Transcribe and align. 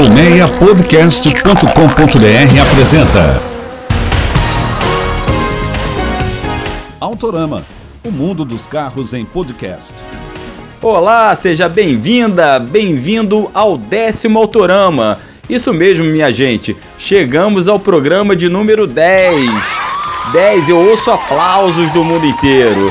Colmeiapodcast.com.br 0.00 2.62
apresenta 2.62 3.42
Autorama, 6.98 7.62
o 8.02 8.10
mundo 8.10 8.46
dos 8.46 8.66
carros 8.66 9.12
em 9.12 9.26
podcast. 9.26 9.92
Olá, 10.80 11.36
seja 11.36 11.68
bem-vinda, 11.68 12.58
bem-vindo 12.58 13.50
ao 13.52 13.76
décimo 13.76 14.38
Autorama. 14.38 15.18
Isso 15.50 15.70
mesmo, 15.70 16.06
minha 16.06 16.32
gente, 16.32 16.74
chegamos 16.96 17.68
ao 17.68 17.78
programa 17.78 18.34
de 18.34 18.48
número 18.48 18.86
10. 18.86 19.52
10, 20.32 20.68
eu 20.70 20.78
ouço 20.78 21.10
aplausos 21.10 21.90
do 21.90 22.02
mundo 22.02 22.24
inteiro. 22.24 22.90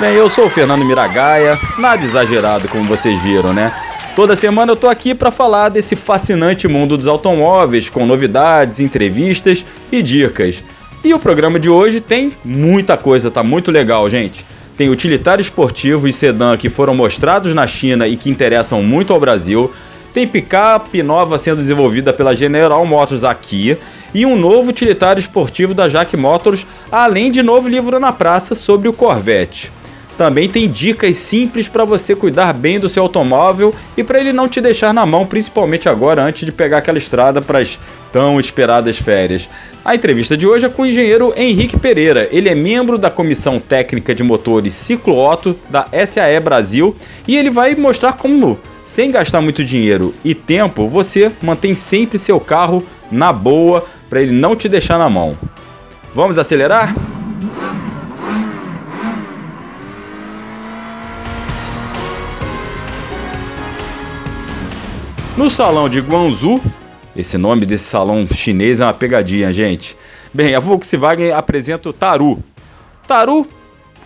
Bem, 0.00 0.14
eu 0.14 0.30
sou 0.30 0.46
o 0.46 0.50
Fernando 0.50 0.86
Miragaia, 0.86 1.58
nada 1.76 2.02
exagerado 2.02 2.66
como 2.68 2.84
vocês 2.84 3.20
viram, 3.20 3.52
né? 3.52 3.70
Toda 4.14 4.36
semana 4.36 4.72
eu 4.72 4.76
tô 4.76 4.88
aqui 4.88 5.14
para 5.14 5.30
falar 5.30 5.70
desse 5.70 5.96
fascinante 5.96 6.68
mundo 6.68 6.98
dos 6.98 7.06
automóveis, 7.06 7.88
com 7.88 8.04
novidades, 8.04 8.78
entrevistas 8.78 9.64
e 9.90 10.02
dicas. 10.02 10.62
E 11.02 11.14
o 11.14 11.18
programa 11.18 11.58
de 11.58 11.70
hoje 11.70 11.98
tem 11.98 12.32
muita 12.44 12.98
coisa, 12.98 13.30
tá 13.30 13.42
muito 13.42 13.70
legal, 13.70 14.06
gente. 14.10 14.44
Tem 14.76 14.90
utilitário 14.90 15.40
esportivo 15.40 16.06
e 16.06 16.12
sedã 16.12 16.58
que 16.58 16.68
foram 16.68 16.94
mostrados 16.94 17.54
na 17.54 17.66
China 17.66 18.06
e 18.06 18.14
que 18.14 18.28
interessam 18.28 18.82
muito 18.82 19.14
ao 19.14 19.20
Brasil. 19.20 19.72
Tem 20.12 20.28
picape 20.28 21.02
nova 21.02 21.38
sendo 21.38 21.62
desenvolvida 21.62 22.12
pela 22.12 22.34
General 22.34 22.84
Motors 22.84 23.24
aqui 23.24 23.78
e 24.12 24.26
um 24.26 24.36
novo 24.36 24.68
utilitário 24.68 25.20
esportivo 25.20 25.72
da 25.72 25.88
Jack 25.88 26.14
Motors, 26.18 26.66
além 26.90 27.30
de 27.30 27.42
novo 27.42 27.66
livro 27.66 27.98
na 27.98 28.12
praça 28.12 28.54
sobre 28.54 28.88
o 28.88 28.92
Corvette. 28.92 29.72
Também 30.22 30.48
tem 30.48 30.70
dicas 30.70 31.16
simples 31.16 31.68
para 31.68 31.84
você 31.84 32.14
cuidar 32.14 32.52
bem 32.52 32.78
do 32.78 32.88
seu 32.88 33.02
automóvel 33.02 33.74
e 33.96 34.04
para 34.04 34.20
ele 34.20 34.32
não 34.32 34.46
te 34.46 34.60
deixar 34.60 34.94
na 34.94 35.04
mão, 35.04 35.26
principalmente 35.26 35.88
agora 35.88 36.22
antes 36.22 36.46
de 36.46 36.52
pegar 36.52 36.78
aquela 36.78 36.96
estrada 36.96 37.42
para 37.42 37.58
as 37.58 37.76
tão 38.12 38.38
esperadas 38.38 38.96
férias. 38.96 39.48
A 39.84 39.96
entrevista 39.96 40.36
de 40.36 40.46
hoje 40.46 40.64
é 40.64 40.68
com 40.68 40.82
o 40.82 40.86
engenheiro 40.86 41.34
Henrique 41.36 41.76
Pereira. 41.76 42.28
Ele 42.30 42.48
é 42.48 42.54
membro 42.54 42.98
da 42.98 43.10
Comissão 43.10 43.58
Técnica 43.58 44.14
de 44.14 44.22
Motores 44.22 44.74
Ciclo 44.74 45.18
Otto 45.18 45.58
da 45.68 45.88
SAE 46.06 46.38
Brasil 46.38 46.94
e 47.26 47.36
ele 47.36 47.50
vai 47.50 47.74
mostrar 47.74 48.12
como, 48.12 48.56
sem 48.84 49.10
gastar 49.10 49.40
muito 49.40 49.64
dinheiro 49.64 50.14
e 50.24 50.36
tempo, 50.36 50.88
você 50.88 51.32
mantém 51.42 51.74
sempre 51.74 52.16
seu 52.16 52.38
carro 52.38 52.86
na 53.10 53.32
boa 53.32 53.84
para 54.08 54.22
ele 54.22 54.30
não 54.30 54.54
te 54.54 54.68
deixar 54.68 55.00
na 55.00 55.10
mão. 55.10 55.36
Vamos 56.14 56.38
acelerar? 56.38 56.94
No 65.42 65.50
salão 65.50 65.88
de 65.88 65.98
Guangzhou, 65.98 66.60
esse 67.16 67.36
nome 67.36 67.66
desse 67.66 67.82
salão 67.82 68.24
chinês 68.32 68.80
é 68.80 68.84
uma 68.84 68.94
pegadinha, 68.94 69.52
gente. 69.52 69.96
Bem, 70.32 70.54
a 70.54 70.60
Volkswagen 70.60 71.32
apresenta 71.32 71.88
o 71.88 71.92
Taru. 71.92 72.38
Taru, 73.08 73.40
o 73.40 73.48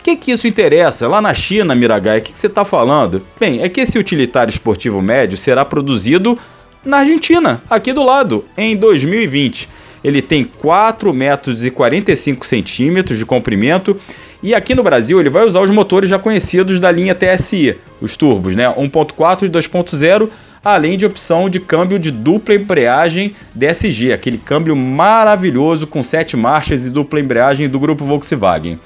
que, 0.03 0.17
que 0.17 0.33
isso 0.33 0.48
interessa? 0.48 1.06
Lá 1.06 1.20
na 1.20 1.34
China, 1.34 1.75
Miragai, 1.75 2.20
o 2.20 2.23
que, 2.23 2.33
que 2.33 2.39
você 2.39 2.47
está 2.47 2.65
falando? 2.65 3.20
Bem, 3.39 3.62
é 3.62 3.69
que 3.69 3.83
esse 3.83 3.98
utilitário 3.98 4.51
esportivo 4.51 5.03
médio 5.03 5.37
será 5.37 5.62
produzido 5.62 6.39
na 6.83 7.01
Argentina, 7.01 7.62
aqui 7.69 7.93
do 7.93 8.03
lado, 8.03 8.43
em 8.56 8.75
2020. 8.75 9.69
Ele 10.03 10.23
tem 10.23 10.43
4 10.43 11.12
metros 11.12 11.67
e 11.67 11.71
45 11.71 12.47
centímetros 12.47 13.19
de 13.19 13.27
comprimento 13.27 13.95
e 14.43 14.55
aqui 14.55 14.75
no 14.75 14.83
Brasil 14.83 15.21
ele 15.21 15.28
vai 15.28 15.45
usar 15.45 15.61
os 15.61 15.71
motores 15.71 16.09
já 16.09 16.19
conhecidos 16.19 16.81
da 16.81 16.91
linha 16.91 17.15
TSI, 17.15 17.77
os 18.00 18.17
turbos, 18.17 18.56
né? 18.56 18.73
1.4 18.75 19.43
e 19.43 19.50
2.0 19.50 20.31
além 20.67 20.97
de 20.97 21.06
opção 21.06 21.48
de 21.48 21.61
câmbio 21.61 21.97
de 21.97 22.11
dupla 22.11 22.56
embreagem 22.56 23.36
DSG, 23.55 24.12
aquele 24.12 24.36
câmbio 24.36 24.75
maravilhoso 24.75 25.86
com 25.86 26.03
sete 26.03 26.37
marchas 26.37 26.84
e 26.84 26.91
dupla 26.91 27.21
embreagem 27.21 27.69
do 27.69 27.78
grupo 27.78 28.04
Volkswagen. 28.04 28.77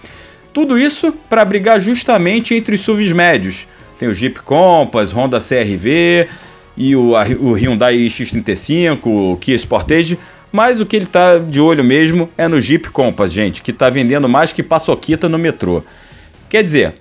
Tudo 0.52 0.78
isso 0.78 1.10
para 1.10 1.42
brigar 1.42 1.80
justamente 1.80 2.54
entre 2.54 2.74
os 2.74 2.82
SUVs 2.82 3.12
médios. 3.12 3.66
Tem 3.98 4.10
o 4.10 4.12
Jeep 4.12 4.41
Compass, 4.41 5.10
Honda 5.10 5.38
CRV 5.38 6.28
e 6.76 6.94
o, 6.94 7.12
o 7.41 7.52
Hyundai 7.54 7.97
X35, 7.97 9.06
o 9.06 9.38
Kia 9.38 9.56
Sportage, 9.56 10.18
mas 10.52 10.82
o 10.82 10.86
que 10.86 10.97
ele 10.97 11.06
está 11.06 11.38
de 11.38 11.62
olho 11.62 11.82
mesmo 11.82 12.28
é 12.36 12.47
no 12.47 12.60
Jeep 12.60 12.91
Compass, 12.91 13.32
gente, 13.32 13.62
que 13.62 13.70
está 13.70 13.88
vendendo 13.88 14.28
mais 14.28 14.52
que 14.52 14.62
paçoquita 14.62 15.30
no 15.30 15.38
metrô. 15.38 15.82
Quer 16.50 16.62
dizer, 16.62 16.97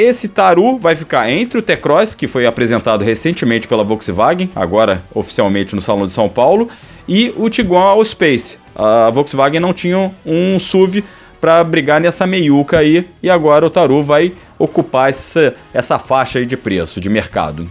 esse 0.00 0.28
Taru 0.28 0.78
vai 0.78 0.96
ficar 0.96 1.30
entre 1.30 1.58
o 1.58 1.62
T-Cross, 1.62 2.14
que 2.14 2.26
foi 2.26 2.46
apresentado 2.46 3.04
recentemente 3.04 3.68
pela 3.68 3.84
Volkswagen, 3.84 4.50
agora 4.56 5.02
oficialmente 5.14 5.74
no 5.74 5.80
Salão 5.80 6.06
de 6.06 6.12
São 6.12 6.28
Paulo, 6.28 6.68
e 7.06 7.32
o 7.36 7.48
Tiguan 7.48 7.82
Allspace. 7.82 8.58
A 8.74 9.10
Volkswagen 9.10 9.60
não 9.60 9.72
tinha 9.72 10.10
um 10.24 10.58
SUV 10.58 11.04
para 11.40 11.62
brigar 11.64 12.00
nessa 12.00 12.26
meiuca 12.26 12.78
aí, 12.78 13.08
e 13.22 13.28
agora 13.28 13.66
o 13.66 13.70
Taru 13.70 14.02
vai 14.02 14.32
ocupar 14.58 15.10
essa, 15.10 15.54
essa 15.72 15.98
faixa 15.98 16.38
aí 16.38 16.46
de 16.46 16.56
preço, 16.56 17.00
de 17.00 17.08
mercado. 17.08 17.68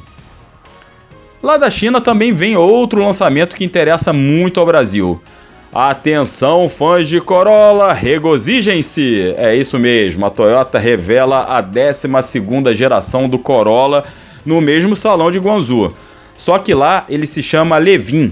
Lá 1.42 1.58
da 1.58 1.72
China 1.72 2.02
também 2.02 2.34
vem 2.34 2.58
outro 2.58 3.02
lançamento 3.02 3.56
que 3.56 3.64
interessa 3.64 4.12
muito 4.12 4.60
ao 4.60 4.66
Brasil. 4.66 5.22
Atenção, 5.72 6.68
fãs 6.68 7.07
de 7.07 7.22
Corolla, 7.22 7.94
regozijem-se! 7.94 9.35
É 9.38 9.56
isso 9.56 9.78
mesmo, 9.78 10.25
a 10.25 10.31
Toyota 10.31 10.80
revela 10.80 11.44
a 11.44 11.62
12 11.62 12.74
geração 12.74 13.30
do 13.30 13.38
Corolla 13.38 14.03
no 14.44 14.59
mesmo 14.62 14.96
salão 14.96 15.30
de 15.30 15.38
Guangzhou. 15.38 15.94
Só 16.35 16.57
que 16.57 16.74
lá 16.74 17.06
ele 17.07 17.28
se 17.28 17.44
chama 17.44 17.78
Levin. 17.78 18.31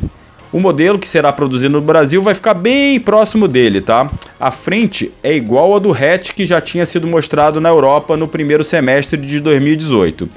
O 0.51 0.59
modelo 0.59 0.97
que 0.97 1.07
será 1.07 1.31
produzido 1.31 1.73
no 1.73 1.81
Brasil 1.81 2.23
vai 2.23 2.33
ficar 2.33 2.55
bem 2.55 2.99
próximo 2.99 3.47
dele, 3.47 3.81
tá? 3.81 4.09
A 4.39 4.49
frente 4.49 5.11
é 5.21 5.35
igual 5.35 5.75
a 5.75 5.79
do 5.79 5.91
hatch 5.91 6.31
que 6.31 6.43
já 6.43 6.59
tinha 6.59 6.87
sido 6.87 7.05
mostrado 7.05 7.61
na 7.61 7.69
Europa 7.69 8.17
no 8.17 8.27
primeiro 8.27 8.63
semestre 8.63 9.15
de 9.15 9.39
2018. 9.39 10.27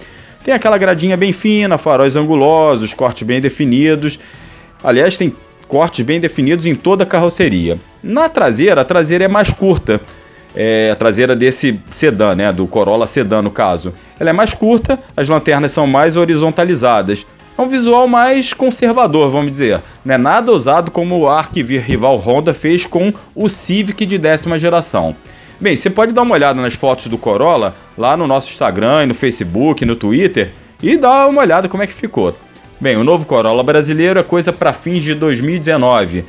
Tem 0.44 0.52
aquela 0.52 0.76
gradinha 0.76 1.16
bem 1.16 1.32
fina, 1.32 1.78
faróis 1.78 2.14
angulosos, 2.14 2.92
cortes 2.92 3.22
bem 3.22 3.40
definidos. 3.40 4.18
Aliás, 4.84 5.16
tem 5.16 5.34
cortes 5.70 6.04
bem 6.04 6.19
definidos 6.19 6.66
em 6.66 6.75
toda 6.75 7.04
a 7.04 7.06
carroceria. 7.06 7.78
Na 8.03 8.28
traseira, 8.28 8.81
a 8.81 8.84
traseira 8.84 9.25
é 9.25 9.28
mais 9.28 9.53
curta. 9.53 10.00
É, 10.54 10.91
a 10.91 10.97
traseira 10.97 11.36
desse 11.36 11.81
sedã, 11.92 12.34
né, 12.34 12.53
do 12.53 12.66
Corolla 12.66 13.06
sedã 13.06 13.41
no 13.41 13.53
caso. 13.53 13.94
Ela 14.19 14.30
é 14.30 14.32
mais 14.32 14.53
curta, 14.53 14.98
as 15.16 15.28
lanternas 15.28 15.70
são 15.70 15.86
mais 15.86 16.16
horizontalizadas. 16.16 17.25
É 17.56 17.62
um 17.62 17.69
visual 17.69 18.09
mais 18.09 18.53
conservador, 18.53 19.30
vamos 19.30 19.53
dizer. 19.53 19.80
Não 20.04 20.16
é 20.16 20.19
nada 20.19 20.50
ousado 20.50 20.91
como 20.91 21.16
o 21.16 21.28
arqui-rival 21.28 22.16
Honda 22.16 22.53
fez 22.53 22.84
com 22.84 23.14
o 23.32 23.48
Civic 23.48 24.04
de 24.04 24.19
décima 24.19 24.59
geração. 24.59 25.14
Bem, 25.60 25.76
você 25.76 25.88
pode 25.88 26.12
dar 26.12 26.22
uma 26.22 26.34
olhada 26.34 26.60
nas 26.60 26.75
fotos 26.75 27.06
do 27.06 27.16
Corolla 27.16 27.76
lá 27.97 28.16
no 28.16 28.26
nosso 28.26 28.50
Instagram, 28.50 29.06
no 29.06 29.14
Facebook, 29.14 29.84
no 29.84 29.94
Twitter 29.94 30.50
e 30.82 30.97
dar 30.97 31.28
uma 31.28 31.42
olhada 31.42 31.69
como 31.69 31.82
é 31.84 31.86
que 31.86 31.92
ficou. 31.92 32.34
Bem, 32.80 32.96
o 32.96 33.04
novo 33.04 33.26
Corolla 33.26 33.62
brasileiro 33.62 34.18
é 34.18 34.22
coisa 34.22 34.54
para 34.54 34.72
fins 34.72 35.02
de 35.02 35.14
2019, 35.14 36.24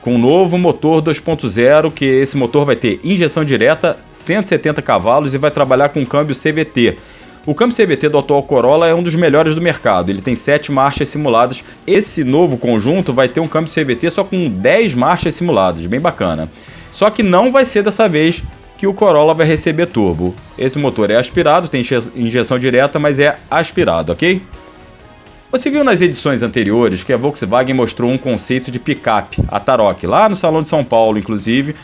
com 0.00 0.14
um 0.14 0.18
novo 0.18 0.56
motor 0.56 1.02
2.0, 1.02 1.92
que 1.92 2.04
esse 2.04 2.36
motor 2.36 2.64
vai 2.64 2.76
ter 2.76 3.00
injeção 3.02 3.44
direta, 3.44 3.96
170 4.12 4.80
cavalos 4.82 5.34
e 5.34 5.38
vai 5.38 5.50
trabalhar 5.50 5.88
com 5.88 6.06
câmbio 6.06 6.36
CVT. 6.36 6.96
O 7.44 7.56
câmbio 7.56 7.76
CVT 7.76 8.08
do 8.08 8.18
atual 8.18 8.44
Corolla 8.44 8.86
é 8.86 8.94
um 8.94 9.02
dos 9.02 9.16
melhores 9.16 9.56
do 9.56 9.60
mercado, 9.60 10.08
ele 10.08 10.22
tem 10.22 10.36
7 10.36 10.70
marchas 10.70 11.08
simuladas. 11.08 11.64
Esse 11.84 12.22
novo 12.22 12.56
conjunto 12.56 13.12
vai 13.12 13.26
ter 13.26 13.40
um 13.40 13.48
câmbio 13.48 13.72
CVT 13.72 14.10
só 14.10 14.22
com 14.22 14.48
10 14.48 14.94
marchas 14.94 15.34
simuladas, 15.34 15.84
bem 15.86 15.98
bacana. 15.98 16.48
Só 16.92 17.10
que 17.10 17.24
não 17.24 17.50
vai 17.50 17.66
ser 17.66 17.82
dessa 17.82 18.08
vez 18.08 18.44
que 18.78 18.86
o 18.86 18.94
Corolla 18.94 19.34
vai 19.34 19.46
receber 19.46 19.86
turbo. 19.86 20.36
Esse 20.56 20.78
motor 20.78 21.10
é 21.10 21.16
aspirado, 21.16 21.66
tem 21.66 21.82
injeção 22.14 22.60
direta, 22.60 22.96
mas 22.96 23.18
é 23.18 23.34
aspirado, 23.50 24.12
ok? 24.12 24.40
Você 25.56 25.70
viu 25.70 25.82
nas 25.82 26.02
edições 26.02 26.42
anteriores 26.42 27.02
que 27.02 27.14
a 27.14 27.16
Volkswagen 27.16 27.74
mostrou 27.74 28.10
um 28.10 28.18
conceito 28.18 28.70
de 28.70 28.78
picape, 28.78 29.42
a 29.48 29.58
Tarok, 29.58 30.06
lá 30.06 30.28
no 30.28 30.36
Salão 30.36 30.60
de 30.60 30.68
São 30.68 30.84
Paulo, 30.84 31.16
inclusive. 31.16 31.74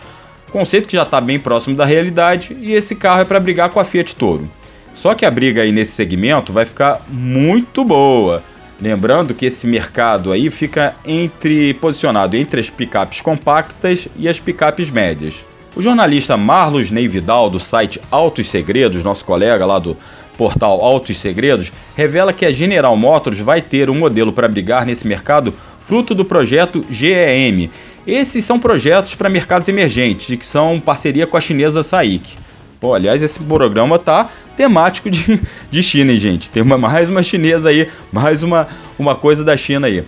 Conceito 0.50 0.86
que 0.86 0.94
já 0.94 1.04
está 1.04 1.19
bem 1.22 1.40
próximo 1.40 1.74
da 1.74 1.86
realidade 1.86 2.54
e 2.60 2.74
esse 2.74 2.94
carro 2.94 3.22
é 3.22 3.24
para 3.24 3.40
brigar 3.40 3.70
com 3.70 3.80
a 3.80 3.84
Fiat 3.84 4.14
Toro. 4.14 4.46
Só 4.94 5.14
que 5.14 5.24
a 5.24 5.30
briga 5.30 5.62
aí 5.62 5.72
nesse 5.72 5.92
segmento 5.92 6.52
vai 6.52 6.66
ficar 6.66 7.00
muito 7.08 7.82
boa. 7.82 8.42
Lembrando 8.78 9.32
que 9.32 9.46
esse 9.46 9.66
mercado 9.66 10.32
aí 10.32 10.50
fica 10.50 10.94
entre 11.02 11.72
posicionado 11.72 12.36
entre 12.36 12.60
as 12.60 12.69
picapes 12.69 13.22
compactas 13.22 14.06
e 14.19 14.28
as 14.28 14.38
picapes 14.38 14.90
médias. 14.90 15.46
O 15.74 15.80
jornalista 15.80 16.36
Marlos 16.36 16.90
Ney 16.90 17.08
Vidal, 17.08 17.48
do 17.48 17.58
site 17.58 17.98
Autos 18.10 18.50
Segredos, 18.50 19.02
nosso 19.02 19.24
colega 19.24 19.64
lá 19.64 19.78
do 19.78 19.96
portal 20.37 20.81
Autos 20.81 21.19
Segredos, 21.19 21.73
revela 21.96 22.32
que 22.32 22.44
a 22.44 22.52
General 22.52 22.96
Motors 22.96 23.38
vai 23.38 23.61
ter 23.61 23.90
um 23.90 23.99
modelo 23.99 24.32
para 24.32 24.49
brigar 24.49 24.87
nesse 24.87 25.06
mercado 25.06 25.55
fruto 25.81 26.14
do 26.14 26.25
projeto 26.25 26.84
GEM. 26.90 27.70
Esses 28.06 28.44
são 28.44 28.58
projetos 28.58 29.14
para 29.14 29.29
mercados 29.29 29.69
emergentes, 29.69 30.37
que 30.37 30.46
são 30.46 30.81
parceria 30.81 31.26
com 31.26 31.37
a 31.37 31.40
chinesa 31.40 31.82
SAIC. 31.82 32.37
Pô, 32.81 32.94
aliás, 32.94 33.23
esse 33.23 33.38
programa 33.38 33.99
tá 33.99 34.29
temático 34.56 35.08
de, 35.08 35.40
de 35.70 35.82
China, 35.82 36.11
hein, 36.11 36.19
gente. 36.19 36.50
Tem 36.50 36.62
uma, 36.62 36.76
mais 36.76 37.08
uma 37.08 37.23
chinesa 37.23 37.69
aí, 37.69 37.88
mais 38.11 38.43
uma, 38.43 38.67
uma 38.99 39.14
coisa 39.14 39.44
da 39.44 39.56
China 39.56 39.87
aí. 39.87 40.05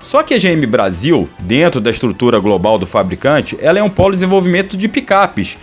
Só 0.00 0.22
que 0.22 0.34
a 0.34 0.38
GM 0.38 0.64
Brasil, 0.66 1.28
dentro 1.40 1.80
da 1.80 1.90
estrutura 1.90 2.38
global 2.38 2.78
do 2.78 2.86
fabricante, 2.86 3.58
ela 3.60 3.78
é 3.78 3.82
um 3.82 3.88
polo 3.88 4.10
de 4.10 4.18
desenvolvimento 4.18 4.76
de 4.76 4.86
picapes. 4.86 5.56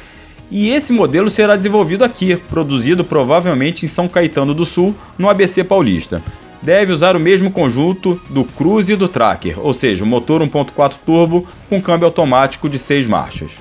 E 0.52 0.70
esse 0.70 0.92
modelo 0.92 1.30
será 1.30 1.56
desenvolvido 1.56 2.04
aqui, 2.04 2.36
produzido 2.36 3.06
provavelmente 3.06 3.86
em 3.86 3.90
São 3.90 4.10
Caetano 4.10 4.54
do 4.54 4.66
Sul, 4.66 4.94
no 5.18 5.30
ABC 5.30 5.64
Paulista. 5.64 6.22
Deve 6.62 6.92
usar 6.92 7.16
o 7.16 7.20
mesmo 7.20 7.50
conjunto 7.50 8.22
do 8.30 8.44
Cruze 8.44 8.94
e 8.94 8.98
do 8.98 9.08
Tracker, 9.08 9.58
ou 9.58 9.74
seja, 9.74 10.04
motor 10.04 10.42
1.4 10.42 10.96
turbo 11.06 11.48
com 11.70 11.82
câmbio 11.82 12.06
automático 12.06 12.70
de 12.70 12.78
6 12.78 13.08
marchas. 13.08 13.52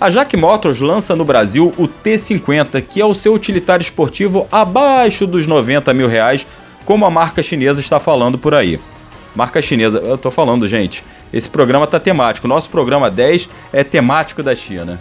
A 0.00 0.08
Jack 0.08 0.34
Motors 0.36 0.80
lança 0.80 1.16
no 1.16 1.24
Brasil 1.24 1.74
o 1.76 1.88
T50, 1.88 2.80
que 2.80 3.00
é 3.00 3.04
o 3.04 3.12
seu 3.12 3.34
utilitário 3.34 3.82
esportivo 3.82 4.46
abaixo 4.50 5.26
dos 5.26 5.46
90 5.46 5.92
mil 5.92 6.06
reais, 6.06 6.46
como 6.86 7.04
a 7.04 7.10
marca 7.10 7.42
chinesa 7.42 7.80
está 7.80 7.98
falando 7.98 8.38
por 8.38 8.54
aí. 8.54 8.78
Marca 9.34 9.60
chinesa, 9.60 9.98
eu 9.98 10.16
tô 10.16 10.30
falando, 10.30 10.66
gente, 10.66 11.04
esse 11.32 11.50
programa 11.50 11.86
tá 11.86 12.00
temático. 12.00 12.48
Nosso 12.48 12.70
programa 12.70 13.10
10 13.10 13.48
é 13.72 13.84
temático 13.84 14.42
da 14.42 14.54
China. 14.54 14.98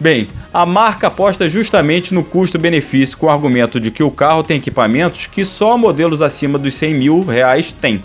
Bem, 0.00 0.28
a 0.54 0.64
marca 0.64 1.08
aposta 1.08 1.48
justamente 1.48 2.14
no 2.14 2.22
custo-benefício 2.22 3.18
com 3.18 3.26
o 3.26 3.30
argumento 3.30 3.80
de 3.80 3.90
que 3.90 4.02
o 4.02 4.12
carro 4.12 4.44
tem 4.44 4.58
equipamentos 4.58 5.26
que 5.26 5.44
só 5.44 5.76
modelos 5.76 6.22
acima 6.22 6.56
dos 6.56 6.74
100 6.74 6.94
mil 6.94 7.20
reais 7.22 7.72
têm. 7.72 8.02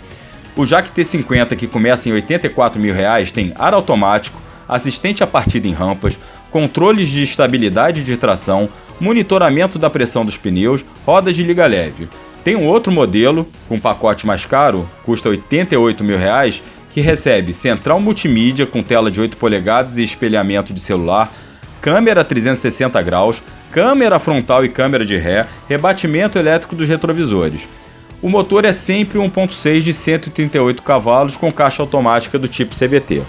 O 0.56 0.66
Jack 0.66 0.90
T50, 0.90 1.54
que 1.54 1.68
começa 1.68 2.08
em 2.08 2.12
84 2.12 2.80
mil 2.80 2.92
reais, 2.92 3.30
tem 3.30 3.52
ar 3.56 3.74
automático, 3.74 4.42
assistente 4.68 5.22
a 5.22 5.26
partida 5.26 5.68
em 5.68 5.72
rampas, 5.72 6.18
controles 6.50 7.08
de 7.08 7.22
estabilidade 7.22 8.02
de 8.02 8.16
tração, 8.16 8.68
monitoramento 8.98 9.78
da 9.78 9.88
pressão 9.88 10.24
dos 10.24 10.36
pneus, 10.36 10.84
rodas 11.06 11.36
de 11.36 11.44
liga 11.44 11.64
leve. 11.64 12.08
Tem 12.42 12.56
um 12.56 12.66
outro 12.66 12.92
modelo, 12.92 13.46
com 13.68 13.78
pacote 13.78 14.26
mais 14.26 14.44
caro, 14.44 14.88
custa 15.04 15.28
88 15.28 16.02
mil 16.02 16.18
reais, 16.18 16.60
que 16.92 17.00
recebe 17.00 17.52
central 17.52 18.00
multimídia 18.00 18.66
com 18.66 18.82
tela 18.82 19.10
de 19.10 19.20
8 19.20 19.36
polegadas 19.36 19.96
e 19.96 20.02
espelhamento 20.02 20.72
de 20.72 20.80
celular, 20.80 21.32
câmera 21.84 22.24
360 22.24 23.02
graus, 23.02 23.42
câmera 23.70 24.18
frontal 24.18 24.64
e 24.64 24.70
câmera 24.70 25.04
de 25.04 25.18
ré, 25.18 25.46
rebatimento 25.68 26.38
elétrico 26.38 26.74
dos 26.74 26.88
retrovisores. 26.88 27.68
O 28.22 28.28
motor 28.30 28.64
é 28.64 28.72
sempre 28.72 29.18
1.6 29.18 29.80
de 29.80 29.92
138 29.92 30.82
cavalos 30.82 31.36
com 31.36 31.52
caixa 31.52 31.82
automática 31.82 32.38
do 32.38 32.48
tipo 32.48 32.74
CVT. 32.74 33.20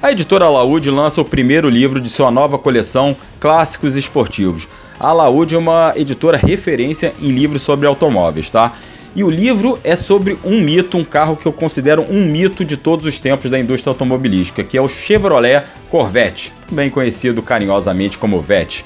A 0.00 0.12
editora 0.12 0.48
Laúde 0.48 0.92
lança 0.92 1.20
o 1.20 1.24
primeiro 1.24 1.68
livro 1.68 2.00
de 2.00 2.08
sua 2.08 2.30
nova 2.30 2.56
coleção 2.56 3.16
Clássicos 3.40 3.96
Esportivos. 3.96 4.68
A 5.00 5.12
Laúde 5.12 5.56
é 5.56 5.58
uma 5.58 5.92
editora 5.96 6.36
referência 6.36 7.12
em 7.20 7.30
livros 7.30 7.62
sobre 7.62 7.88
automóveis, 7.88 8.48
tá? 8.48 8.74
E 9.18 9.24
o 9.24 9.28
livro 9.28 9.80
é 9.82 9.96
sobre 9.96 10.38
um 10.44 10.60
mito, 10.60 10.96
um 10.96 11.02
carro 11.02 11.34
que 11.34 11.44
eu 11.44 11.52
considero 11.52 12.02
um 12.08 12.24
mito 12.24 12.64
de 12.64 12.76
todos 12.76 13.04
os 13.04 13.18
tempos 13.18 13.50
da 13.50 13.58
indústria 13.58 13.90
automobilística, 13.90 14.62
que 14.62 14.78
é 14.78 14.80
o 14.80 14.88
Chevrolet 14.88 15.64
Corvette, 15.90 16.52
bem 16.70 16.88
conhecido 16.88 17.42
carinhosamente 17.42 18.16
como 18.16 18.40
Vette. 18.40 18.84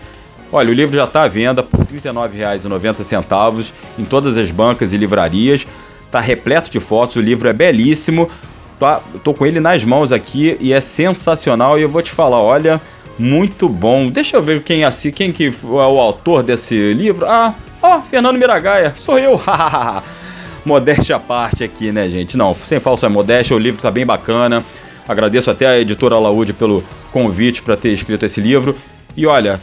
Olha, 0.50 0.70
o 0.70 0.72
livro 0.72 0.96
já 0.96 1.04
está 1.04 1.24
à 1.24 1.28
venda 1.28 1.62
por 1.62 1.80
R$ 1.80 2.00
39,90 2.00 3.72
em 3.98 4.04
todas 4.06 4.38
as 4.38 4.50
bancas 4.50 4.94
e 4.94 4.96
livrarias. 4.96 5.66
Está 6.06 6.18
repleto 6.18 6.70
de 6.70 6.80
fotos, 6.80 7.16
o 7.16 7.20
livro 7.20 7.46
é 7.46 7.52
belíssimo 7.52 8.30
tá, 8.78 9.02
tô 9.22 9.34
com 9.34 9.44
ele 9.44 9.60
nas 9.60 9.84
mãos 9.84 10.12
aqui 10.12 10.56
e 10.58 10.72
é 10.72 10.80
sensacional. 10.80 11.78
E 11.78 11.82
eu 11.82 11.90
vou 11.90 12.00
te 12.00 12.10
falar, 12.10 12.40
olha, 12.40 12.80
muito 13.18 13.68
bom. 13.68 14.08
Deixa 14.08 14.38
eu 14.38 14.42
ver 14.42 14.62
quem 14.62 14.82
é 14.82 14.86
assim, 14.86 15.10
quem 15.10 15.30
que 15.30 15.48
é 15.48 15.66
o 15.66 15.98
autor 15.98 16.42
desse 16.42 16.94
livro. 16.94 17.26
Ah, 17.26 17.54
ó, 17.82 18.00
Fernando 18.00 18.38
Miragaia, 18.38 18.94
sou 18.96 19.18
eu. 19.18 19.38
modéstia 20.64 21.16
à 21.16 21.20
parte 21.20 21.64
aqui, 21.64 21.90
né, 21.90 22.08
gente? 22.08 22.36
Não, 22.36 22.54
sem 22.54 22.80
falsa 22.80 23.08
modéstia, 23.08 23.56
o 23.56 23.58
livro 23.58 23.80
tá 23.80 23.90
bem 23.90 24.06
bacana. 24.06 24.64
Agradeço 25.06 25.50
até 25.50 25.66
a 25.66 25.78
editora 25.78 26.18
Laúde 26.18 26.52
pelo 26.52 26.84
convite 27.10 27.62
para 27.62 27.76
ter 27.76 27.92
escrito 27.92 28.24
esse 28.24 28.40
livro. 28.40 28.76
E 29.16 29.26
olha, 29.26 29.60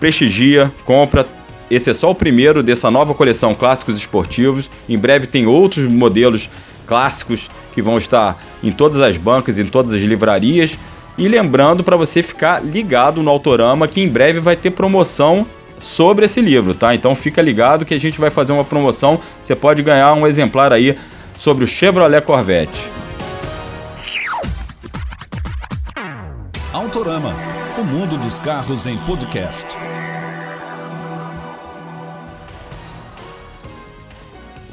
prestigia, 0.00 0.72
compra. 0.84 1.26
Esse 1.70 1.90
é 1.90 1.94
só 1.94 2.10
o 2.10 2.14
primeiro 2.14 2.62
dessa 2.62 2.90
nova 2.90 3.14
coleção 3.14 3.54
Clássicos 3.54 3.96
Esportivos. 3.96 4.70
Em 4.88 4.98
breve 4.98 5.26
tem 5.26 5.46
outros 5.46 5.86
modelos 5.86 6.48
clássicos 6.86 7.50
que 7.72 7.82
vão 7.82 7.98
estar 7.98 8.42
em 8.62 8.70
todas 8.70 9.00
as 9.00 9.16
bancas, 9.16 9.58
em 9.58 9.66
todas 9.66 9.92
as 9.92 10.02
livrarias. 10.02 10.78
E 11.16 11.28
lembrando 11.28 11.84
para 11.84 11.96
você 11.96 12.22
ficar 12.22 12.64
ligado 12.64 13.22
no 13.22 13.30
Autorama 13.30 13.86
que 13.86 14.00
em 14.00 14.08
breve 14.08 14.40
vai 14.40 14.56
ter 14.56 14.70
promoção 14.70 15.46
sobre 15.78 16.26
esse 16.26 16.40
livro, 16.40 16.74
tá? 16.74 16.94
Então 16.94 17.14
fica 17.14 17.42
ligado 17.42 17.84
que 17.84 17.94
a 17.94 18.00
gente 18.00 18.20
vai 18.20 18.30
fazer 18.30 18.52
uma 18.52 18.64
promoção. 18.64 19.20
Você 19.40 19.54
pode 19.54 19.82
ganhar 19.82 20.12
um 20.14 20.26
exemplar 20.26 20.72
aí 20.72 20.98
sobre 21.38 21.64
o 21.64 21.66
Chevrolet 21.66 22.20
Corvette. 22.22 22.88
Autorama, 26.72 27.34
o 27.78 27.84
mundo 27.84 28.16
dos 28.18 28.38
carros 28.40 28.86
em 28.86 28.96
podcast. 28.98 29.66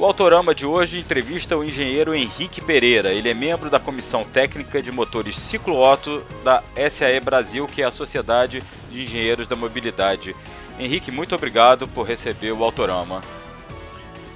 O 0.02 0.04
Autorama 0.04 0.56
de 0.56 0.66
hoje 0.66 0.98
entrevista 0.98 1.56
o 1.56 1.64
engenheiro 1.64 2.16
Henrique 2.16 2.60
Pereira. 2.60 3.14
Ele 3.14 3.30
é 3.30 3.36
membro 3.36 3.70
da 3.70 3.80
Comissão 3.80 4.24
Técnica 4.24 4.82
de 4.82 4.92
Motores 4.92 5.36
Ciclo 5.36 5.80
Otto 5.80 6.24
da 6.44 6.64
SAE 6.90 7.20
Brasil, 7.20 7.68
que 7.68 7.84
é 7.84 7.86
a 7.86 7.92
Sociedade 7.92 8.64
de 8.90 9.04
Engenheiros 9.04 9.48
da 9.48 9.56
Mobilidade. 9.56 10.36
Henrique, 10.82 11.12
muito 11.12 11.36
obrigado 11.36 11.88
por 11.88 12.08
receber 12.08 12.52
o 12.52 12.64
Autorama. 12.64 13.22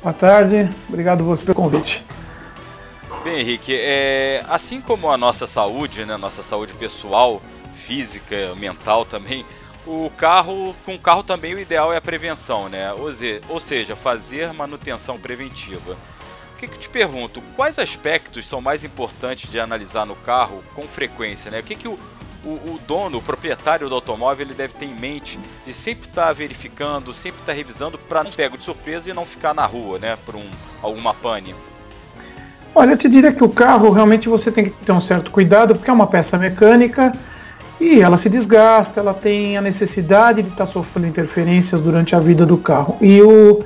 Boa 0.03 0.13
tarde, 0.13 0.69
obrigado 0.87 1.23
você 1.23 1.43
pelo 1.43 1.55
convite. 1.55 2.05
Bem, 3.23 3.39
Henrique, 3.39 3.75
é, 3.75 4.45
assim 4.47 4.79
como 4.79 5.09
a 5.09 5.17
nossa 5.17 5.47
saúde, 5.47 6.05
né, 6.05 6.15
nossa 6.17 6.43
saúde 6.43 6.71
pessoal, 6.75 7.41
física, 7.75 8.53
mental 8.57 9.03
também, 9.05 9.43
o 9.87 10.11
carro, 10.15 10.75
com 10.85 10.93
o 10.93 10.99
carro 10.99 11.23
também 11.23 11.55
o 11.55 11.59
ideal 11.59 11.91
é 11.91 11.97
a 11.97 12.01
prevenção, 12.01 12.69
né? 12.69 12.93
Ou, 13.49 13.59
seja, 13.59 13.95
fazer 13.95 14.53
manutenção 14.53 15.17
preventiva. 15.17 15.97
O 16.53 16.57
que, 16.57 16.67
que 16.67 16.77
te 16.77 16.89
pergunto, 16.89 17.41
quais 17.55 17.79
aspectos 17.79 18.45
são 18.45 18.61
mais 18.61 18.83
importantes 18.83 19.49
de 19.49 19.59
analisar 19.59 20.05
no 20.05 20.15
carro 20.15 20.63
com 20.75 20.83
frequência, 20.83 21.49
né? 21.49 21.59
O 21.59 21.63
que, 21.63 21.75
que 21.75 21.87
o, 21.87 21.99
o, 22.45 22.75
o 22.75 22.79
dono, 22.87 23.17
o 23.17 23.21
proprietário 23.21 23.89
do 23.89 23.95
automóvel, 23.95 24.45
ele 24.45 24.53
deve 24.53 24.73
ter 24.73 24.85
em 24.85 24.93
mente 24.93 25.39
de 25.65 25.73
sempre 25.73 26.07
estar 26.07 26.27
tá 26.27 26.33
verificando, 26.33 27.13
sempre 27.13 27.39
estar 27.41 27.51
tá 27.51 27.57
revisando 27.57 27.97
para 27.97 28.23
não 28.23 28.31
pego 28.31 28.57
de 28.57 28.63
surpresa 28.63 29.09
e 29.09 29.13
não 29.13 29.25
ficar 29.25 29.53
na 29.53 29.65
rua, 29.65 29.97
né? 29.97 30.17
Por 30.25 30.35
um, 30.35 30.45
alguma 30.81 31.13
pane. 31.13 31.55
Olha, 32.73 32.91
eu 32.91 32.97
te 32.97 33.09
diria 33.09 33.31
que 33.31 33.43
o 33.43 33.49
carro 33.49 33.89
realmente 33.91 34.29
você 34.29 34.51
tem 34.51 34.65
que 34.65 34.71
ter 34.71 34.91
um 34.91 35.01
certo 35.01 35.31
cuidado, 35.31 35.75
porque 35.75 35.89
é 35.89 35.93
uma 35.93 36.07
peça 36.07 36.37
mecânica 36.37 37.13
e 37.79 38.01
ela 38.01 38.17
se 38.17 38.29
desgasta, 38.29 38.99
ela 38.99 39.13
tem 39.13 39.57
a 39.57 39.61
necessidade 39.61 40.41
de 40.41 40.49
estar 40.49 40.65
tá 40.65 40.71
sofrendo 40.71 41.07
interferências 41.07 41.81
durante 41.81 42.15
a 42.15 42.19
vida 42.19 42.45
do 42.45 42.57
carro. 42.57 42.97
E 43.01 43.21
o, 43.21 43.63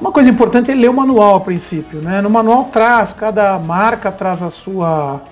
uma 0.00 0.10
coisa 0.10 0.30
importante 0.30 0.70
é 0.70 0.74
ler 0.74 0.88
o 0.88 0.94
manual 0.94 1.36
a 1.36 1.40
princípio. 1.40 2.00
Né? 2.00 2.20
No 2.20 2.30
manual 2.30 2.64
traz, 2.64 3.12
cada 3.12 3.58
marca 3.58 4.10
traz 4.10 4.42
a 4.42 4.50
sua 4.50 5.22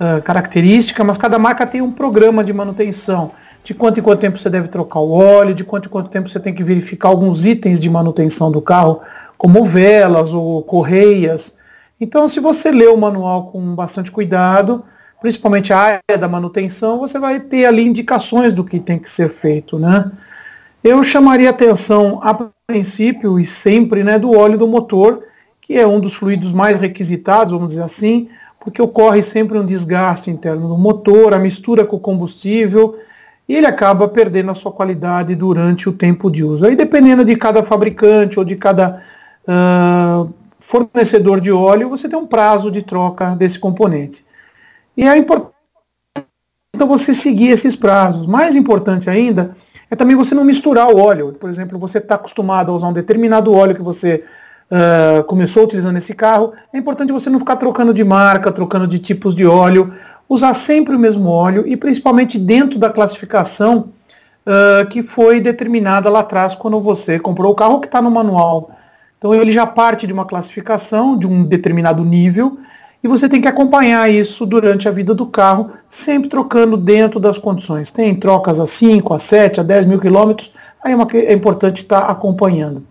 uh, 0.00 0.22
característica, 0.22 1.04
mas 1.04 1.18
cada 1.18 1.38
marca 1.38 1.66
tem 1.66 1.82
um 1.82 1.92
programa 1.92 2.42
de 2.42 2.52
manutenção. 2.52 3.32
De 3.62 3.74
quanto 3.74 4.00
em 4.00 4.02
quanto 4.02 4.20
tempo 4.20 4.38
você 4.38 4.48
deve 4.48 4.68
trocar 4.68 5.00
o 5.00 5.12
óleo, 5.12 5.54
de 5.54 5.64
quanto 5.64 5.86
em 5.86 5.90
quanto 5.90 6.08
tempo 6.08 6.30
você 6.30 6.40
tem 6.40 6.54
que 6.54 6.64
verificar 6.64 7.08
alguns 7.08 7.44
itens 7.44 7.78
de 7.78 7.90
manutenção 7.90 8.50
do 8.50 8.62
carro, 8.62 9.00
como 9.36 9.62
velas 9.64 10.32
ou 10.32 10.62
correias. 10.62 11.58
Então, 12.00 12.26
se 12.26 12.40
você 12.40 12.70
lê 12.70 12.86
o 12.86 12.96
manual 12.96 13.48
com 13.48 13.74
bastante 13.74 14.10
cuidado, 14.10 14.82
principalmente 15.20 15.74
a 15.74 15.78
área 15.78 16.18
da 16.18 16.26
manutenção, 16.26 16.98
você 16.98 17.18
vai 17.18 17.38
ter 17.38 17.66
ali 17.66 17.86
indicações 17.86 18.54
do 18.54 18.64
que 18.64 18.80
tem 18.80 18.98
que 18.98 19.10
ser 19.10 19.28
feito, 19.28 19.78
né? 19.78 20.10
Eu 20.82 21.04
chamaria 21.04 21.50
atenção 21.50 22.18
a 22.22 22.48
princípio 22.66 23.38
e 23.38 23.44
sempre, 23.44 24.02
né, 24.02 24.18
do 24.18 24.34
óleo 24.34 24.56
do 24.56 24.66
motor, 24.66 25.24
que 25.60 25.76
é 25.76 25.86
um 25.86 26.00
dos 26.00 26.14
fluidos 26.14 26.52
mais 26.52 26.78
requisitados, 26.78 27.52
vamos 27.52 27.68
dizer 27.68 27.82
assim, 27.82 28.28
porque 28.60 28.80
ocorre 28.80 29.22
sempre 29.22 29.58
um 29.58 29.64
desgaste 29.64 30.30
interno 30.30 30.68
do 30.68 30.78
motor, 30.78 31.34
a 31.34 31.38
mistura 31.38 31.84
com 31.84 31.96
o 31.96 32.00
combustível, 32.00 32.98
e 33.48 33.56
ele 33.56 33.66
acaba 33.66 34.06
perdendo 34.06 34.50
a 34.50 34.54
sua 34.54 34.70
qualidade 34.70 35.34
durante 35.34 35.88
o 35.88 35.92
tempo 35.92 36.30
de 36.30 36.44
uso. 36.44 36.66
Aí 36.66 36.76
dependendo 36.76 37.24
de 37.24 37.34
cada 37.34 37.62
fabricante 37.62 38.38
ou 38.38 38.44
de 38.44 38.54
cada 38.54 39.02
uh, 39.48 40.32
fornecedor 40.60 41.40
de 41.40 41.50
óleo, 41.50 41.88
você 41.88 42.08
tem 42.08 42.18
um 42.18 42.26
prazo 42.26 42.70
de 42.70 42.82
troca 42.82 43.34
desse 43.34 43.58
componente. 43.58 44.24
E 44.96 45.08
é 45.08 45.16
importante 45.16 45.54
então, 46.80 46.86
você 46.86 47.12
seguir 47.12 47.48
esses 47.48 47.76
prazos. 47.76 48.26
Mais 48.26 48.56
importante 48.56 49.10
ainda 49.10 49.54
é 49.90 49.96
também 49.96 50.16
você 50.16 50.34
não 50.34 50.44
misturar 50.44 50.88
o 50.88 50.98
óleo. 50.98 51.32
Por 51.32 51.50
exemplo, 51.50 51.78
você 51.78 51.98
está 51.98 52.14
acostumado 52.14 52.70
a 52.70 52.74
usar 52.74 52.88
um 52.88 52.92
determinado 52.92 53.52
óleo 53.52 53.74
que 53.74 53.82
você 53.82 54.24
uh, 54.70 55.24
começou 55.24 55.64
utilizando 55.64 55.96
esse 55.96 56.14
carro. 56.14 56.52
É 56.72 56.78
importante 56.78 57.12
você 57.12 57.28
não 57.28 57.38
ficar 57.38 57.56
trocando 57.56 57.92
de 57.92 58.04
marca, 58.04 58.52
trocando 58.52 58.86
de 58.86 58.98
tipos 58.98 59.34
de 59.34 59.46
óleo. 59.46 59.92
Usar 60.28 60.54
sempre 60.54 60.94
o 60.94 60.98
mesmo 60.98 61.28
óleo 61.28 61.64
e 61.66 61.76
principalmente 61.76 62.38
dentro 62.38 62.78
da 62.78 62.90
classificação 62.90 63.88
uh, 64.46 64.86
que 64.88 65.02
foi 65.02 65.40
determinada 65.40 66.08
lá 66.08 66.20
atrás 66.20 66.54
quando 66.54 66.80
você 66.80 67.18
comprou 67.18 67.52
o 67.52 67.56
carro 67.56 67.80
que 67.80 67.86
está 67.86 68.00
no 68.00 68.10
manual. 68.10 68.70
Então 69.18 69.34
ele 69.34 69.52
já 69.52 69.66
parte 69.66 70.06
de 70.06 70.12
uma 70.12 70.24
classificação 70.24 71.18
de 71.18 71.26
um 71.26 71.44
determinado 71.44 72.04
nível 72.04 72.58
e 73.02 73.08
você 73.08 73.28
tem 73.28 73.40
que 73.40 73.48
acompanhar 73.48 74.10
isso 74.10 74.44
durante 74.44 74.86
a 74.88 74.92
vida 74.92 75.14
do 75.14 75.26
carro, 75.26 75.70
sempre 75.88 76.28
trocando 76.28 76.76
dentro 76.76 77.18
das 77.18 77.38
condições. 77.38 77.90
Tem 77.90 78.14
trocas 78.14 78.60
a 78.60 78.66
5, 78.66 79.14
a 79.14 79.18
7, 79.18 79.60
a 79.60 79.62
10 79.62 79.86
mil 79.86 79.98
quilômetros, 79.98 80.52
aí 80.82 80.92
é, 80.92 80.96
uma, 80.96 81.06
é 81.12 81.32
importante 81.32 81.82
estar 81.82 82.10
acompanhando. 82.10 82.84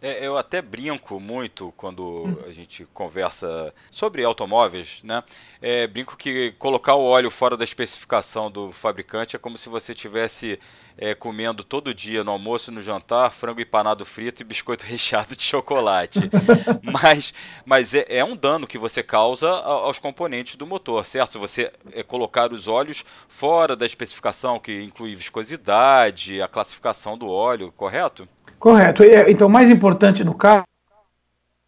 É, 0.00 0.24
eu 0.24 0.38
até 0.38 0.62
brinco 0.62 1.18
muito 1.18 1.72
quando 1.76 2.44
a 2.46 2.52
gente 2.52 2.86
conversa 2.94 3.74
sobre 3.90 4.22
automóveis, 4.22 5.00
né? 5.02 5.24
É, 5.60 5.88
brinco 5.88 6.16
que 6.16 6.52
colocar 6.52 6.94
o 6.94 7.02
óleo 7.04 7.30
fora 7.30 7.56
da 7.56 7.64
especificação 7.64 8.48
do 8.48 8.70
fabricante 8.70 9.34
é 9.34 9.38
como 9.40 9.58
se 9.58 9.68
você 9.68 9.92
tivesse 9.92 10.60
é, 10.96 11.14
comendo 11.14 11.64
todo 11.64 11.92
dia 11.92 12.22
no 12.22 12.30
almoço 12.30 12.70
e 12.70 12.74
no 12.74 12.80
jantar 12.80 13.32
frango 13.32 13.60
empanado 13.60 14.04
frito 14.04 14.40
e 14.40 14.44
biscoito 14.44 14.86
recheado 14.86 15.34
de 15.34 15.42
chocolate. 15.42 16.20
mas 16.82 17.34
mas 17.66 17.92
é, 17.92 18.06
é, 18.08 18.24
um 18.24 18.36
dano 18.36 18.68
que 18.68 18.78
você 18.78 19.02
causa 19.02 19.48
aos 19.48 19.98
componentes 19.98 20.54
do 20.54 20.66
motor, 20.66 21.04
certo? 21.06 21.32
Se 21.32 21.38
você 21.38 21.72
é, 21.92 22.04
colocar 22.04 22.52
os 22.52 22.68
óleos 22.68 23.04
fora 23.26 23.74
da 23.74 23.84
especificação, 23.84 24.60
que 24.60 24.80
inclui 24.80 25.16
viscosidade, 25.16 26.40
a 26.40 26.46
classificação 26.46 27.18
do 27.18 27.28
óleo, 27.28 27.72
correto? 27.76 28.28
Correto. 28.58 29.02
É, 29.02 29.30
então, 29.30 29.48
mais 29.48 29.70
importante 29.70 30.24
no 30.24 30.34
carro, 30.34 30.64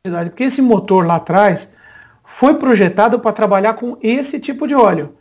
porque 0.03 0.45
esse 0.45 0.63
motor 0.63 1.07
lá 1.07 1.17
atrás 1.17 1.71
foi 2.25 2.55
projetado 2.55 3.21
para 3.21 3.33
trabalhar 3.33 3.75
com 3.75 3.97
esse 4.03 4.41
tipo 4.41 4.67
de 4.67 4.75
óleo. 4.75 5.15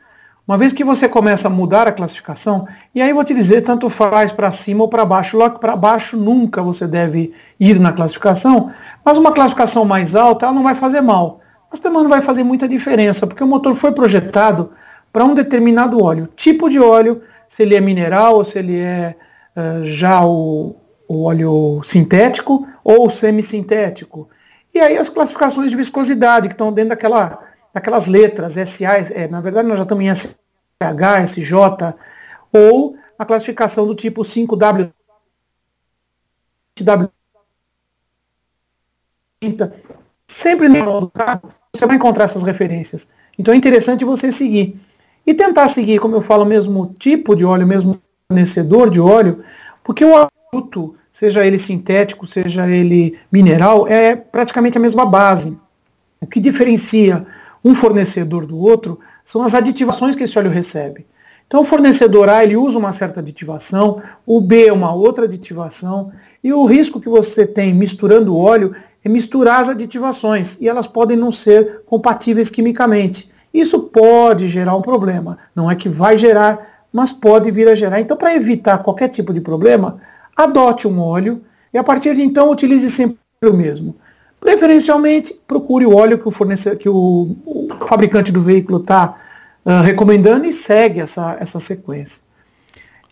Uma 0.48 0.58
vez 0.58 0.74
que 0.74 0.84
você 0.84 1.08
começa 1.08 1.48
a 1.48 1.52
mudar 1.52 1.88
a 1.88 1.92
classificação, 1.92 2.68
e 2.96 3.02
aí 3.02 3.14
vou 3.14 3.24
te 3.24 3.36
dizer, 3.36 3.62
tanto 3.62 3.88
faz 3.88 4.32
para 4.32 4.52
cima 4.52 4.82
ou 4.82 4.90
para 4.90 5.06
baixo, 5.06 5.38
logo 5.38 5.60
para 5.60 5.76
baixo 5.76 6.18
nunca 6.18 6.64
você 6.64 6.88
deve 6.88 7.34
ir 7.60 7.80
na 7.80 7.94
classificação, 7.94 8.72
mas 9.06 9.18
uma 9.20 9.32
classificação 9.32 9.86
mais 9.86 10.16
alta 10.16 10.48
ela 10.48 10.56
não 10.56 10.64
vai 10.64 10.74
fazer 10.74 11.02
mal, 11.02 11.40
mas 11.70 11.80
também 11.80 12.02
não 12.02 12.10
vai 12.10 12.22
fazer 12.22 12.44
muita 12.44 12.68
diferença, 12.68 13.28
porque 13.28 13.44
o 13.44 13.48
motor 13.48 13.76
foi 13.76 13.92
projetado 13.92 14.72
para 15.14 15.24
um 15.24 15.36
determinado 15.36 16.04
óleo, 16.04 16.28
tipo 16.36 16.68
de 16.68 16.80
óleo, 16.80 17.22
se 17.48 17.62
ele 17.62 17.76
é 17.76 17.82
mineral 17.82 18.36
ou 18.36 18.44
se 18.44 18.58
ele 18.58 18.80
é 18.80 19.16
uh, 19.56 19.84
já 19.84 20.26
o, 20.26 20.76
o 21.10 21.28
esse 21.28 21.82
sintético 21.84 22.68
ou 22.84 23.10
semissintético. 23.10 24.30
E 24.72 24.78
aí 24.80 24.96
as 24.96 25.10
classificações 25.10 25.72
de 25.72 25.76
viscosidade 25.76 26.48
que 26.48 26.54
estão 26.54 26.72
dentro 26.72 26.92
daquela, 26.92 27.44
daquelas 27.74 28.06
letras, 28.06 28.54
SA, 28.54 28.98
é, 29.16 29.28
na 29.28 29.42
verdade 29.42 29.68
nós 29.68 29.80
já 29.80 29.84
estamos 29.84 30.06
em 30.06 30.14
SH, 30.14 31.24
SJ, 31.24 31.54
ou 32.54 32.96
a 33.18 33.26
classificação 33.26 33.88
do 33.88 33.96
tipo 33.96 34.22
5W, 34.22 34.94
W, 36.82 37.12
sempre 40.28 40.70
no 40.70 41.10
carro 41.10 41.52
você 41.76 41.88
vai 41.88 41.96
encontrar 41.96 42.26
essas 42.26 42.44
referências. 42.44 43.10
Então 43.38 43.52
é 43.54 43.58
interessante 43.58 44.06
você 44.06 44.32
seguir. 44.32 44.80
E 45.26 45.34
tentar 45.34 45.68
seguir, 45.68 46.00
como 46.00 46.16
eu 46.16 46.22
falo, 46.22 46.44
o 46.44 46.48
mesmo 46.48 46.94
tipo 47.00 47.36
de 47.36 47.46
óleo, 47.46 47.66
o 47.66 47.68
mesmo 47.68 48.02
fornecedor 48.28 48.90
de 48.90 49.00
óleo, 49.00 49.44
porque 49.84 50.06
o 50.06 50.30
produto 50.52 50.96
seja 51.20 51.46
ele 51.46 51.60
sintético, 51.60 52.26
seja 52.26 52.66
ele 52.66 53.20
mineral, 53.30 53.86
é 53.86 54.16
praticamente 54.16 54.78
a 54.78 54.82
mesma 54.82 55.06
base. 55.06 55.58
O 56.22 56.26
que 56.26 56.40
diferencia 56.40 57.26
um 57.62 57.76
fornecedor 57.76 58.46
do 58.46 58.58
outro 58.58 58.98
são 59.22 59.42
as 59.42 59.54
aditivações 59.54 60.16
que 60.16 60.24
esse 60.24 60.40
óleo 60.40 60.50
recebe. 60.50 61.06
Então 61.46 61.60
o 61.60 61.66
fornecedor 61.66 62.30
A 62.30 62.42
ele 62.42 62.56
usa 62.56 62.80
uma 62.80 62.94
certa 62.94 63.20
aditivação, 63.20 64.02
o 64.26 64.40
B 64.40 64.72
uma 64.72 64.94
outra 64.94 65.26
aditivação, 65.26 66.10
e 66.42 66.54
o 66.54 66.64
risco 66.64 67.02
que 67.02 67.10
você 67.10 67.46
tem 67.46 67.74
misturando 67.74 68.34
o 68.34 68.40
óleo 68.40 68.74
é 69.04 69.10
misturar 69.10 69.60
as 69.60 69.68
aditivações, 69.68 70.58
e 70.62 70.70
elas 70.70 70.88
podem 70.88 71.18
não 71.18 71.34
ser 71.34 71.82
compatíveis 71.86 72.50
quimicamente. 72.50 73.30
Isso 73.54 73.78
pode 73.78 74.48
gerar 74.48 74.74
um 74.74 74.82
problema. 74.82 75.38
Não 75.54 75.70
é 75.70 75.76
que 75.76 75.90
vai 75.90 76.18
gerar, 76.18 76.86
mas 76.94 77.12
pode 77.12 77.52
vir 77.52 77.68
a 77.68 77.76
gerar. 77.76 78.00
Então, 78.00 78.16
para 78.16 78.34
evitar 78.34 78.78
qualquer 78.78 79.10
tipo 79.10 79.34
de 79.34 79.42
problema, 79.42 80.00
adote 80.44 80.88
um 80.88 81.02
óleo 81.02 81.42
e 81.74 81.78
a 81.78 81.84
partir 81.84 82.16
de 82.16 82.22
então 82.22 82.50
utilize 82.50 82.90
sempre 82.90 83.18
o 83.44 83.54
mesmo. 83.54 83.96
Preferencialmente, 84.40 85.40
procure 85.46 85.86
o 85.86 85.96
óleo 85.96 86.18
que 86.18 86.28
o, 86.28 86.32
fornecedor, 86.32 86.80
que 86.80 86.90
o, 86.90 87.36
o 87.46 87.68
fabricante 87.86 88.32
do 88.32 88.42
veículo 88.42 88.80
está 88.80 89.16
uh, 89.66 89.70
ah, 89.70 89.82
recomendando 89.82 90.46
e 90.46 90.54
segue 90.54 91.02
essa, 91.02 91.38
essa 91.40 91.60
sequência. 91.60 92.24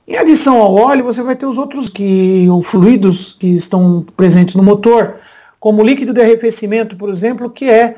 Em 0.07 0.15
adição 0.15 0.61
ao 0.61 0.73
óleo, 0.73 1.03
você 1.03 1.21
vai 1.21 1.35
ter 1.35 1.45
os 1.45 1.57
outros 1.57 1.89
que, 1.89 2.47
os 2.49 2.65
fluidos 2.65 3.35
que 3.37 3.55
estão 3.55 4.05
presentes 4.15 4.55
no 4.55 4.63
motor, 4.63 5.15
como 5.59 5.81
o 5.81 5.85
líquido 5.85 6.13
de 6.13 6.21
arrefecimento, 6.21 6.95
por 6.95 7.09
exemplo, 7.09 7.49
que 7.49 7.69
é, 7.69 7.97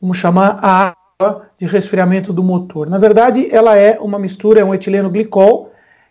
vamos 0.00 0.16
chamar, 0.16 0.58
a 0.62 0.94
água 1.20 1.50
de 1.58 1.66
resfriamento 1.66 2.32
do 2.32 2.42
motor. 2.42 2.88
Na 2.88 2.96
verdade, 2.96 3.54
ela 3.54 3.76
é 3.76 3.98
uma 4.00 4.18
mistura, 4.18 4.60
é 4.60 4.64
um 4.64 4.74
etileno 4.74 5.10
glicol, 5.10 5.69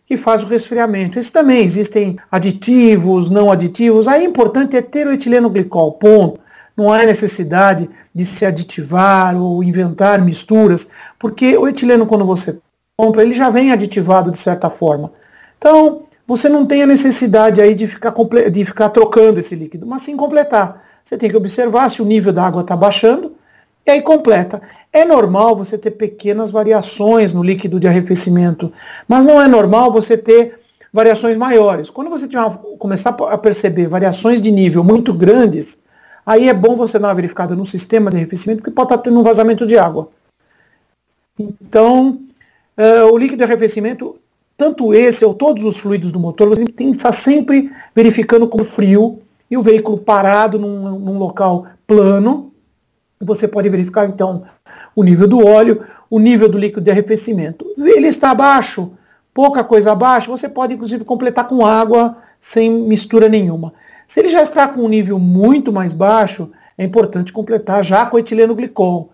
que 0.09 0.17
faz 0.17 0.41
o 0.41 0.47
resfriamento. 0.47 1.19
Esse 1.19 1.31
também 1.31 1.63
existem 1.63 2.17
aditivos, 2.31 3.29
não 3.29 3.51
aditivos. 3.51 4.07
Aí 4.07 4.25
o 4.25 4.29
importante 4.31 4.75
é 4.75 4.81
ter 4.81 5.05
o 5.05 5.11
etileno 5.11 5.51
glicol, 5.51 5.91
ponto. 5.91 6.39
Não 6.75 6.91
há 6.91 7.05
necessidade 7.05 7.87
de 8.15 8.25
se 8.25 8.43
aditivar 8.43 9.35
ou 9.35 9.63
inventar 9.63 10.19
misturas, 10.19 10.89
porque 11.19 11.55
o 11.55 11.67
etileno, 11.67 12.07
quando 12.07 12.25
você 12.25 12.59
compra, 12.97 13.21
ele 13.21 13.33
já 13.33 13.51
vem 13.51 13.71
aditivado 13.71 14.31
de 14.31 14.39
certa 14.39 14.67
forma. 14.67 15.11
Então, 15.59 16.01
você 16.25 16.49
não 16.49 16.65
tem 16.65 16.81
a 16.81 16.87
necessidade 16.87 17.61
aí 17.61 17.75
de 17.75 17.85
ficar, 17.85 18.11
de 18.51 18.65
ficar 18.65 18.89
trocando 18.89 19.39
esse 19.39 19.53
líquido, 19.53 19.85
mas 19.85 20.01
sim 20.01 20.17
completar. 20.17 20.81
Você 21.03 21.17
tem 21.17 21.29
que 21.29 21.37
observar 21.37 21.87
se 21.87 22.01
o 22.01 22.05
nível 22.05 22.33
da 22.33 22.47
água 22.47 22.61
está 22.61 22.75
baixando, 22.75 23.33
e 23.86 23.91
aí 23.91 24.01
completa. 24.01 24.62
É 24.91 25.05
normal 25.05 25.55
você 25.55 25.77
ter 25.77 25.91
pequenas 25.91 26.51
variações 26.51 27.33
no 27.33 27.43
líquido 27.43 27.79
de 27.79 27.88
arrefecimento, 27.88 28.71
mas 29.07 29.25
não 29.25 29.41
é 29.41 29.48
normal 29.48 29.91
você 29.91 30.17
ter 30.17 30.59
variações 30.91 31.38
maiores. 31.38 31.89
Quando 31.89 32.09
você 32.09 32.27
uma, 32.27 32.51
começar 32.77 33.09
a 33.09 33.38
perceber 33.38 33.88
variações 33.88 34.41
de 34.41 34.51
nível 34.51 34.83
muito 34.83 35.13
grandes, 35.13 35.77
aí 36.25 36.50
é 36.50 36.53
bom 36.53 36.75
você 36.75 36.98
dar 37.00 37.09
uma 37.09 37.15
verificada 37.15 37.55
no 37.55 37.65
sistema 37.65 38.09
de 38.09 38.17
arrefecimento, 38.17 38.62
porque 38.62 38.71
pode 38.71 38.91
estar 38.91 39.03
tendo 39.03 39.19
um 39.19 39.24
vazamento 39.24 39.65
de 39.65 39.77
água. 39.77 40.09
Então, 41.39 42.19
uh, 42.77 43.12
o 43.12 43.17
líquido 43.17 43.38
de 43.38 43.43
arrefecimento, 43.43 44.17
tanto 44.57 44.93
esse 44.93 45.24
ou 45.24 45.33
todos 45.33 45.63
os 45.63 45.79
fluidos 45.79 46.12
do 46.12 46.19
motor, 46.19 46.50
você 46.50 46.65
tem 46.65 46.91
que 46.91 46.98
estar 46.98 47.12
sempre 47.12 47.71
verificando 47.95 48.48
com 48.48 48.63
frio 48.63 49.19
e 49.50 49.57
o 49.57 49.62
veículo 49.62 49.98
parado 49.98 50.59
num, 50.59 51.00
num 51.00 51.17
local 51.17 51.65
plano, 51.88 52.49
você 53.19 53.47
pode 53.47 53.69
verificar 53.69 54.05
então 54.07 54.43
o 54.95 55.03
nível 55.03 55.27
do 55.27 55.45
óleo, 55.45 55.83
o 56.09 56.19
nível 56.19 56.47
do 56.47 56.57
líquido 56.57 56.81
de 56.81 56.91
arrefecimento. 56.91 57.65
Ele 57.77 58.07
está 58.07 58.31
abaixo, 58.31 58.93
pouca 59.33 59.63
coisa 59.63 59.91
abaixo, 59.91 60.31
você 60.31 60.47
pode 60.47 60.73
inclusive 60.73 61.03
completar 61.03 61.47
com 61.47 61.65
água 61.65 62.17
sem 62.39 62.69
mistura 62.69 63.27
nenhuma. 63.27 63.73
Se 64.07 64.19
ele 64.19 64.29
já 64.29 64.41
está 64.41 64.67
com 64.67 64.81
um 64.81 64.89
nível 64.89 65.19
muito 65.19 65.71
mais 65.71 65.93
baixo, 65.93 66.49
é 66.77 66.83
importante 66.83 67.33
completar 67.33 67.83
já 67.83 68.05
com 68.05 68.17
etileno 68.17 68.55
glicol, 68.55 69.11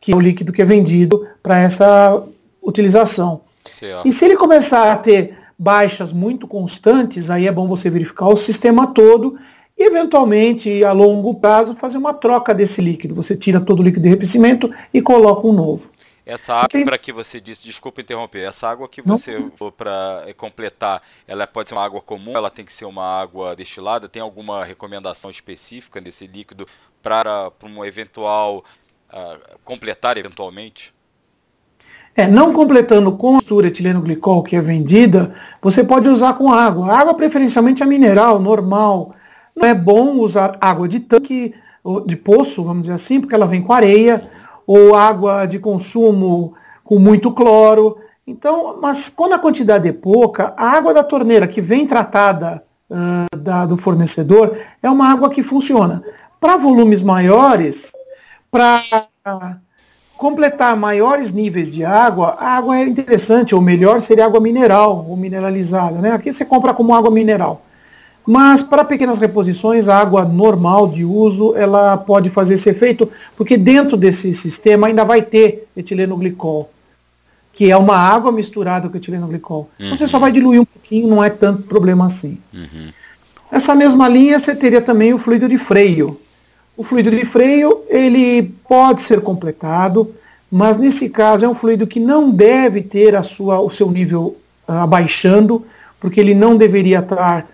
que 0.00 0.12
é 0.12 0.16
o 0.16 0.20
líquido 0.20 0.52
que 0.52 0.62
é 0.62 0.64
vendido 0.64 1.26
para 1.42 1.58
essa 1.58 2.22
utilização. 2.62 3.42
Certo. 3.66 4.06
E 4.06 4.12
se 4.12 4.24
ele 4.24 4.36
começar 4.36 4.92
a 4.92 4.96
ter 4.96 5.36
baixas 5.58 6.12
muito 6.12 6.46
constantes, 6.46 7.28
aí 7.28 7.48
é 7.48 7.52
bom 7.52 7.66
você 7.66 7.90
verificar 7.90 8.28
o 8.28 8.36
sistema 8.36 8.86
todo 8.86 9.36
e, 9.78 9.84
eventualmente, 9.84 10.82
a 10.82 10.92
longo 10.92 11.34
prazo, 11.34 11.74
fazer 11.74 11.98
uma 11.98 12.12
troca 12.12 12.52
desse 12.52 12.82
líquido. 12.82 13.14
Você 13.14 13.36
tira 13.36 13.60
todo 13.60 13.80
o 13.80 13.82
líquido 13.82 14.02
de 14.02 14.08
arrefecimento 14.08 14.70
e 14.92 15.00
coloca 15.00 15.46
um 15.46 15.52
novo. 15.52 15.90
Essa 16.26 16.54
água 16.54 16.68
tem... 16.68 16.84
para 16.84 16.98
que 16.98 17.10
você 17.10 17.40
disse, 17.40 17.64
desculpa 17.64 18.02
interromper, 18.02 18.40
essa 18.40 18.68
água 18.68 18.86
que 18.86 19.00
você 19.00 19.50
for 19.56 19.72
para 19.72 20.24
eh, 20.26 20.34
completar, 20.34 21.00
ela 21.26 21.46
pode 21.46 21.70
ser 21.70 21.74
uma 21.74 21.84
água 21.84 22.02
comum, 22.02 22.32
ela 22.34 22.50
tem 22.50 22.66
que 22.66 22.72
ser 22.72 22.84
uma 22.84 23.02
água 23.02 23.56
destilada, 23.56 24.10
tem 24.10 24.20
alguma 24.20 24.62
recomendação 24.62 25.30
específica 25.30 26.02
nesse 26.02 26.26
líquido 26.26 26.66
para 27.02 27.50
um 27.62 27.82
eventual 27.82 28.62
uh, 29.10 29.58
completar 29.64 30.18
eventualmente? 30.18 30.92
É, 32.14 32.26
não 32.26 32.52
completando 32.52 33.12
com 33.12 33.36
mistura 33.36 33.68
etileno 33.68 34.02
glicol 34.02 34.42
que 34.42 34.54
é 34.54 34.60
vendida, 34.60 35.34
você 35.62 35.82
pode 35.82 36.08
usar 36.08 36.34
com 36.34 36.52
água. 36.52 36.92
A 36.92 36.98
água 36.98 37.14
preferencialmente 37.14 37.82
é 37.82 37.86
mineral, 37.86 38.38
normal, 38.38 39.14
não 39.58 39.68
é 39.68 39.74
bom 39.74 40.18
usar 40.18 40.56
água 40.60 40.86
de 40.86 41.00
tanque, 41.00 41.54
de 42.06 42.16
poço, 42.16 42.62
vamos 42.62 42.82
dizer 42.82 42.94
assim, 42.94 43.20
porque 43.20 43.34
ela 43.34 43.46
vem 43.46 43.62
com 43.62 43.72
areia, 43.72 44.28
ou 44.66 44.94
água 44.94 45.46
de 45.46 45.58
consumo 45.58 46.54
com 46.84 46.98
muito 46.98 47.32
cloro. 47.32 47.98
Então, 48.26 48.78
mas 48.80 49.08
quando 49.08 49.32
a 49.32 49.38
quantidade 49.38 49.88
é 49.88 49.92
pouca, 49.92 50.54
a 50.56 50.70
água 50.70 50.92
da 50.92 51.02
torneira 51.02 51.46
que 51.46 51.60
vem 51.60 51.86
tratada 51.86 52.62
uh, 52.90 53.36
da, 53.36 53.66
do 53.66 53.76
fornecedor 53.76 54.56
é 54.82 54.90
uma 54.90 55.10
água 55.10 55.30
que 55.30 55.42
funciona. 55.42 56.02
Para 56.40 56.56
volumes 56.56 57.02
maiores, 57.02 57.92
para 58.50 58.82
completar 60.16 60.76
maiores 60.76 61.32
níveis 61.32 61.72
de 61.72 61.84
água, 61.84 62.36
a 62.38 62.56
água 62.56 62.76
é 62.76 62.84
interessante, 62.84 63.54
ou 63.54 63.60
melhor 63.60 64.00
seria 64.00 64.26
água 64.26 64.40
mineral 64.40 65.06
ou 65.08 65.16
mineralizada. 65.16 65.98
Né? 66.00 66.12
Aqui 66.12 66.32
você 66.32 66.44
compra 66.44 66.74
como 66.74 66.94
água 66.94 67.10
mineral. 67.10 67.62
Mas 68.30 68.62
para 68.62 68.84
pequenas 68.84 69.18
reposições, 69.18 69.88
a 69.88 69.96
água 69.96 70.22
normal 70.22 70.86
de 70.86 71.02
uso, 71.02 71.56
ela 71.56 71.96
pode 71.96 72.28
fazer 72.28 72.56
esse 72.56 72.68
efeito, 72.68 73.10
porque 73.34 73.56
dentro 73.56 73.96
desse 73.96 74.34
sistema 74.34 74.86
ainda 74.86 75.02
vai 75.02 75.22
ter 75.22 75.66
etileno 75.74 76.14
glicol, 76.14 76.70
que 77.54 77.70
é 77.70 77.76
uma 77.78 77.96
água 77.96 78.30
misturada 78.30 78.86
com 78.86 78.98
etileno 78.98 79.26
glicol. 79.28 79.70
Uhum. 79.80 79.96
Você 79.96 80.06
só 80.06 80.18
vai 80.18 80.30
diluir 80.30 80.60
um 80.60 80.64
pouquinho, 80.66 81.08
não 81.08 81.24
é 81.24 81.30
tanto 81.30 81.62
problema 81.62 82.04
assim. 82.04 82.36
Uhum. 82.52 82.88
Nessa 83.50 83.74
mesma 83.74 84.06
linha, 84.06 84.38
você 84.38 84.54
teria 84.54 84.82
também 84.82 85.14
o 85.14 85.18
fluido 85.18 85.48
de 85.48 85.56
freio. 85.56 86.20
O 86.76 86.84
fluido 86.84 87.10
de 87.10 87.24
freio, 87.24 87.80
ele 87.88 88.54
pode 88.68 89.00
ser 89.00 89.22
completado, 89.22 90.14
mas 90.52 90.76
nesse 90.76 91.08
caso 91.08 91.46
é 91.46 91.48
um 91.48 91.54
fluido 91.54 91.86
que 91.86 91.98
não 91.98 92.30
deve 92.30 92.82
ter 92.82 93.16
a 93.16 93.22
sua, 93.22 93.58
o 93.58 93.70
seu 93.70 93.90
nível 93.90 94.36
uh, 94.68 94.72
abaixando, 94.72 95.64
porque 95.98 96.20
ele 96.20 96.34
não 96.34 96.58
deveria 96.58 96.98
estar 96.98 97.48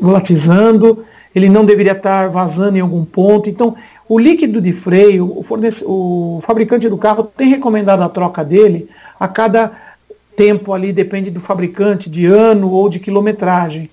volatizando, 0.00 1.04
ele 1.34 1.48
não 1.48 1.64
deveria 1.64 1.92
estar 1.92 2.28
vazando 2.28 2.76
em 2.76 2.80
algum 2.80 3.04
ponto. 3.04 3.48
Então, 3.48 3.74
o 4.08 4.18
líquido 4.18 4.60
de 4.60 4.72
freio, 4.72 5.26
o, 5.26 5.44
o 5.86 6.40
fabricante 6.42 6.88
do 6.88 6.98
carro 6.98 7.24
tem 7.24 7.48
recomendado 7.48 8.02
a 8.02 8.08
troca 8.08 8.44
dele 8.44 8.88
a 9.18 9.26
cada 9.26 9.72
tempo 10.36 10.72
ali, 10.72 10.92
depende 10.92 11.30
do 11.30 11.40
fabricante, 11.40 12.10
de 12.10 12.26
ano 12.26 12.70
ou 12.70 12.88
de 12.88 13.00
quilometragem. 13.00 13.90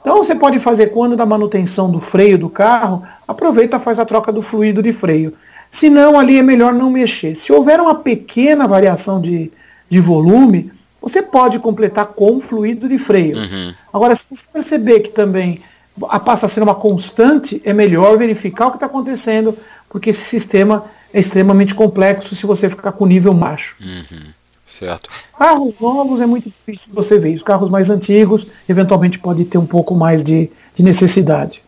Então 0.00 0.18
você 0.18 0.34
pode 0.34 0.58
fazer 0.58 0.88
quando 0.88 1.16
da 1.16 1.26
manutenção 1.26 1.90
do 1.90 2.00
freio 2.00 2.38
do 2.38 2.48
carro, 2.48 3.02
aproveita 3.26 3.80
faz 3.80 3.98
a 3.98 4.04
troca 4.04 4.30
do 4.30 4.42
fluido 4.42 4.82
de 4.82 4.92
freio. 4.92 5.34
Se 5.70 5.90
não, 5.90 6.18
ali 6.18 6.38
é 6.38 6.42
melhor 6.42 6.72
não 6.72 6.90
mexer. 6.90 7.34
Se 7.34 7.52
houver 7.52 7.80
uma 7.80 7.96
pequena 7.96 8.66
variação 8.66 9.20
de, 9.20 9.50
de 9.88 10.00
volume, 10.00 10.70
você 11.00 11.22
pode 11.22 11.58
completar 11.58 12.06
com 12.06 12.40
fluido 12.40 12.88
de 12.88 12.98
freio. 12.98 13.38
Uhum. 13.38 13.74
Agora, 13.92 14.14
se 14.14 14.26
você 14.28 14.46
perceber 14.52 15.00
que 15.00 15.10
também 15.10 15.62
a 16.08 16.20
passa 16.20 16.46
a 16.46 16.48
ser 16.48 16.62
uma 16.62 16.74
constante, 16.74 17.60
é 17.64 17.72
melhor 17.72 18.16
verificar 18.18 18.66
o 18.66 18.70
que 18.70 18.76
está 18.76 18.86
acontecendo, 18.86 19.56
porque 19.88 20.10
esse 20.10 20.22
sistema 20.22 20.84
é 21.12 21.20
extremamente 21.20 21.74
complexo 21.74 22.34
se 22.34 22.46
você 22.46 22.68
ficar 22.68 22.92
com 22.92 23.06
nível 23.06 23.34
baixo. 23.34 23.76
Uhum. 23.80 24.32
Certo. 24.66 25.08
Carros 25.38 25.74
novos 25.80 26.20
é 26.20 26.26
muito 26.26 26.50
difícil 26.50 26.92
você 26.92 27.18
ver. 27.18 27.34
Os 27.34 27.42
carros 27.42 27.70
mais 27.70 27.88
antigos, 27.88 28.46
eventualmente, 28.68 29.18
pode 29.18 29.46
ter 29.46 29.56
um 29.56 29.66
pouco 29.66 29.94
mais 29.94 30.22
de, 30.22 30.50
de 30.74 30.82
necessidade. 30.82 31.62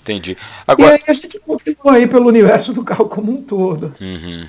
Entendi. 0.00 0.34
Agora... 0.66 0.92
E 0.92 0.94
aí 0.94 1.00
a 1.06 1.12
gente 1.12 1.38
continua 1.40 1.94
aí 1.94 2.06
pelo 2.06 2.26
universo 2.26 2.72
do 2.72 2.82
carro 2.82 3.04
como 3.04 3.32
um 3.32 3.42
todo. 3.42 3.92
Uhum. 4.00 4.46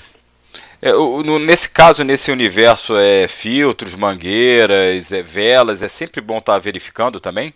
É, 0.82 0.94
no, 0.94 1.40
nesse 1.40 1.70
caso, 1.70 2.04
nesse 2.04 2.32
universo, 2.32 2.96
é 2.96 3.28
filtros, 3.28 3.96
mangueiras, 3.96 5.12
é 5.12 5.22
velas, 5.22 5.84
é 5.84 5.90
sempre 5.90 6.22
bom 6.22 6.38
estar 6.38 6.54
tá 6.54 6.60
verificando 6.60 7.20
também? 7.20 7.54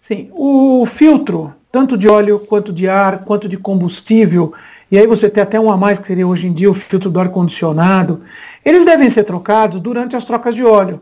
Sim, 0.00 0.30
o 0.32 0.86
filtro, 0.86 1.54
tanto 1.70 1.98
de 1.98 2.08
óleo 2.08 2.38
quanto 2.38 2.72
de 2.72 2.88
ar, 2.88 3.24
quanto 3.24 3.48
de 3.48 3.58
combustível, 3.58 4.54
e 4.90 4.98
aí 4.98 5.06
você 5.06 5.28
tem 5.28 5.42
até 5.42 5.58
um 5.60 5.70
a 5.70 5.76
mais 5.76 5.98
que 5.98 6.06
seria 6.06 6.26
hoje 6.26 6.46
em 6.46 6.52
dia 6.52 6.70
o 6.70 6.74
filtro 6.74 7.10
do 7.10 7.20
ar-condicionado, 7.20 8.22
eles 8.64 8.84
devem 8.84 9.10
ser 9.10 9.24
trocados 9.24 9.80
durante 9.80 10.16
as 10.16 10.24
trocas 10.24 10.54
de 10.54 10.64
óleo. 10.64 11.00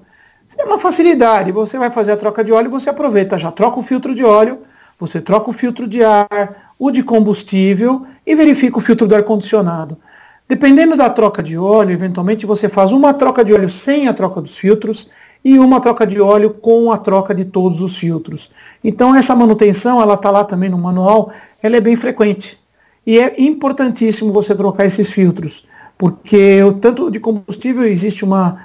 Isso 0.49 0.61
é 0.61 0.65
uma 0.65 0.79
facilidade, 0.79 1.53
você 1.53 1.79
vai 1.79 1.91
fazer 1.91 2.13
a 2.13 2.17
troca 2.17 2.45
de 2.45 2.53
óleo, 2.53 2.71
você 2.71 2.91
aproveita, 2.91 3.39
já 3.39 3.51
troca 3.51 3.79
o 3.79 3.83
filtro 3.83 4.15
de 4.15 4.25
óleo, 4.25 4.61
você 4.99 5.21
troca 5.21 5.51
o 5.51 5.53
filtro 5.53 5.87
de 5.87 6.03
ar, 6.05 6.75
o 6.79 6.91
de 6.91 7.03
combustível 7.03 8.07
e 8.27 8.35
verifica 8.35 8.79
o 8.79 8.81
filtro 8.81 9.07
do 9.07 9.15
ar-condicionado. 9.15 9.97
Dependendo 10.53 10.95
da 10.95 11.09
troca 11.09 11.43
de 11.43 11.57
óleo, 11.57 11.93
eventualmente 11.93 12.45
você 12.45 12.69
faz 12.69 12.93
uma 12.93 13.15
troca 13.15 13.43
de 13.43 13.55
óleo 13.55 13.71
sem 13.71 14.07
a 14.07 14.13
troca 14.13 14.39
dos 14.39 14.55
filtros 14.55 15.09
e 15.43 15.59
uma 15.59 15.81
troca 15.81 16.07
de 16.07 16.21
óleo 16.21 16.51
com 16.51 16.93
a 16.93 16.99
troca 16.99 17.35
de 17.35 17.47
todos 17.47 17.81
os 17.81 17.97
filtros. 17.97 18.51
Então 18.85 19.17
essa 19.17 19.35
manutenção, 19.35 20.03
ela 20.03 20.13
está 20.13 20.31
lá 20.31 20.45
também 20.45 20.69
no 20.69 20.77
manual, 20.77 21.33
ela 21.63 21.79
é 21.79 21.81
bem 21.81 21.97
frequente. 21.97 22.61
E 23.07 23.19
é 23.19 23.41
importantíssimo 23.41 24.31
você 24.31 24.55
trocar 24.55 24.85
esses 24.85 25.11
filtros, 25.11 25.67
porque 25.97 26.63
o 26.63 26.75
tanto 26.75 27.11
de 27.11 27.19
combustível 27.19 27.87
existe 27.87 28.23
uma, 28.23 28.63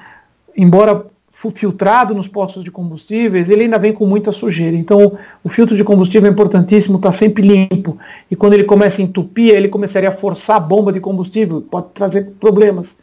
embora 0.58 1.06
filtrado 1.52 2.15
nos 2.15 2.28
postos 2.28 2.63
de 2.63 2.71
combustíveis, 2.71 3.50
ele 3.50 3.63
ainda 3.63 3.78
vem 3.78 3.93
com 3.93 4.08
muita 4.08 4.32
sujeira. 4.32 4.76
Então, 4.76 5.17
o 5.43 5.50
filtro 5.50 5.76
de 5.76 5.84
combustível 5.84 6.28
é 6.28 6.32
importantíssimo, 6.32 6.97
está 6.97 7.12
sempre 7.12 7.43
limpo. 7.43 7.95
E 8.30 8.36
quando 8.36 8.54
ele 8.54 8.63
começa 8.63 9.02
a 9.02 9.06
entupir, 9.06 9.54
ele 9.54 9.67
começaria 9.67 10.10
a 10.10 10.12
forçar 10.12 10.58
a 10.58 10.60
bomba 10.60 10.91
de 10.91 11.00
combustível, 11.00 11.62
pode 11.62 11.89
trazer 11.93 12.32
problemas. 12.39 12.97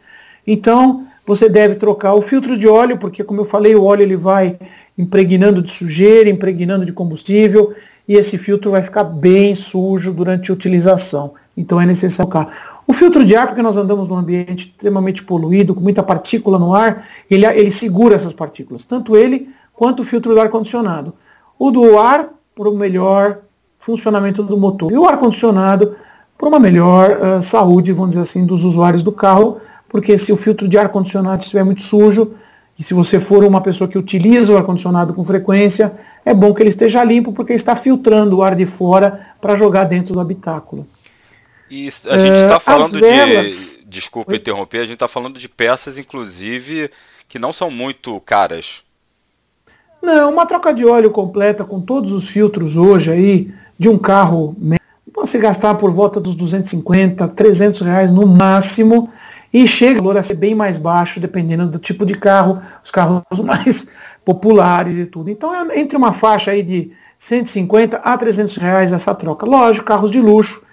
Então, 0.45 1.07
você 1.25 1.47
deve 1.47 1.75
trocar 1.75 2.13
o 2.13 2.21
filtro 2.21 2.57
de 2.57 2.67
óleo, 2.67 2.97
porque, 2.97 3.23
como 3.23 3.39
eu 3.39 3.45
falei, 3.45 3.73
o 3.73 3.83
óleo 3.83 4.01
ele 4.01 4.17
vai 4.17 4.59
impregnando 4.97 5.61
de 5.61 5.71
sujeira, 5.71 6.29
impregnando 6.29 6.85
de 6.85 6.91
combustível, 6.91 7.73
e 8.07 8.15
esse 8.15 8.37
filtro 8.37 8.71
vai 8.71 8.83
ficar 8.83 9.05
bem 9.05 9.55
sujo 9.55 10.13
durante 10.13 10.51
a 10.51 10.53
utilização. 10.53 11.33
Então 11.57 11.79
é 11.79 11.85
necessário 11.85 12.29
trocar. 12.29 12.74
O 12.87 12.93
filtro 12.93 13.25
de 13.25 13.35
ar, 13.35 13.47
porque 13.47 13.61
nós 13.61 13.77
andamos 13.77 14.07
num 14.07 14.17
ambiente 14.17 14.67
extremamente 14.67 15.23
poluído, 15.23 15.73
com 15.73 15.81
muita 15.81 16.03
partícula 16.03 16.59
no 16.59 16.73
ar, 16.73 17.07
ele, 17.29 17.45
ele 17.45 17.71
segura 17.71 18.15
essas 18.15 18.33
partículas, 18.33 18.85
tanto 18.85 19.15
ele 19.15 19.49
quanto 19.73 20.01
o 20.01 20.05
filtro 20.05 20.33
do 20.33 20.39
ar-condicionado. 20.39 21.13
O 21.57 21.71
do 21.71 21.97
ar, 21.97 22.29
para 22.55 22.69
o 22.69 22.77
melhor 22.77 23.39
funcionamento 23.79 24.43
do 24.43 24.57
motor. 24.57 24.91
E 24.91 24.97
o 24.97 25.05
ar-condicionado, 25.05 25.95
para 26.37 26.47
uma 26.47 26.59
melhor 26.59 27.11
uh, 27.11 27.41
saúde, 27.41 27.91
vamos 27.91 28.09
dizer 28.09 28.21
assim, 28.21 28.45
dos 28.45 28.63
usuários 28.63 29.03
do 29.03 29.11
carro, 29.11 29.59
porque 29.89 30.17
se 30.17 30.31
o 30.31 30.37
filtro 30.37 30.67
de 30.67 30.77
ar-condicionado 30.77 31.41
estiver 31.41 31.63
muito 31.63 31.81
sujo, 31.81 32.33
e 32.77 32.83
se 32.83 32.93
você 32.93 33.19
for 33.19 33.43
uma 33.43 33.61
pessoa 33.61 33.87
que 33.87 33.97
utiliza 33.97 34.53
o 34.53 34.57
ar-condicionado 34.57 35.13
com 35.13 35.23
frequência, 35.23 35.93
é 36.25 36.33
bom 36.33 36.53
que 36.53 36.61
ele 36.61 36.69
esteja 36.69 37.03
limpo, 37.03 37.31
porque 37.31 37.53
está 37.53 37.75
filtrando 37.75 38.37
o 38.37 38.43
ar 38.43 38.53
de 38.53 38.65
fora 38.65 39.27
para 39.39 39.55
jogar 39.55 39.85
dentro 39.85 40.13
do 40.13 40.19
habitáculo. 40.19 40.85
E 41.69 41.87
a 42.07 42.17
gente 42.17 42.35
está 42.35 42.57
uh, 42.57 42.59
falando 42.59 42.99
velas... 42.99 43.79
de. 43.79 43.85
Desculpa 43.85 44.31
Oi? 44.31 44.37
interromper, 44.37 44.79
a 44.79 44.85
gente 44.85 44.95
está 44.95 45.07
falando 45.07 45.39
de 45.39 45.47
peças, 45.47 45.97
inclusive, 45.97 46.91
que 47.27 47.39
não 47.39 47.53
são 47.53 47.71
muito 47.71 48.19
caras. 48.21 48.83
Não, 50.01 50.31
uma 50.31 50.45
troca 50.45 50.73
de 50.73 50.85
óleo 50.85 51.09
completa 51.09 51.63
com 51.63 51.81
todos 51.81 52.11
os 52.11 52.29
filtros 52.29 52.77
hoje 52.77 53.11
aí, 53.11 53.53
de 53.79 53.89
um 53.89 53.97
carro, 53.97 54.55
pode 55.11 55.29
se 55.29 55.37
gastar 55.39 55.75
por 55.75 55.91
volta 55.91 56.19
dos 56.19 56.35
250, 56.35 57.27
300 57.29 57.81
reais 57.81 58.11
no 58.11 58.27
máximo, 58.27 59.09
e 59.53 59.65
chega 59.65 59.99
o 59.99 60.03
valor 60.03 60.17
a 60.17 60.23
ser 60.23 60.35
bem 60.35 60.53
mais 60.53 60.77
baixo, 60.77 61.19
dependendo 61.19 61.67
do 61.67 61.79
tipo 61.79 62.05
de 62.05 62.17
carro, 62.17 62.61
os 62.83 62.91
carros 62.91 63.23
mais 63.41 63.87
populares 64.25 64.97
e 64.97 65.05
tudo. 65.05 65.29
Então, 65.29 65.55
é 65.55 65.79
entre 65.79 65.97
uma 65.97 66.11
faixa 66.11 66.51
aí 66.51 66.61
de 66.61 66.91
150 67.17 67.97
a 67.97 68.17
300 68.17 68.57
reais 68.57 68.91
essa 68.91 69.15
troca. 69.15 69.45
Lógico, 69.45 69.85
carros 69.85 70.11
de 70.11 70.19
luxo, 70.19 70.64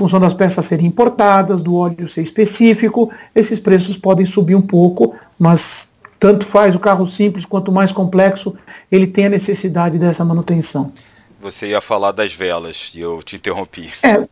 função 0.00 0.18
das 0.18 0.32
peças 0.32 0.64
serem 0.64 0.86
importadas, 0.86 1.60
do 1.60 1.76
óleo 1.76 2.08
ser 2.08 2.22
específico, 2.22 3.12
esses 3.34 3.58
preços 3.58 3.98
podem 3.98 4.24
subir 4.24 4.54
um 4.54 4.62
pouco, 4.62 5.14
mas 5.38 5.92
tanto 6.18 6.46
faz 6.46 6.74
o 6.74 6.80
carro 6.80 7.04
simples 7.04 7.44
quanto 7.44 7.70
mais 7.70 7.92
complexo, 7.92 8.56
ele 8.90 9.06
tem 9.06 9.26
a 9.26 9.28
necessidade 9.28 9.98
dessa 9.98 10.24
manutenção. 10.24 10.90
Você 11.38 11.68
ia 11.68 11.82
falar 11.82 12.12
das 12.12 12.32
velas 12.32 12.92
e 12.94 13.00
eu 13.00 13.22
te 13.22 13.36
interrompi. 13.36 13.92
É, 14.02 14.26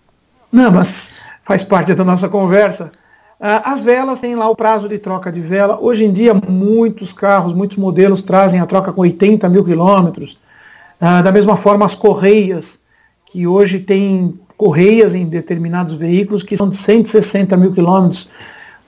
não, 0.51 0.71
mas 0.71 1.13
faz 1.45 1.63
parte 1.63 1.95
da 1.95 2.05
nossa 2.05 2.31
conversa. 2.31 2.91
Ah, 3.39 3.71
as 3.73 3.83
velas 3.83 4.21
têm 4.21 4.35
lá 4.35 4.49
o 4.49 4.57
prazo 4.57 4.89
de 4.89 4.99
troca 4.99 5.31
de 5.31 5.43
vela. 5.43 5.79
Hoje 5.79 6.05
em 6.05 6.13
dia, 6.13 6.33
muitos 6.33 7.13
carros, 7.13 7.53
muitos 7.53 7.77
modelos 7.77 8.23
trazem 8.23 8.59
a 8.59 8.67
troca 8.67 8.91
com 8.91 9.03
80 9.03 9.47
mil 9.51 9.65
quilômetros. 9.65 10.41
Ah, 10.99 11.21
da 11.21 11.31
mesma 11.31 11.59
forma, 11.59 11.85
as 11.85 11.95
correias, 11.95 12.81
que 13.27 13.47
hoje 13.47 13.81
tem 13.81 14.39
correias 14.59 15.15
em 15.15 15.25
determinados 15.25 15.95
veículos 15.95 16.43
que 16.43 16.57
são 16.57 16.69
de 16.69 16.77
160 16.77 17.57
mil 17.57 17.73
quilômetros, 17.73 18.29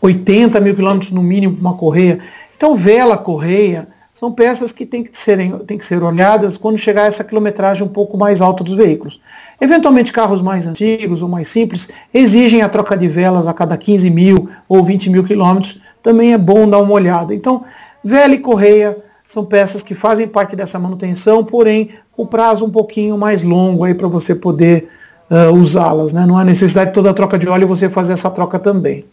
80 0.03 0.61
mil 0.61 0.75
quilômetros 0.75 1.13
no 1.13 1.23
mínimo 1.23 1.57
uma 1.59 1.75
correia. 1.75 2.19
Então, 2.57 2.75
vela, 2.75 3.17
correia, 3.17 3.89
são 4.13 4.33
peças 4.33 4.73
que 4.73 4.85
têm 4.85 5.05
que, 5.05 5.17
serem, 5.17 5.57
têm 5.61 5.79
que 5.79 5.85
ser 5.85 6.03
olhadas 6.03 6.57
quando 6.57 6.77
chegar 6.77 7.07
essa 7.07 7.23
quilometragem 7.23 7.85
um 7.85 7.89
pouco 7.89 8.19
mais 8.19 8.41
alta 8.41 8.65
dos 8.65 8.75
veículos. 8.75 9.21
Eventualmente, 9.61 10.13
carros 10.13 10.43
mais 10.43 10.67
antigos 10.67 11.23
ou 11.23 11.29
mais 11.29 11.47
simples 11.47 11.89
exigem 12.13 12.63
a 12.63 12.69
troca 12.69 12.97
de 12.97 13.07
velas 13.07 13.47
a 13.47 13.55
cada 13.55 13.79
15 13.79 14.11
mil 14.11 14.51
ou 14.69 14.83
20 14.83 15.09
mil 15.09 15.23
quilômetros. 15.23 15.81
Também 16.03 16.33
é 16.33 16.39
bom 16.39 16.69
dar 16.69 16.79
uma 16.79 16.93
olhada. 16.93 17.33
Então, 17.33 17.65
vela 18.03 18.35
e 18.35 18.39
correia 18.39 18.99
são 19.25 19.45
peças 19.45 19.85
que 19.85 19.95
fazem 19.95 20.27
parte 20.27 20.57
dessa 20.57 20.81
manutenção, 20.81 21.45
porém, 21.45 21.91
o 22.17 22.27
prazo 22.27 22.67
um 22.67 22.71
pouquinho 22.71 23.17
mais 23.17 23.43
longo 23.43 23.85
aí 23.85 23.95
para 23.95 24.09
você 24.09 24.35
poder 24.35 24.89
uh, 25.31 25.53
usá-las. 25.55 26.13
Né? 26.13 26.27
Não 26.27 26.37
há 26.37 26.45
necessidade 26.45 26.91
de 26.91 26.95
toda 26.95 27.11
a 27.11 27.15
troca 27.15 27.39
de 27.39 27.49
óleo 27.49 27.69
você 27.69 27.89
fazer 27.89 28.13
essa 28.13 28.31
troca 28.31 28.59
também. 28.59 29.07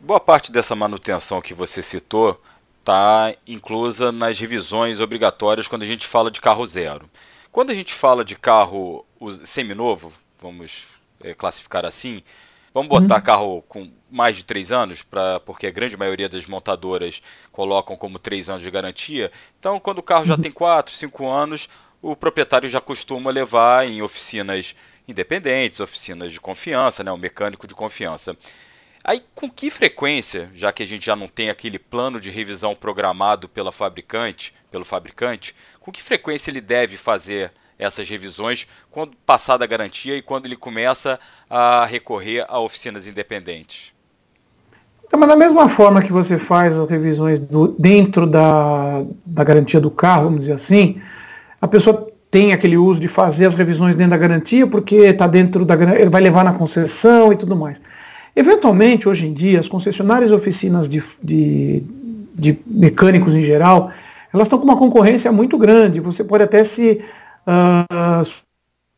Boa 0.00 0.20
parte 0.20 0.50
dessa 0.50 0.74
manutenção 0.74 1.40
que 1.40 1.54
você 1.54 1.82
citou 1.82 2.40
está 2.80 3.34
inclusa 3.46 4.12
nas 4.12 4.38
revisões 4.38 5.00
obrigatórias 5.00 5.66
quando 5.66 5.82
a 5.82 5.86
gente 5.86 6.06
fala 6.06 6.30
de 6.30 6.40
carro 6.40 6.66
zero. 6.66 7.08
Quando 7.50 7.70
a 7.70 7.74
gente 7.74 7.94
fala 7.94 8.24
de 8.24 8.34
carro 8.34 9.06
seminovo, 9.44 10.12
vamos 10.42 10.84
é, 11.22 11.32
classificar 11.32 11.86
assim, 11.86 12.22
Vamos 12.74 12.88
botar 12.88 13.14
uhum. 13.14 13.22
carro 13.22 13.64
com 13.68 13.88
mais 14.10 14.36
de 14.36 14.44
três 14.44 14.72
anos, 14.72 15.00
pra, 15.00 15.38
porque 15.38 15.68
a 15.68 15.70
grande 15.70 15.96
maioria 15.96 16.28
das 16.28 16.44
montadoras 16.44 17.22
colocam 17.52 17.94
como 17.94 18.18
três 18.18 18.50
anos 18.50 18.64
de 18.64 18.70
garantia. 18.70 19.30
Então, 19.60 19.78
quando 19.78 19.98
o 19.98 20.02
carro 20.02 20.26
já 20.26 20.34
uhum. 20.34 20.42
tem 20.42 20.50
quatro, 20.50 20.92
cinco 20.92 21.28
anos, 21.28 21.68
o 22.02 22.16
proprietário 22.16 22.68
já 22.68 22.80
costuma 22.80 23.30
levar 23.30 23.88
em 23.88 24.02
oficinas 24.02 24.74
independentes, 25.06 25.80
oficinas 25.80 26.32
de 26.32 26.40
confiança, 26.40 27.04
né, 27.04 27.12
um 27.12 27.16
mecânico 27.16 27.66
de 27.66 27.74
confiança. 27.74 28.36
Aí, 29.02 29.22
com 29.34 29.50
que 29.50 29.68
frequência, 29.68 30.48
já 30.54 30.72
que 30.72 30.82
a 30.82 30.86
gente 30.86 31.04
já 31.04 31.14
não 31.14 31.28
tem 31.28 31.50
aquele 31.50 31.78
plano 31.78 32.18
de 32.18 32.30
revisão 32.30 32.74
programado 32.74 33.48
pela 33.48 33.70
fabricante, 33.70 34.54
pelo 34.70 34.84
fabricante, 34.84 35.54
com 35.78 35.92
que 35.92 36.02
frequência 36.02 36.50
ele 36.50 36.60
deve 36.60 36.96
fazer 36.96 37.52
essas 37.78 38.08
revisões 38.08 38.66
quando 38.90 39.14
passada 39.26 39.64
a 39.64 39.68
garantia 39.68 40.16
e 40.16 40.22
quando 40.22 40.46
ele 40.46 40.56
começa 40.56 41.20
a 41.50 41.84
recorrer 41.84 42.46
a 42.48 42.58
oficinas 42.60 43.06
independentes? 43.06 43.92
Então, 45.04 45.20
mas 45.20 45.28
da 45.28 45.36
mesma 45.36 45.68
forma 45.68 46.00
que 46.02 46.12
você 46.12 46.38
faz 46.38 46.78
as 46.78 46.88
revisões 46.88 47.38
do, 47.38 47.68
dentro 47.78 48.26
da, 48.26 49.04
da 49.24 49.44
garantia 49.44 49.80
do 49.80 49.90
carro, 49.90 50.24
vamos 50.24 50.40
dizer 50.40 50.54
assim, 50.54 51.00
a 51.60 51.68
pessoa 51.68 52.10
tem 52.34 52.52
aquele 52.52 52.76
uso 52.76 52.98
de 52.98 53.06
fazer 53.06 53.46
as 53.46 53.54
revisões 53.54 53.94
dentro 53.94 54.10
da 54.10 54.16
garantia, 54.16 54.66
porque 54.66 54.96
está 54.96 55.24
dentro 55.24 55.64
da 55.64 55.76
ele 55.94 56.10
vai 56.10 56.20
levar 56.20 56.44
na 56.44 56.52
concessão 56.52 57.32
e 57.32 57.36
tudo 57.36 57.54
mais. 57.54 57.80
Eventualmente, 58.34 59.08
hoje 59.08 59.28
em 59.28 59.32
dia, 59.32 59.60
as 59.60 59.68
concessionárias 59.68 60.32
e 60.32 60.34
oficinas 60.34 60.88
de, 60.88 61.00
de, 61.22 61.84
de 62.34 62.58
mecânicos 62.66 63.36
em 63.36 63.42
geral, 63.44 63.92
elas 64.32 64.48
estão 64.48 64.58
com 64.58 64.64
uma 64.64 64.76
concorrência 64.76 65.30
muito 65.30 65.56
grande. 65.56 66.00
Você 66.00 66.24
pode 66.24 66.42
até 66.42 66.64
se 66.64 67.04
uh, 67.46 68.26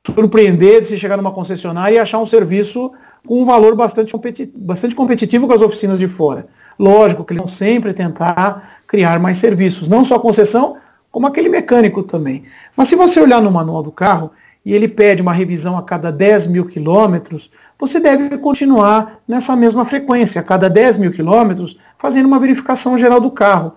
surpreender 0.07 0.81
de 0.81 0.87
se 0.87 0.96
chegar 0.96 1.18
numa 1.18 1.31
concessionária 1.31 1.96
e 1.96 1.99
achar 1.99 2.18
um 2.18 2.25
serviço 2.25 2.90
com 3.27 3.42
um 3.42 3.44
valor 3.44 3.77
bastante, 3.77 4.12
competi 4.12 4.51
bastante 4.57 4.94
competitivo 4.94 5.46
com 5.46 5.53
as 5.53 5.61
oficinas 5.61 5.99
de 5.99 6.09
fora. 6.09 6.46
Lógico 6.79 7.22
que 7.22 7.35
eles 7.35 7.42
vão 7.42 7.49
sempre 7.49 7.92
tentar 7.92 8.79
criar 8.87 9.20
mais 9.20 9.37
serviços, 9.37 9.88
não 9.88 10.07
só 10.07 10.18
concessão, 10.18 10.79
como 11.16 11.29
aquele 11.29 11.48
mecânico 11.48 12.02
também. 12.02 12.44
Mas 12.76 12.88
se 12.88 12.94
você 12.94 13.18
olhar 13.18 13.40
no 13.40 13.50
manual 13.50 13.83
do 13.83 13.90
carro 13.90 14.33
e 14.62 14.74
ele 14.74 14.87
pede 14.87 15.22
uma 15.22 15.33
revisão 15.33 15.79
a 15.79 15.83
cada 15.83 16.12
10 16.12 16.46
mil 16.48 16.66
quilômetros, 16.66 17.50
você 17.79 17.98
deve 17.98 18.37
continuar 18.37 19.20
nessa 19.26 19.57
mesma 19.57 19.87
frequência, 19.87 20.42
a 20.42 20.44
cada 20.44 20.68
10 20.68 20.98
mil 20.98 21.11
quilômetros, 21.11 21.79
fazendo 21.96 22.26
uma 22.26 22.38
verificação 22.38 22.98
geral 22.98 23.18
do 23.18 23.31
carro. 23.31 23.72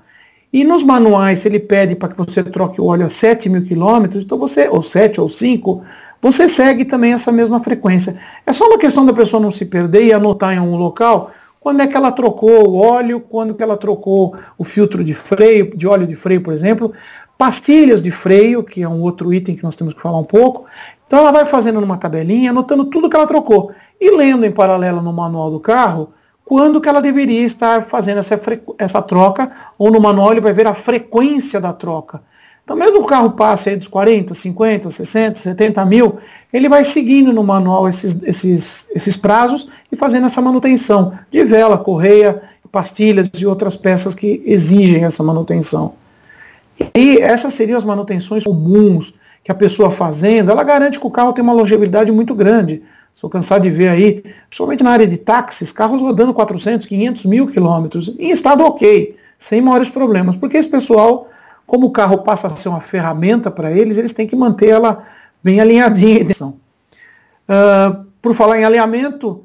E 0.52 0.66
nos 0.66 0.84
manuais, 0.84 1.40
se 1.40 1.48
ele 1.48 1.62
pede 1.62 1.96
para 1.96 2.10
que 2.10 2.18
você 2.18 2.44
troque 2.44 2.82
o 2.82 2.88
óleo 2.88 3.06
a 3.06 3.10
7 3.10 3.48
mil 3.48 3.64
quilômetros, 3.64 4.26
então 4.26 4.38
você, 4.38 4.68
ou 4.68 4.82
7 4.82 5.22
ou 5.22 5.30
5, 5.30 5.82
você 6.22 6.46
segue 6.46 6.84
também 6.84 7.14
essa 7.14 7.32
mesma 7.32 7.62
frequência. 7.62 8.20
É 8.46 8.52
só 8.52 8.68
uma 8.68 8.78
questão 8.78 9.06
da 9.06 9.14
pessoa 9.14 9.42
não 9.42 9.50
se 9.50 9.64
perder 9.64 10.04
e 10.04 10.12
anotar 10.12 10.54
em 10.54 10.60
um 10.60 10.76
local 10.76 11.32
quando 11.60 11.82
é 11.82 11.88
que 11.88 11.96
ela 11.96 12.12
trocou 12.12 12.70
o 12.70 12.82
óleo, 12.82 13.20
quando 13.20 13.54
que 13.54 13.62
ela 13.62 13.76
trocou 13.76 14.36
o 14.58 14.64
filtro 14.64 15.04
de 15.04 15.14
freio, 15.14 15.76
de 15.76 15.88
óleo 15.88 16.08
de 16.08 16.16
freio, 16.16 16.42
por 16.42 16.54
exemplo, 16.54 16.94
pastilhas 17.40 18.04
de 18.04 18.12
freio, 18.12 18.62
que 18.66 18.84
é 18.84 18.90
um 18.90 19.02
outro 19.02 19.34
item 19.34 19.56
que 19.56 19.64
nós 19.64 19.78
temos 19.78 19.94
que 19.94 20.02
falar 20.02 20.20
um 20.20 20.26
pouco. 20.26 20.66
Então 21.08 21.20
ela 21.20 21.32
vai 21.32 21.46
fazendo 21.46 21.80
numa 21.80 21.96
tabelinha, 21.96 22.52
anotando 22.52 22.84
tudo 22.84 23.10
que 23.10 23.16
ela 23.16 23.26
trocou 23.26 23.72
e 24.00 24.12
lendo 24.12 24.46
em 24.46 24.52
paralelo 24.52 25.02
no 25.02 25.14
manual 25.14 25.50
do 25.50 25.60
carro 25.60 26.12
quando 26.44 26.82
que 26.82 26.90
ela 26.90 27.00
deveria 27.00 27.46
estar 27.46 27.84
fazendo 27.84 28.18
essa, 28.18 28.38
essa 28.78 29.02
troca, 29.04 29.52
ou 29.78 29.92
no 29.92 30.02
manual 30.02 30.32
ele 30.32 30.42
vai 30.42 30.52
ver 30.52 30.66
a 30.66 30.74
frequência 30.74 31.62
da 31.62 31.72
troca. 31.72 32.24
Então, 32.64 32.76
mesmo 32.76 32.98
que 32.98 33.04
o 33.04 33.08
carro 33.08 33.32
passe 33.32 33.70
aí 33.70 33.76
dos 33.76 33.88
40, 33.88 34.34
50, 34.34 34.90
60, 34.90 35.40
70 35.40 35.86
mil, 35.86 36.18
ele 36.52 36.68
vai 36.68 36.84
seguindo 36.84 37.32
no 37.32 37.44
manual 37.44 37.88
esses, 37.88 38.22
esses, 38.24 38.88
esses 38.96 39.16
prazos 39.16 39.70
e 39.92 39.96
fazendo 39.96 40.26
essa 40.26 40.42
manutenção 40.42 41.14
de 41.30 41.44
vela, 41.44 41.78
correia, 41.78 42.42
pastilhas 42.72 43.30
e 43.38 43.46
outras 43.46 43.76
peças 43.76 44.16
que 44.16 44.42
exigem 44.44 45.06
essa 45.06 45.22
manutenção. 45.22 45.94
E 46.96 47.18
essas 47.18 47.54
seriam 47.54 47.78
as 47.78 47.86
manutenções 47.86 48.44
comuns 48.44 49.14
que 49.44 49.52
a 49.52 49.56
pessoa 49.56 49.90
fazendo, 49.90 50.52
ela 50.52 50.64
garante 50.64 51.00
que 51.00 51.08
o 51.08 51.12
carro 51.12 51.34
tem 51.34 51.44
uma 51.44 51.54
longevidade 51.54 52.12
muito 52.12 52.36
grande. 52.36 52.84
Estou 53.14 53.30
cansado 53.30 53.64
de 53.64 53.70
ver 53.70 53.90
aí, 53.90 54.24
principalmente 54.48 54.84
na 54.84 54.92
área 54.92 55.08
de 55.08 55.18
táxis, 55.18 55.72
carros 55.72 56.02
rodando 56.02 56.34
400, 56.34 56.88
500 56.88 57.26
mil 57.26 57.48
quilômetros, 57.48 58.14
em 58.18 58.30
estado 58.32 58.64
ok, 58.64 59.16
sem 59.38 59.62
maiores 59.62 59.90
problemas, 59.90 60.36
porque 60.38 60.58
esse 60.58 60.70
pessoal 60.70 61.28
como 61.70 61.88
o 61.88 61.92
carro 61.92 62.20
passa 62.20 62.48
a 62.48 62.50
ser 62.50 62.68
uma 62.68 62.82
ferramenta 62.82 63.52
para 63.52 63.72
eles, 63.72 63.98
eles 63.98 64.12
têm 64.12 64.26
que 64.26 64.36
manter 64.36 64.70
ela 64.70 65.04
bem 65.44 65.62
alinhadinha. 65.62 66.26
Uh, 66.26 68.06
por 68.22 68.34
falar 68.34 68.60
em 68.60 68.66
alinhamento, 68.66 69.44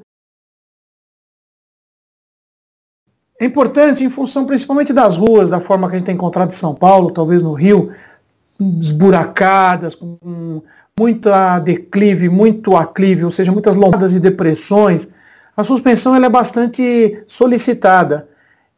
é 3.39 3.45
importante 3.45 4.03
em 4.03 4.09
função 4.09 4.45
principalmente 4.45 4.93
das 4.93 5.17
ruas, 5.17 5.49
da 5.49 5.59
forma 5.59 5.87
que 5.87 5.95
a 5.95 5.97
gente 5.97 6.05
tem 6.05 6.15
encontrado 6.15 6.49
em 6.49 6.55
São 6.55 6.73
Paulo, 6.73 7.11
talvez 7.11 7.41
no 7.41 7.53
Rio, 7.53 7.91
esburacadas, 8.59 9.95
com 9.95 10.61
muita 10.97 11.59
declive, 11.59 12.29
muito 12.29 12.75
aclive, 12.77 13.25
ou 13.25 13.31
seja, 13.31 13.51
muitas 13.51 13.75
lombadas 13.75 14.13
e 14.13 14.19
depressões, 14.19 15.09
a 15.55 15.63
suspensão 15.63 16.15
ela 16.15 16.27
é 16.27 16.29
bastante 16.29 17.23
solicitada. 17.27 18.27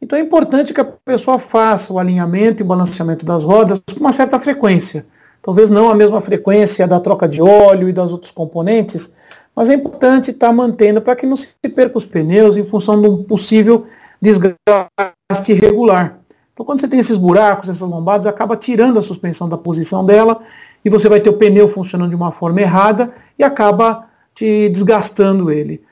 Então 0.02 0.18
é 0.18 0.22
importante 0.22 0.72
que 0.72 0.80
a 0.80 0.84
pessoa 0.84 1.38
faça 1.38 1.92
o 1.92 1.98
alinhamento 1.98 2.62
e 2.62 2.66
balanceamento 2.66 3.24
das 3.24 3.44
rodas 3.44 3.80
com 3.92 4.00
uma 4.00 4.12
certa 4.12 4.38
frequência. 4.38 5.06
Talvez 5.42 5.70
não 5.70 5.88
a 5.88 5.94
mesma 5.94 6.20
frequência 6.20 6.86
da 6.86 6.98
troca 6.98 7.28
de 7.28 7.40
óleo 7.40 7.88
e 7.88 7.92
das 7.92 8.12
outros 8.12 8.32
componentes, 8.32 9.12
mas 9.54 9.68
é 9.68 9.74
importante 9.74 10.30
estar 10.30 10.52
mantendo 10.52 11.00
para 11.00 11.16
que 11.16 11.26
não 11.26 11.36
se 11.36 11.54
perca 11.74 11.98
os 11.98 12.04
pneus 12.04 12.56
em 12.56 12.64
função 12.64 13.00
de 13.00 13.08
um 13.08 13.22
possível 13.22 13.86
desgaste 14.20 15.52
irregular. 15.52 16.18
Então 16.52 16.66
quando 16.66 16.80
você 16.80 16.88
tem 16.88 16.98
esses 16.98 17.16
buracos, 17.16 17.68
essas 17.68 17.88
lombadas, 17.88 18.26
acaba 18.26 18.56
tirando 18.56 18.98
a 18.98 19.02
suspensão 19.02 19.48
da 19.48 19.56
posição 19.56 20.04
dela 20.04 20.40
e 20.84 20.90
você 20.90 21.08
vai 21.08 21.20
ter 21.20 21.30
o 21.30 21.34
pneu 21.34 21.68
funcionando 21.68 22.10
de 22.10 22.16
uma 22.16 22.32
forma 22.32 22.60
errada 22.60 23.12
e 23.38 23.44
acaba 23.44 24.06
te 24.34 24.68
desgastando 24.68 25.50
ele. 25.50 25.82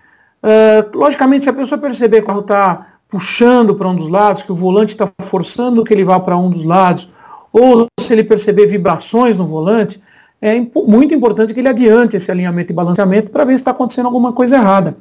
Uh, 0.42 0.96
logicamente, 0.96 1.44
se 1.44 1.50
a 1.50 1.52
pessoa 1.52 1.80
perceber 1.80 2.18
que 2.18 2.24
o 2.24 2.26
carro 2.26 2.40
está 2.40 2.86
puxando 3.08 3.74
para 3.74 3.88
um 3.88 3.94
dos 3.94 4.08
lados, 4.08 4.42
que 4.42 4.52
o 4.52 4.56
volante 4.56 4.92
está 4.92 5.10
forçando 5.22 5.84
que 5.84 5.92
ele 5.92 6.04
vá 6.04 6.20
para 6.20 6.36
um 6.36 6.50
dos 6.50 6.64
lados, 6.64 7.10
ou 7.52 7.86
se 7.98 8.12
ele 8.12 8.24
perceber 8.24 8.66
vibrações 8.66 9.36
no 9.36 9.46
volante, 9.46 10.02
é 10.40 10.60
muito 10.74 11.14
importante 11.14 11.54
que 11.54 11.60
ele 11.60 11.68
adiante 11.68 12.16
esse 12.16 12.30
alinhamento 12.30 12.72
e 12.72 12.74
balanceamento 12.74 13.30
para 13.30 13.44
ver 13.44 13.52
se 13.52 13.58
está 13.58 13.70
acontecendo 13.70 14.06
alguma 14.06 14.32
coisa 14.32 14.56
errada. 14.56 14.96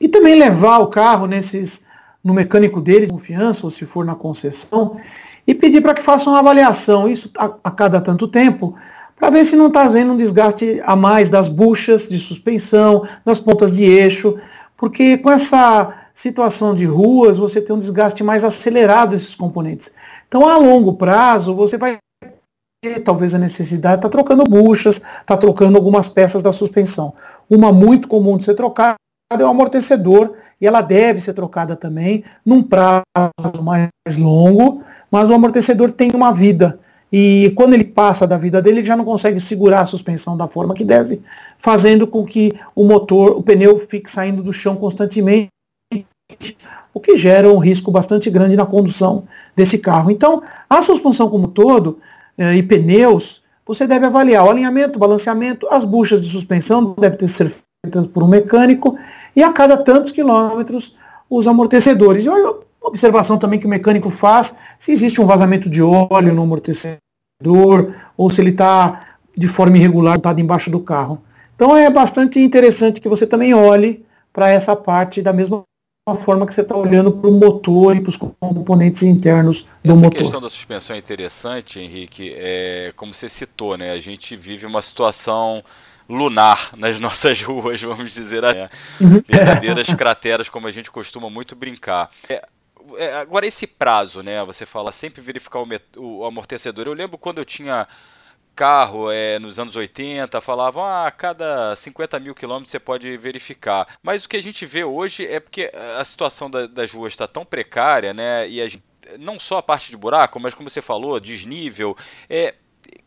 E 0.00 0.08
também 0.08 0.38
levar 0.38 0.78
o 0.78 0.88
carro 0.88 1.26
nesses 1.26 1.84
no 2.24 2.32
mecânico 2.32 2.80
dele 2.80 3.04
de 3.04 3.12
confiança, 3.12 3.66
ou 3.66 3.70
se 3.70 3.84
for 3.84 4.04
na 4.04 4.14
concessão, 4.14 4.96
e 5.46 5.54
pedir 5.54 5.82
para 5.82 5.92
que 5.92 6.02
faça 6.02 6.30
uma 6.30 6.38
avaliação, 6.38 7.06
isso 7.06 7.30
a, 7.36 7.54
a 7.62 7.70
cada 7.70 8.00
tanto 8.00 8.26
tempo, 8.26 8.74
para 9.14 9.28
ver 9.28 9.44
se 9.44 9.54
não 9.54 9.66
está 9.66 9.82
havendo 9.82 10.12
um 10.12 10.16
desgaste 10.16 10.80
a 10.84 10.96
mais 10.96 11.28
das 11.28 11.48
buchas 11.48 12.08
de 12.08 12.18
suspensão, 12.18 13.06
das 13.24 13.38
pontas 13.38 13.76
de 13.76 13.84
eixo, 13.84 14.38
porque 14.76 15.18
com 15.18 15.30
essa 15.30 15.94
situação 16.14 16.74
de 16.74 16.86
ruas, 16.86 17.36
você 17.36 17.60
tem 17.60 17.76
um 17.76 17.78
desgaste 17.78 18.24
mais 18.24 18.42
acelerado 18.42 19.10
desses 19.10 19.34
componentes. 19.34 19.92
Então, 20.26 20.48
a 20.48 20.56
longo 20.56 20.94
prazo, 20.94 21.54
você 21.54 21.76
vai 21.76 21.98
ter 22.82 23.00
talvez 23.00 23.34
a 23.34 23.38
necessidade 23.38 23.96
de 23.96 24.06
estar 24.06 24.08
tá 24.08 24.24
trocando 24.24 24.44
buchas, 24.44 24.96
estar 24.96 25.22
tá 25.24 25.36
trocando 25.36 25.76
algumas 25.76 26.08
peças 26.08 26.42
da 26.42 26.52
suspensão. 26.52 27.14
Uma 27.48 27.72
muito 27.72 28.08
comum 28.08 28.36
de 28.36 28.44
ser 28.44 28.54
trocada 28.54 28.96
é 29.32 29.44
o 29.44 29.48
amortecedor, 29.48 30.34
e 30.60 30.66
ela 30.66 30.80
deve 30.80 31.20
ser 31.20 31.34
trocada 31.34 31.74
também 31.74 32.24
num 32.44 32.62
prazo 32.62 33.02
mais 33.62 34.16
longo, 34.16 34.82
mas 35.10 35.30
o 35.30 35.34
amortecedor 35.34 35.90
tem 35.90 36.10
uma 36.14 36.32
vida. 36.32 36.78
E 37.12 37.52
quando 37.54 37.74
ele 37.74 37.84
passa 37.84 38.26
da 38.26 38.36
vida 38.36 38.60
dele, 38.60 38.80
ele 38.80 38.86
já 38.86 38.96
não 38.96 39.04
consegue 39.04 39.38
segurar 39.38 39.82
a 39.82 39.86
suspensão 39.86 40.36
da 40.36 40.48
forma 40.48 40.74
que 40.74 40.84
deve, 40.84 41.22
fazendo 41.58 42.06
com 42.06 42.24
que 42.24 42.52
o 42.74 42.84
motor, 42.84 43.36
o 43.36 43.42
pneu 43.42 43.78
fique 43.78 44.10
saindo 44.10 44.42
do 44.42 44.52
chão 44.52 44.76
constantemente 44.76 45.48
o 46.92 47.00
que 47.00 47.16
gera 47.16 47.48
um 47.48 47.58
risco 47.58 47.90
bastante 47.90 48.30
grande 48.30 48.56
na 48.56 48.66
condução 48.66 49.24
desse 49.54 49.78
carro. 49.78 50.10
Então, 50.10 50.42
a 50.68 50.80
suspensão 50.80 51.28
como 51.28 51.48
todo 51.48 51.98
eh, 52.38 52.56
e 52.56 52.62
pneus, 52.62 53.42
você 53.66 53.86
deve 53.86 54.06
avaliar 54.06 54.44
o 54.44 54.50
alinhamento, 54.50 54.96
o 54.96 55.00
balanceamento, 55.00 55.68
as 55.70 55.84
buchas 55.84 56.20
de 56.20 56.28
suspensão 56.28 56.94
devem 56.98 57.18
ter 57.18 57.28
ser 57.28 57.52
por 58.12 58.22
um 58.22 58.28
mecânico 58.28 58.98
e 59.34 59.42
a 59.42 59.52
cada 59.52 59.76
tantos 59.76 60.12
quilômetros 60.12 60.96
os 61.28 61.48
amortecedores. 61.48 62.24
E 62.24 62.28
olha, 62.28 62.54
observação 62.80 63.38
também 63.38 63.58
que 63.58 63.66
o 63.66 63.70
mecânico 63.70 64.10
faz 64.10 64.56
se 64.78 64.92
existe 64.92 65.20
um 65.20 65.26
vazamento 65.26 65.68
de 65.68 65.82
óleo 65.82 66.34
no 66.34 66.42
amortecedor 66.42 67.00
ou 68.16 68.30
se 68.30 68.40
ele 68.40 68.50
está 68.50 69.16
de 69.36 69.48
forma 69.48 69.76
irregular 69.76 70.14
montado 70.14 70.40
embaixo 70.40 70.70
do 70.70 70.80
carro. 70.80 71.22
Então 71.56 71.76
é 71.76 71.88
bastante 71.90 72.38
interessante 72.38 73.00
que 73.00 73.08
você 73.08 73.26
também 73.26 73.54
olhe 73.54 74.04
para 74.32 74.48
essa 74.48 74.74
parte 74.74 75.22
da 75.22 75.32
mesma 75.32 75.64
forma 76.18 76.46
que 76.46 76.52
você 76.52 76.60
está 76.60 76.76
olhando 76.76 77.12
para 77.12 77.30
o 77.30 77.32
motor 77.32 77.96
e 77.96 78.00
para 78.00 78.10
os 78.10 78.16
componentes 78.16 79.02
internos 79.02 79.62
do 79.82 79.92
Essa 79.92 79.94
motor. 79.94 80.06
Essa 80.08 80.18
questão 80.18 80.40
da 80.40 80.50
suspensão 80.50 80.96
é 80.96 80.98
interessante, 80.98 81.80
Henrique, 81.80 82.34
é, 82.36 82.92
como 82.94 83.14
você 83.14 83.28
citou, 83.28 83.78
né? 83.78 83.92
A 83.92 83.98
gente 83.98 84.36
vive 84.36 84.66
uma 84.66 84.82
situação 84.82 85.64
lunar 86.08 86.72
nas 86.76 86.98
nossas 87.00 87.40
ruas, 87.42 87.80
vamos 87.80 88.12
dizer 88.12 88.44
assim. 88.44 88.68
Uhum. 89.00 89.22
Verdadeiras 89.26 89.92
crateras, 89.94 90.48
como 90.48 90.66
a 90.66 90.70
gente 90.70 90.90
costuma 90.90 91.30
muito 91.30 91.56
brincar. 91.56 92.10
É, 92.28 92.46
é, 92.96 93.14
agora, 93.14 93.46
esse 93.46 93.66
prazo, 93.66 94.22
né? 94.22 94.44
Você 94.44 94.66
fala 94.66 94.92
sempre 94.92 95.22
verificar 95.22 95.60
o, 95.60 95.68
o 95.96 96.24
amortecedor. 96.24 96.86
Eu 96.86 96.92
lembro 96.92 97.16
quando 97.16 97.38
eu 97.38 97.44
tinha 97.44 97.86
carro 98.54 99.10
é, 99.10 99.38
nos 99.38 99.58
anos 99.58 99.74
80, 99.74 100.40
falavam 100.40 100.84
ah, 100.84 101.06
a 101.06 101.10
cada 101.10 101.74
50 101.74 102.20
mil 102.20 102.34
quilômetros 102.34 102.70
você 102.70 102.78
pode 102.78 103.16
verificar. 103.16 103.86
Mas 104.02 104.24
o 104.24 104.28
que 104.28 104.36
a 104.36 104.42
gente 104.42 104.64
vê 104.64 104.84
hoje 104.84 105.26
é 105.26 105.40
porque 105.40 105.72
a 105.98 106.04
situação 106.04 106.50
da, 106.50 106.66
das 106.66 106.92
ruas 106.92 107.12
está 107.12 107.26
tão 107.26 107.44
precária, 107.44 108.14
né? 108.14 108.48
E 108.48 108.60
a 108.60 108.68
gente, 108.68 108.84
não 109.18 109.38
só 109.38 109.58
a 109.58 109.62
parte 109.62 109.90
de 109.90 109.96
buraco, 109.96 110.38
mas 110.38 110.54
como 110.54 110.70
você 110.70 110.80
falou, 110.80 111.18
desnível. 111.18 111.96
É, 112.30 112.54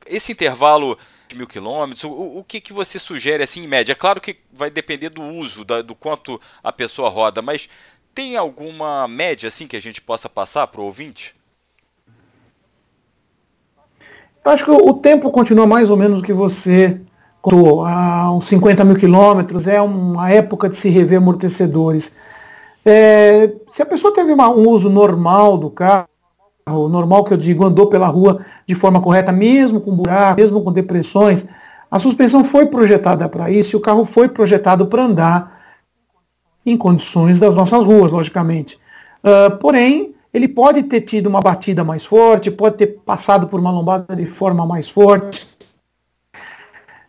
esse 0.06 0.32
intervalo 0.32 0.98
mil 1.36 1.48
quilômetros, 1.48 2.04
o, 2.04 2.12
o 2.12 2.44
que, 2.44 2.62
que 2.62 2.74
você 2.74 3.00
sugere 3.00 3.44
assim 3.44 3.64
em 3.64 3.68
média? 3.68 3.94
É 3.94 3.96
claro 3.96 4.22
que 4.22 4.38
vai 4.52 4.70
depender 4.70 5.10
do 5.10 5.22
uso, 5.22 5.66
da, 5.66 5.82
do 5.82 5.96
quanto 5.96 6.40
a 6.64 6.72
pessoa 6.72 7.10
roda, 7.10 7.42
mas 7.42 7.70
tem 8.14 8.36
alguma 8.36 9.08
média 9.08 9.48
assim 9.48 9.68
que 9.68 9.76
a 9.76 9.82
gente 9.82 10.02
possa 10.02 10.28
passar 10.28 10.68
para 10.68 10.82
o 10.82 10.86
ouvinte? 10.86 11.36
Eu 14.44 14.52
acho 14.52 14.64
que 14.64 14.72
o 14.72 14.94
tempo 14.94 15.30
continua 15.30 15.68
mais 15.68 15.90
ou 15.90 15.98
menos 15.98 16.22
o 16.22 16.24
que 16.24 16.34
você 16.34 17.00
contou. 17.42 17.86
Há 17.86 18.32
uns 18.32 18.46
50 18.46 18.84
mil 18.86 18.96
quilômetros 18.96 19.68
é 19.68 19.82
uma 19.82 20.32
época 20.32 20.70
de 20.70 20.76
se 20.76 20.90
rever 20.90 21.18
amortecedores. 21.18 22.16
É, 22.86 23.54
se 23.68 23.82
a 23.82 23.86
pessoa 23.86 24.14
teve 24.14 24.32
uma, 24.32 24.50
um 24.50 24.70
uso 24.70 24.90
normal 24.90 25.58
do 25.58 25.70
carro, 25.70 26.08
normal 26.68 27.24
que 27.24 27.34
eu 27.34 27.38
digo, 27.38 27.64
andou 27.64 27.88
pela 27.88 28.08
rua 28.08 28.46
de 28.66 28.76
forma 28.76 29.02
correta, 29.02 29.32
mesmo 29.32 29.82
com 29.82 29.96
buraco, 29.96 30.40
mesmo 30.40 30.64
com 30.64 30.72
depressões, 30.72 31.48
a 31.90 32.00
suspensão 32.00 32.44
foi 32.44 32.66
projetada 32.66 33.30
para 33.30 33.50
isso 33.50 33.76
e 33.76 33.78
o 33.78 33.82
carro 33.82 34.04
foi 34.06 34.28
projetado 34.28 34.88
para 34.88 35.04
andar 35.04 35.62
em 36.66 36.78
condições 36.78 37.40
das 37.40 37.56
nossas 37.56 37.84
ruas, 37.86 38.12
logicamente. 38.12 38.78
Uh, 39.24 39.58
porém, 39.58 40.14
ele 40.34 40.48
pode 40.48 40.84
ter 40.84 41.02
tido 41.02 41.28
uma 41.28 41.42
batida 41.42 41.84
mais 41.84 42.06
forte, 42.06 42.52
pode 42.52 42.76
ter 42.76 43.00
passado 43.06 43.48
por 43.48 43.60
uma 43.60 43.72
lombada 43.72 44.16
de 44.16 44.26
forma 44.26 44.66
mais 44.66 44.90
forte, 44.90 45.48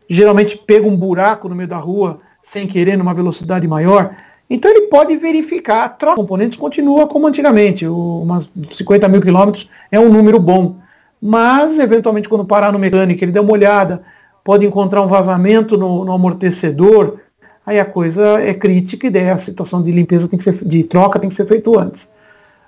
geralmente 0.08 0.56
pega 0.56 0.86
um 0.86 0.96
buraco 0.96 1.48
no 1.48 1.54
meio 1.54 1.68
da 1.68 1.76
rua 1.76 2.20
sem 2.40 2.66
querer 2.66 2.96
numa 2.96 3.12
velocidade 3.12 3.66
maior. 3.66 4.14
Então 4.50 4.70
ele 4.70 4.82
pode 4.82 5.16
verificar, 5.16 5.84
a 5.84 5.88
troca 5.88 6.14
de 6.14 6.20
componentes 6.22 6.58
continua 6.58 7.06
como 7.06 7.26
antigamente, 7.26 7.86
umas 7.86 8.48
50 8.70 9.08
mil 9.08 9.20
quilômetros 9.20 9.68
é 9.92 10.00
um 10.00 10.08
número 10.08 10.40
bom. 10.40 10.76
Mas, 11.20 11.78
eventualmente, 11.78 12.28
quando 12.28 12.44
parar 12.44 12.72
no 12.72 12.78
mecânico, 12.78 13.22
ele 13.22 13.32
dá 13.32 13.42
uma 13.42 13.52
olhada, 13.52 14.02
pode 14.42 14.64
encontrar 14.64 15.02
um 15.02 15.08
vazamento 15.08 15.76
no, 15.76 16.04
no 16.04 16.12
amortecedor, 16.12 17.18
aí 17.66 17.78
a 17.78 17.84
coisa 17.84 18.40
é 18.40 18.54
crítica 18.54 19.06
e 19.06 19.10
daí 19.10 19.28
a 19.28 19.36
situação 19.36 19.82
de 19.82 19.92
limpeza 19.92 20.28
tem 20.28 20.38
que 20.38 20.44
ser, 20.44 20.64
de 20.64 20.84
troca 20.84 21.18
tem 21.18 21.28
que 21.28 21.34
ser 21.34 21.46
feito 21.46 21.78
antes. 21.78 22.10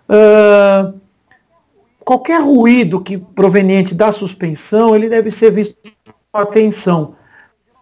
Uh, 0.09 0.93
qualquer 2.05 2.43
ruído 2.43 3.01
que 3.01 3.17
proveniente 3.17 3.95
da 3.95 4.11
suspensão, 4.11 4.95
ele 4.95 5.09
deve 5.09 5.31
ser 5.31 5.53
visto 5.53 5.77
com 6.33 6.39
atenção. 6.39 7.15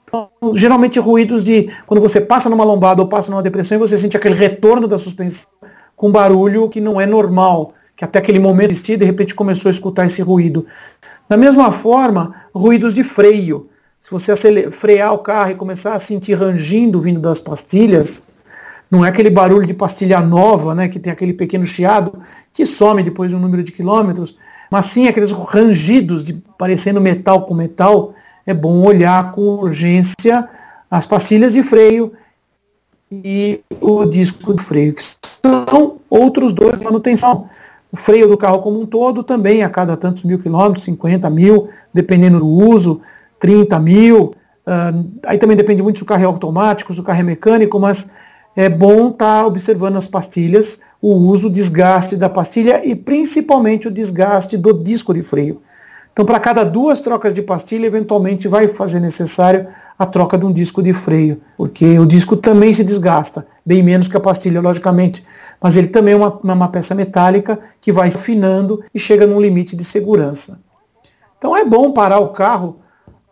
Então, 0.09 0.31
geralmente 0.55 0.99
ruídos 0.99 1.44
de 1.44 1.71
quando 1.87 2.01
você 2.01 2.21
passa 2.21 2.49
numa 2.49 2.64
lombada 2.64 3.03
ou 3.03 3.09
passa 3.09 3.31
numa 3.31 3.42
depressão 3.42 3.77
e 3.77 3.79
você 3.79 3.97
sente 3.97 4.16
aquele 4.16 4.35
retorno 4.35 4.88
da 4.88 4.99
suspensão 4.99 5.51
com 5.94 6.11
barulho 6.11 6.68
que 6.68 6.81
não 6.81 7.01
é 7.01 7.05
normal, 7.05 7.75
que 7.94 8.05
até 8.05 8.18
aquele 8.18 8.38
momento 8.38 8.71
existia 8.71 8.97
de 8.97 9.05
repente 9.05 9.35
começou 9.35 9.68
a 9.68 9.73
escutar 9.73 10.07
esse 10.07 10.23
ruído. 10.23 10.64
Da 11.29 11.37
mesma 11.37 11.71
forma, 11.71 12.35
ruídos 12.55 12.94
de 12.94 13.05
freio. 13.05 13.68
Se 14.01 14.11
você 14.11 14.71
frear 14.71 15.12
o 15.12 15.18
carro 15.18 15.51
e 15.51 15.55
começar 15.55 15.94
a 15.94 15.99
sentir 15.99 16.35
rangindo 16.35 17.01
vindo 17.01 17.21
das 17.21 17.40
pastilhas, 17.40 18.38
não 18.90 19.05
é 19.05 19.09
aquele 19.11 19.29
barulho 19.29 19.66
de 19.66 19.75
pastilha 19.75 20.21
nova, 20.21 20.75
né, 20.75 20.88
que 20.88 20.99
tem 20.99 21.12
aquele 21.12 21.35
pequeno 21.35 21.66
chiado 21.66 22.18
que 22.55 22.64
some 22.64 23.03
depois 23.03 23.29
de 23.29 23.37
um 23.37 23.40
número 23.40 23.62
de 23.62 23.73
quilômetros, 23.73 24.37
mas 24.71 24.87
sim 24.87 25.07
aqueles 25.07 25.33
rangidos 25.33 26.25
de 26.25 26.35
parecendo 26.57 27.01
metal 27.01 27.44
com 27.44 27.53
metal. 27.53 28.14
É 28.49 28.55
bom 28.55 28.81
olhar 28.81 29.33
com 29.33 29.43
urgência 29.43 30.49
as 30.91 31.05
pastilhas 31.05 31.53
de 31.53 31.63
freio 31.63 32.15
e 33.13 33.61
o 33.79 34.07
disco 34.07 34.55
de 34.55 34.63
freio, 34.63 34.95
que 34.95 35.03
são 35.03 35.99
outros 36.09 36.55
dois 36.55 36.79
de 36.79 36.85
manutenção. 36.85 37.51
O 37.93 37.97
freio 37.99 38.27
do 38.27 38.39
carro 38.39 38.63
como 38.63 38.81
um 38.81 38.87
todo 38.87 39.23
também 39.23 39.63
a 39.63 39.69
cada 39.69 39.99
tantos 39.99 40.25
mil 40.25 40.39
quilômetros, 40.39 40.85
50 40.85 41.29
mil, 41.29 41.69
dependendo 41.93 42.39
do 42.39 42.47
uso, 42.47 43.03
30 43.39 43.79
mil. 43.81 44.33
Uh, 44.67 45.11
aí 45.27 45.37
também 45.37 45.55
depende 45.55 45.83
muito 45.83 45.99
se 45.99 46.03
o 46.03 46.07
carro 46.07 46.23
é 46.23 46.27
automático, 46.27 46.95
se 46.95 47.01
o 47.01 47.05
carro 47.05 47.21
é 47.21 47.25
mecânico, 47.25 47.79
mas 47.79 48.11
é 48.57 48.71
bom 48.71 49.11
estar 49.11 49.43
tá 49.43 49.47
observando 49.47 49.97
as 49.97 50.07
pastilhas, 50.07 50.81
o 51.03 51.13
uso, 51.13 51.49
o 51.49 51.53
desgaste 51.53 52.17
da 52.17 52.31
pastilha 52.31 52.81
e 52.83 52.97
principalmente 52.97 53.89
o 53.89 53.91
desgaste 53.91 54.57
do 54.57 54.73
disco 54.73 55.13
de 55.13 55.23
freio. 55.23 55.61
Então, 56.12 56.25
para 56.25 56.40
cada 56.40 56.64
duas 56.64 57.01
trocas 57.01 57.33
de 57.33 57.42
pastilha, 57.42 57.87
eventualmente 57.87 58.49
vai 58.49 58.66
fazer 58.66 58.99
necessário 58.99 59.68
a 59.99 60.05
troca 60.07 60.37
de 60.37 60.44
um 60.44 60.53
disco 60.53 60.83
de 60.83 60.92
freio, 60.92 61.40
porque 61.57 61.99
o 61.99 62.07
disco 62.07 62.37
também 62.37 62.73
se 62.73 62.85
desgasta, 62.85 63.47
bem 63.64 63.83
menos 63.83 64.09
que 64.09 64.16
a 64.16 64.21
pastilha, 64.21 64.61
logicamente, 64.61 65.25
mas 65.61 65.77
ele 65.77 65.88
também 65.88 66.14
é 66.14 66.16
uma, 66.16 66.38
uma 66.42 66.68
peça 66.68 66.94
metálica 66.94 67.59
que 67.81 67.92
vai 67.92 68.09
afinando 68.09 68.83
e 68.94 68.99
chega 68.99 69.27
num 69.27 69.40
limite 69.40 69.77
de 69.77 69.85
segurança. 69.85 70.61
Então 71.37 71.57
é 71.57 71.64
bom 71.64 71.92
parar 71.92 72.18
o 72.18 72.29
carro 72.29 72.81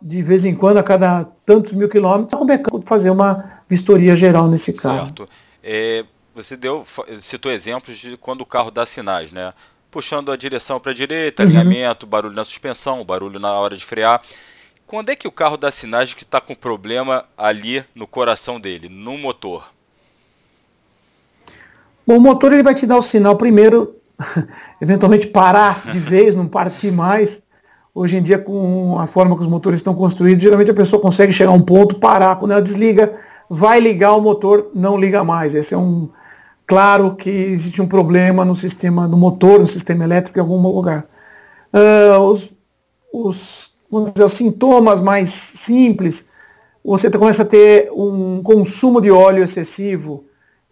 de 0.01 0.21
vez 0.21 0.45
em 0.45 0.53
quando, 0.53 0.77
a 0.77 0.83
cada 0.83 1.25
tantos 1.45 1.73
mil 1.73 1.89
quilômetros, 1.89 2.39
o 2.39 2.81
fazer 2.85 3.09
uma 3.09 3.61
vistoria 3.67 4.15
geral 4.15 4.47
nesse 4.47 4.73
carro. 4.73 5.05
Certo. 5.05 5.29
É, 5.63 6.05
você 6.33 6.55
deu, 6.55 6.85
citou 7.21 7.51
exemplos 7.51 7.97
de 7.97 8.15
quando 8.17 8.41
o 8.41 8.45
carro 8.45 8.69
dá 8.69 8.85
sinais, 8.85 9.31
né? 9.31 9.53
Puxando 9.97 10.31
a 10.31 10.37
direção 10.37 10.79
para 10.79 10.91
a 10.91 10.93
direita, 10.93 11.41
uhum. 11.41 11.49
alinhamento, 11.49 12.05
barulho 12.05 12.35
na 12.35 12.43
suspensão, 12.43 13.03
barulho 13.03 13.39
na 13.39 13.51
hora 13.53 13.75
de 13.75 13.83
frear. 13.83 14.21
Quando 14.85 15.09
é 15.09 15.15
que 15.15 15.27
o 15.27 15.31
carro 15.31 15.57
dá 15.57 15.71
sinais 15.71 16.09
de 16.09 16.15
que 16.15 16.21
está 16.21 16.39
com 16.39 16.53
problema 16.53 17.25
ali 17.35 17.83
no 17.95 18.05
coração 18.05 18.59
dele, 18.59 18.89
no 18.89 19.17
motor? 19.17 19.73
Bom, 22.05 22.17
o 22.17 22.21
motor 22.21 22.53
ele 22.53 22.61
vai 22.61 22.75
te 22.75 22.85
dar 22.85 22.95
o 22.95 23.01
sinal 23.01 23.35
primeiro, 23.37 23.95
eventualmente 24.79 25.25
parar 25.25 25.87
de 25.87 25.97
vez, 25.97 26.35
não 26.35 26.47
partir 26.47 26.91
mais. 26.91 27.41
Hoje 27.91 28.17
em 28.17 28.21
dia, 28.21 28.37
com 28.37 28.99
a 28.99 29.07
forma 29.07 29.33
que 29.33 29.41
os 29.41 29.47
motores 29.47 29.79
estão 29.79 29.95
construídos, 29.95 30.43
geralmente 30.43 30.69
a 30.69 30.75
pessoa 30.75 31.01
consegue 31.01 31.33
chegar 31.33 31.49
a 31.49 31.55
um 31.55 31.61
ponto, 31.63 31.97
parar. 31.97 32.35
Quando 32.35 32.51
ela 32.51 32.61
desliga, 32.61 33.15
vai 33.49 33.79
ligar 33.79 34.13
o 34.13 34.21
motor, 34.21 34.69
não 34.75 34.95
liga 34.95 35.23
mais. 35.23 35.55
Esse 35.55 35.73
é 35.73 35.77
um. 35.79 36.07
Claro 36.67 37.15
que 37.15 37.29
existe 37.29 37.81
um 37.81 37.87
problema 37.87 38.43
no 38.43 38.53
sistema 38.53 39.07
do 39.07 39.15
motor, 39.15 39.57
no 39.57 39.65
sistema 39.65 40.03
elétrico 40.03 40.37
em 40.37 40.41
algum 40.41 40.61
lugar. 40.61 41.07
Uh, 41.73 42.19
os, 42.23 42.53
os, 43.13 43.71
vamos 43.89 44.11
dizer, 44.11 44.25
os 44.25 44.33
sintomas 44.33 44.99
mais 44.99 45.29
simples, 45.29 46.29
você 46.83 47.09
começa 47.09 47.43
a 47.43 47.45
ter 47.45 47.89
um 47.93 48.43
consumo 48.43 48.99
de 48.99 49.09
óleo 49.09 49.43
excessivo, 49.43 50.25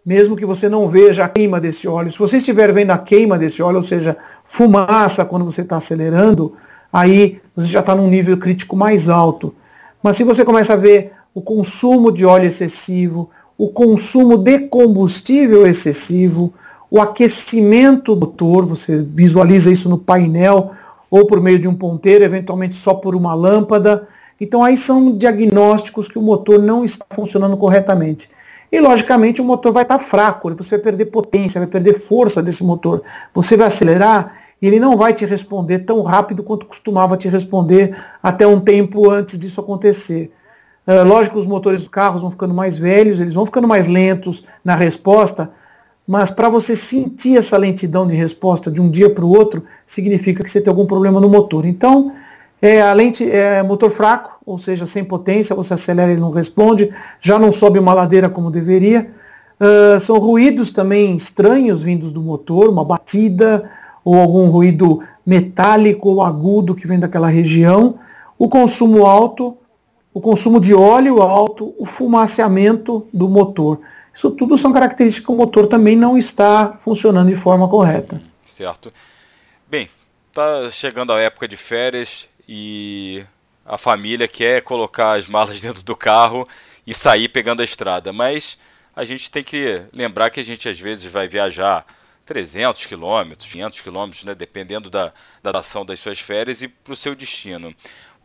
mesmo 0.04 0.36
que 0.36 0.44
você 0.44 0.68
não 0.68 0.86
veja 0.86 1.24
a 1.24 1.28
queima 1.30 1.58
desse 1.58 1.88
óleo. 1.88 2.12
Se 2.12 2.18
você 2.18 2.36
estiver 2.36 2.70
vendo 2.74 2.90
a 2.90 2.98
queima 2.98 3.38
desse 3.38 3.62
óleo, 3.62 3.78
ou 3.78 3.82
seja, 3.82 4.18
fumaça 4.44 5.24
quando 5.24 5.46
você 5.46 5.62
está 5.62 5.78
acelerando, 5.78 6.54
aí 6.92 7.40
você 7.56 7.68
já 7.68 7.80
está 7.80 7.94
num 7.94 8.06
nível 8.06 8.36
crítico 8.36 8.76
mais 8.76 9.08
alto. 9.08 9.54
Mas 10.02 10.16
se 10.16 10.24
você 10.24 10.44
começa 10.44 10.74
a 10.74 10.76
ver 10.76 11.12
o 11.34 11.40
consumo 11.40 12.12
de 12.12 12.26
óleo 12.26 12.46
excessivo, 12.46 13.30
o 13.58 13.68
consumo 13.68 14.36
de 14.36 14.60
combustível 14.60 15.66
excessivo, 15.66 16.52
o 16.90 17.00
aquecimento 17.00 18.14
do 18.14 18.26
motor, 18.26 18.66
você 18.66 19.02
visualiza 19.02 19.70
isso 19.70 19.88
no 19.88 19.98
painel 19.98 20.72
ou 21.10 21.26
por 21.26 21.40
meio 21.40 21.58
de 21.58 21.66
um 21.66 21.74
ponteiro, 21.74 22.24
eventualmente 22.24 22.76
só 22.76 22.94
por 22.94 23.14
uma 23.14 23.34
lâmpada. 23.34 24.06
Então 24.40 24.62
aí 24.62 24.76
são 24.76 25.16
diagnósticos 25.16 26.08
que 26.08 26.18
o 26.18 26.22
motor 26.22 26.58
não 26.58 26.84
está 26.84 27.04
funcionando 27.10 27.56
corretamente. 27.56 28.28
E 28.70 28.80
logicamente 28.80 29.40
o 29.40 29.44
motor 29.44 29.72
vai 29.72 29.84
estar 29.84 29.98
fraco, 29.98 30.54
você 30.54 30.76
vai 30.76 30.84
perder 30.84 31.06
potência, 31.06 31.60
vai 31.60 31.68
perder 31.68 31.94
força 31.94 32.42
desse 32.42 32.62
motor. 32.62 33.02
Você 33.32 33.56
vai 33.56 33.68
acelerar 33.68 34.36
e 34.60 34.66
ele 34.66 34.80
não 34.80 34.96
vai 34.96 35.12
te 35.12 35.24
responder 35.24 35.80
tão 35.80 36.02
rápido 36.02 36.42
quanto 36.42 36.66
costumava 36.66 37.16
te 37.16 37.28
responder 37.28 37.96
até 38.22 38.46
um 38.46 38.60
tempo 38.60 39.08
antes 39.10 39.38
disso 39.38 39.60
acontecer. 39.60 40.30
Uh, 40.86 41.02
lógico 41.04 41.34
que 41.34 41.40
os 41.40 41.46
motores 41.46 41.80
dos 41.80 41.88
carros 41.88 42.22
vão 42.22 42.30
ficando 42.30 42.54
mais 42.54 42.78
velhos, 42.78 43.20
eles 43.20 43.34
vão 43.34 43.44
ficando 43.44 43.66
mais 43.66 43.86
lentos 43.88 44.44
na 44.64 44.76
resposta, 44.76 45.50
mas 46.06 46.30
para 46.30 46.48
você 46.48 46.76
sentir 46.76 47.36
essa 47.36 47.56
lentidão 47.56 48.06
de 48.06 48.14
resposta 48.14 48.70
de 48.70 48.80
um 48.80 48.88
dia 48.88 49.10
para 49.10 49.24
o 49.24 49.28
outro, 49.28 49.64
significa 49.84 50.44
que 50.44 50.50
você 50.50 50.60
tem 50.60 50.70
algum 50.70 50.86
problema 50.86 51.20
no 51.20 51.28
motor. 51.28 51.66
Então, 51.66 52.12
é, 52.62 52.80
a 52.80 52.92
lente 52.92 53.28
é 53.28 53.62
motor 53.62 53.90
fraco, 53.90 54.38
ou 54.46 54.56
seja, 54.56 54.86
sem 54.86 55.04
potência, 55.04 55.56
você 55.56 55.74
acelera 55.74 56.10
e 56.10 56.14
ele 56.14 56.20
não 56.20 56.30
responde, 56.30 56.90
já 57.20 57.38
não 57.38 57.50
sobe 57.50 57.78
uma 57.80 57.92
ladeira 57.92 58.28
como 58.28 58.50
deveria. 58.50 59.10
Uh, 59.60 59.98
são 59.98 60.18
ruídos 60.18 60.70
também 60.70 61.16
estranhos 61.16 61.82
vindos 61.82 62.12
do 62.12 62.22
motor, 62.22 62.68
uma 62.68 62.84
batida 62.84 63.68
ou 64.04 64.14
algum 64.14 64.48
ruído 64.48 65.00
metálico 65.24 66.10
ou 66.10 66.22
agudo 66.22 66.74
que 66.74 66.86
vem 66.86 67.00
daquela 67.00 67.28
região. 67.28 67.96
O 68.38 68.48
consumo 68.48 69.04
alto, 69.04 69.56
o 70.16 70.20
consumo 70.22 70.58
de 70.58 70.74
óleo 70.74 71.20
alto, 71.20 71.74
o 71.78 71.84
fumaciamento 71.84 73.06
do 73.12 73.28
motor. 73.28 73.82
Isso 74.14 74.30
tudo 74.30 74.56
são 74.56 74.72
características 74.72 75.26
que 75.26 75.30
o 75.30 75.36
motor 75.36 75.66
também 75.66 75.94
não 75.94 76.16
está 76.16 76.78
funcionando 76.82 77.28
de 77.28 77.36
forma 77.36 77.68
correta. 77.68 78.22
Certo. 78.46 78.90
Bem, 79.68 79.90
tá 80.32 80.70
chegando 80.70 81.12
a 81.12 81.20
época 81.20 81.46
de 81.46 81.58
férias 81.58 82.26
e 82.48 83.22
a 83.62 83.76
família 83.76 84.26
quer 84.26 84.62
colocar 84.62 85.18
as 85.18 85.28
malas 85.28 85.60
dentro 85.60 85.82
do 85.84 85.94
carro 85.94 86.48
e 86.86 86.94
sair 86.94 87.28
pegando 87.28 87.60
a 87.60 87.64
estrada, 87.64 88.10
mas 88.10 88.56
a 88.96 89.04
gente 89.04 89.30
tem 89.30 89.44
que 89.44 89.82
lembrar 89.92 90.30
que 90.30 90.40
a 90.40 90.44
gente 90.44 90.66
às 90.66 90.80
vezes 90.80 91.04
vai 91.04 91.28
viajar 91.28 91.84
300 92.24 92.86
quilômetros, 92.86 93.52
500 93.52 93.80
quilômetros, 93.82 94.24
né, 94.24 94.34
dependendo 94.34 94.88
da, 94.88 95.12
da 95.42 95.58
ação 95.58 95.84
das 95.84 96.00
suas 96.00 96.18
férias 96.18 96.62
e 96.62 96.68
para 96.68 96.94
o 96.94 96.96
seu 96.96 97.14
destino. 97.14 97.76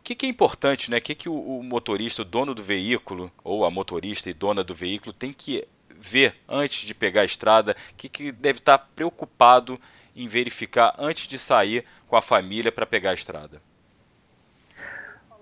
O 0.02 0.04
que, 0.04 0.16
que, 0.16 0.26
é 0.26 0.28
importante, 0.28 0.90
né? 0.90 0.98
O 0.98 1.00
que, 1.00 1.14
que 1.14 1.28
o, 1.28 1.32
o, 1.32 1.62
motorista, 1.62 2.22
o 2.22 2.24
dono 2.24 2.56
do 2.56 2.62
veículo, 2.62 3.30
ou 3.44 3.64
a 3.64 3.70
motorista 3.70 4.28
e 4.28 4.34
dona 4.34 4.64
do 4.64 4.74
veículo, 4.74 5.12
tem 5.12 5.32
que 5.32 5.64
ver 6.00 6.34
antes 6.48 6.84
de 6.84 6.92
pegar 6.92 7.20
a 7.20 7.24
estrada? 7.24 7.76
O 7.92 7.94
que, 7.96 8.08
que 8.08 8.32
deve 8.32 8.58
estar 8.58 8.78
preocupado 8.96 9.78
em 10.16 10.26
verificar 10.26 10.92
antes 10.98 11.28
de 11.28 11.38
sair 11.38 11.84
com 12.08 12.16
a 12.16 12.20
família 12.20 12.72
para 12.72 12.84
pegar 12.84 13.12
a 13.12 13.14
estrada? 13.14 13.62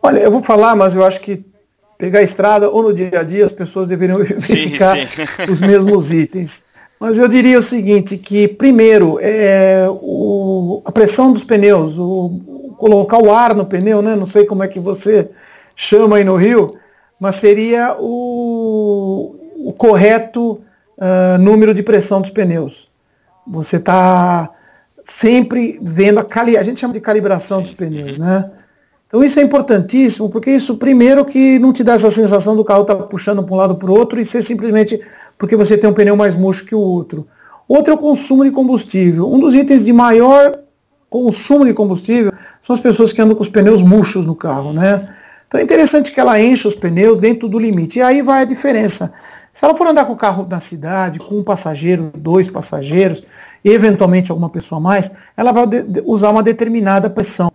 Olha, 0.03 0.19
eu 0.19 0.31
vou 0.31 0.43
falar, 0.43 0.77
mas 0.77 0.95
eu 0.95 1.07
acho 1.07 1.23
que 1.23 1.43
pegar 1.97 2.19
a 2.19 2.23
estrada 2.23 2.69
ou 2.69 2.83
no 2.83 2.93
dia 2.93 3.19
a 3.19 3.23
dia 3.23 3.47
as 3.47 3.53
pessoas 3.53 3.89
deveriam 3.89 4.19
verificar 4.21 4.95
sim, 4.95 5.07
sim. 5.07 5.51
os 5.51 5.59
mesmos 5.63 6.13
itens. 6.13 6.67
Mas 7.01 7.19
eu 7.19 7.27
diria 7.27 7.59
o 7.59 7.63
seguinte, 7.63 8.19
que 8.19 8.47
primeiro 8.47 9.19
é 9.23 9.87
o, 9.89 10.83
a 10.85 10.93
pressão 10.93 11.33
dos 11.33 11.45
pneus, 11.45 11.99
o, 11.99 12.60
colocar 12.81 13.19
o 13.23 13.31
ar 13.31 13.55
no 13.55 13.67
pneu, 13.67 14.01
né? 14.01 14.17
Não 14.17 14.25
sei 14.25 14.47
como 14.47 14.65
é 14.65 14.69
que 14.69 14.81
você 14.81 15.29
chama 15.77 16.17
aí 16.17 16.25
no 16.25 16.35
Rio, 16.35 16.77
mas 17.21 17.37
seria 17.37 17.95
o, 18.01 19.37
o 19.59 19.73
correto 19.75 20.53
uh, 20.97 21.39
número 21.39 21.75
de 21.75 21.83
pressão 21.83 22.23
dos 22.23 22.31
pneus. 22.31 22.91
Você 23.47 23.77
está 23.77 24.49
sempre 25.05 25.79
vendo 25.83 26.19
a 26.19 26.25
cali 26.25 26.57
a 26.57 26.63
gente 26.63 26.81
chama 26.81 26.95
de 26.95 27.01
calibração 27.01 27.61
dos 27.61 27.73
pneus, 27.73 28.17
né? 28.17 28.51
Então 29.07 29.23
isso 29.23 29.39
é 29.41 29.43
importantíssimo, 29.43 30.31
porque 30.31 30.51
isso 30.51 30.77
primeiro 30.77 31.25
que 31.25 31.59
não 31.59 31.73
te 31.73 31.85
dá 31.85 31.95
essa 31.95 32.11
sensação 32.11 32.57
do 32.57 32.65
carro 32.65 32.83
estar 32.83 32.95
tá 32.95 33.03
puxando 33.03 33.43
para 33.43 33.55
um 33.55 33.59
lado 33.59 33.75
para 33.75 33.91
o 33.91 33.95
outro 33.95 34.21
e 34.21 34.25
ser 34.25 34.41
simplesmente 34.41 35.01
porque 35.37 35.57
você 35.57 35.77
tem 35.77 35.91
um 35.91 35.93
pneu 35.93 36.17
mais 36.17 36.35
murcho 36.35 36.65
que 36.65 36.75
o 36.75 36.81
outro. 36.81 37.27
Outro 37.69 37.93
é 37.93 37.97
o 37.97 37.99
consumo 37.99 38.45
de 38.45 38.51
combustível. 38.51 39.31
Um 39.31 39.39
dos 39.39 39.55
itens 39.55 39.85
de 39.85 39.93
maior 39.93 40.59
consumo 41.11 41.65
de 41.65 41.75
combustível 41.75 42.33
são 42.63 42.75
as 42.75 42.81
pessoas 42.81 43.13
que 43.13 43.21
andam 43.21 43.35
com 43.35 43.43
os 43.43 43.49
pneus 43.49 43.83
murchos 43.83 44.27
no 44.27 44.35
carro, 44.35 44.73
né? 44.73 45.09
Então 45.49 45.61
é 45.61 45.65
interessante 45.65 46.13
que 46.13 46.21
ela 46.21 46.41
enche 46.41 46.69
os 46.69 46.77
pneus 46.77 47.19
dentro 47.19 47.49
do 47.49 47.59
limite. 47.59 47.99
E 47.99 48.03
aí 48.03 48.23
vai 48.23 48.43
a 48.43 48.45
diferença. 48.45 49.13
Se 49.53 49.65
ela 49.65 49.75
for 49.75 49.87
andar 49.87 50.05
com 50.05 50.13
o 50.13 50.17
carro 50.17 50.47
na 50.49 50.61
cidade, 50.61 51.19
com 51.19 51.39
um 51.39 51.43
passageiro, 51.43 52.13
dois 52.15 52.49
passageiros, 52.49 53.23
e 53.65 53.71
eventualmente 53.71 54.31
alguma 54.31 54.49
pessoa 54.49 54.79
a 54.79 54.83
mais, 54.83 55.11
ela 55.37 55.51
vai 55.51 55.65
usar 56.05 56.31
uma 56.31 56.43
determinada 56.43 57.11
pressão. 57.11 57.51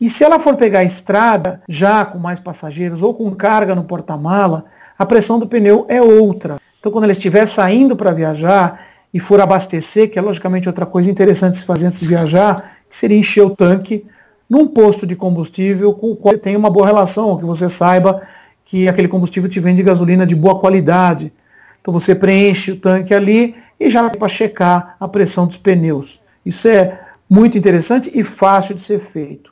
E 0.00 0.08
se 0.08 0.24
ela 0.24 0.38
for 0.38 0.56
pegar 0.56 0.80
a 0.80 0.84
estrada, 0.84 1.62
já 1.68 2.04
com 2.04 2.18
mais 2.18 2.38
passageiros 2.38 3.02
ou 3.02 3.12
com 3.14 3.30
carga 3.32 3.74
no 3.74 3.84
porta-mala, 3.84 4.64
a 4.98 5.04
pressão 5.04 5.38
do 5.38 5.46
pneu 5.46 5.84
é 5.88 6.00
outra. 6.00 6.56
Então, 6.78 6.90
quando 6.90 7.04
ela 7.04 7.12
estiver 7.12 7.46
saindo 7.46 7.96
para 7.96 8.12
viajar 8.12 8.80
e 9.12 9.20
for 9.20 9.40
abastecer, 9.40 10.10
que 10.10 10.18
é 10.18 10.22
logicamente 10.22 10.68
outra 10.68 10.86
coisa 10.86 11.10
interessante 11.10 11.58
se 11.58 11.64
fazer 11.64 11.86
antes 11.86 12.00
de 12.00 12.06
viajar, 12.06 12.76
que 12.88 12.96
seria 12.96 13.16
encher 13.16 13.42
o 13.42 13.50
tanque 13.50 14.06
num 14.52 14.66
posto 14.66 15.06
de 15.06 15.16
combustível 15.16 15.94
com 15.94 16.10
o 16.10 16.14
qual 16.14 16.34
você 16.34 16.40
tem 16.40 16.54
uma 16.56 16.68
boa 16.68 16.84
relação, 16.84 17.38
que 17.38 17.44
você 17.46 17.70
saiba 17.70 18.20
que 18.66 18.86
aquele 18.86 19.08
combustível 19.08 19.48
te 19.48 19.58
vende 19.58 19.82
gasolina 19.82 20.26
de 20.26 20.34
boa 20.34 20.60
qualidade. 20.60 21.32
Então 21.80 21.90
você 21.90 22.14
preenche 22.14 22.72
o 22.72 22.76
tanque 22.76 23.14
ali 23.14 23.54
e 23.80 23.88
já 23.88 24.02
vai 24.02 24.14
para 24.14 24.28
checar 24.28 24.94
a 25.00 25.08
pressão 25.08 25.46
dos 25.46 25.56
pneus. 25.56 26.20
Isso 26.44 26.68
é 26.68 27.00
muito 27.30 27.56
interessante 27.56 28.10
e 28.14 28.22
fácil 28.22 28.74
de 28.74 28.82
ser 28.82 28.98
feito. 28.98 29.50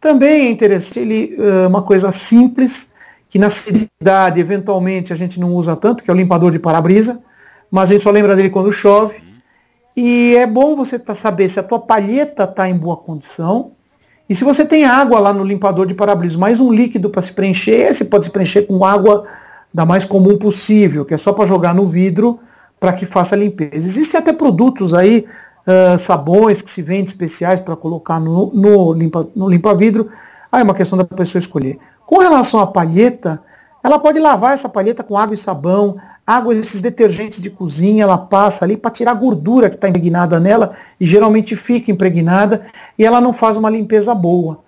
Também 0.00 0.48
é 0.48 0.50
interessante 0.50 0.98
ele, 0.98 1.36
uma 1.68 1.82
coisa 1.82 2.10
simples, 2.10 2.92
que 3.28 3.38
na 3.38 3.50
cidade 3.50 4.40
eventualmente 4.40 5.12
a 5.12 5.16
gente 5.16 5.38
não 5.38 5.54
usa 5.54 5.76
tanto, 5.76 6.02
que 6.02 6.10
é 6.10 6.12
o 6.12 6.16
limpador 6.16 6.50
de 6.50 6.58
para-brisa, 6.58 7.22
mas 7.70 7.88
a 7.88 7.92
gente 7.92 8.02
só 8.02 8.10
lembra 8.10 8.34
dele 8.34 8.50
quando 8.50 8.72
chove. 8.72 9.22
E 9.96 10.34
é 10.34 10.44
bom 10.44 10.74
você 10.74 10.98
tá, 10.98 11.14
saber 11.14 11.48
se 11.48 11.60
a 11.60 11.62
tua 11.62 11.78
palheta 11.78 12.42
está 12.42 12.68
em 12.68 12.76
boa 12.76 12.96
condição. 12.96 13.78
E 14.30 14.34
se 14.36 14.44
você 14.44 14.64
tem 14.64 14.84
água 14.84 15.18
lá 15.18 15.32
no 15.32 15.42
limpador 15.42 15.84
de 15.86 15.92
para-brisa, 15.92 16.38
mais 16.38 16.60
um 16.60 16.72
líquido 16.72 17.10
para 17.10 17.20
se 17.20 17.32
preencher, 17.32 17.90
esse 17.90 18.04
pode 18.04 18.26
se 18.26 18.30
preencher 18.30 18.62
com 18.62 18.84
água 18.84 19.24
da 19.74 19.84
mais 19.84 20.04
comum 20.04 20.38
possível, 20.38 21.04
que 21.04 21.12
é 21.12 21.16
só 21.16 21.32
para 21.32 21.46
jogar 21.46 21.74
no 21.74 21.88
vidro 21.88 22.38
para 22.78 22.92
que 22.92 23.04
faça 23.04 23.34
a 23.34 23.38
limpeza. 23.38 23.74
Existem 23.74 24.20
até 24.20 24.32
produtos 24.32 24.94
aí 24.94 25.26
uh, 25.66 25.98
sabões 25.98 26.62
que 26.62 26.70
se 26.70 26.80
vendem 26.80 27.06
especiais 27.06 27.60
para 27.60 27.74
colocar 27.74 28.20
no, 28.20 28.52
no, 28.54 28.92
limpa, 28.92 29.28
no 29.34 29.48
limpa-vidro. 29.48 30.08
Aí 30.52 30.60
é 30.60 30.64
uma 30.64 30.74
questão 30.74 30.96
da 30.96 31.04
pessoa 31.04 31.40
escolher. 31.40 31.76
Com 32.06 32.18
relação 32.18 32.60
à 32.60 32.68
palheta, 32.68 33.42
ela 33.82 33.98
pode 33.98 34.20
lavar 34.20 34.54
essa 34.54 34.68
palheta 34.68 35.02
com 35.02 35.18
água 35.18 35.34
e 35.34 35.36
sabão, 35.36 35.96
água 36.36 36.54
esses 36.54 36.80
detergentes 36.80 37.42
de 37.42 37.50
cozinha, 37.50 38.04
ela 38.04 38.18
passa 38.18 38.64
ali 38.64 38.76
para 38.76 38.90
tirar 38.90 39.12
a 39.12 39.14
gordura 39.14 39.68
que 39.68 39.74
está 39.74 39.88
impregnada 39.88 40.38
nela, 40.38 40.72
e 40.98 41.06
geralmente 41.06 41.56
fica 41.56 41.90
impregnada, 41.90 42.62
e 42.98 43.04
ela 43.04 43.20
não 43.20 43.32
faz 43.32 43.56
uma 43.56 43.70
limpeza 43.70 44.14
boa. 44.14 44.60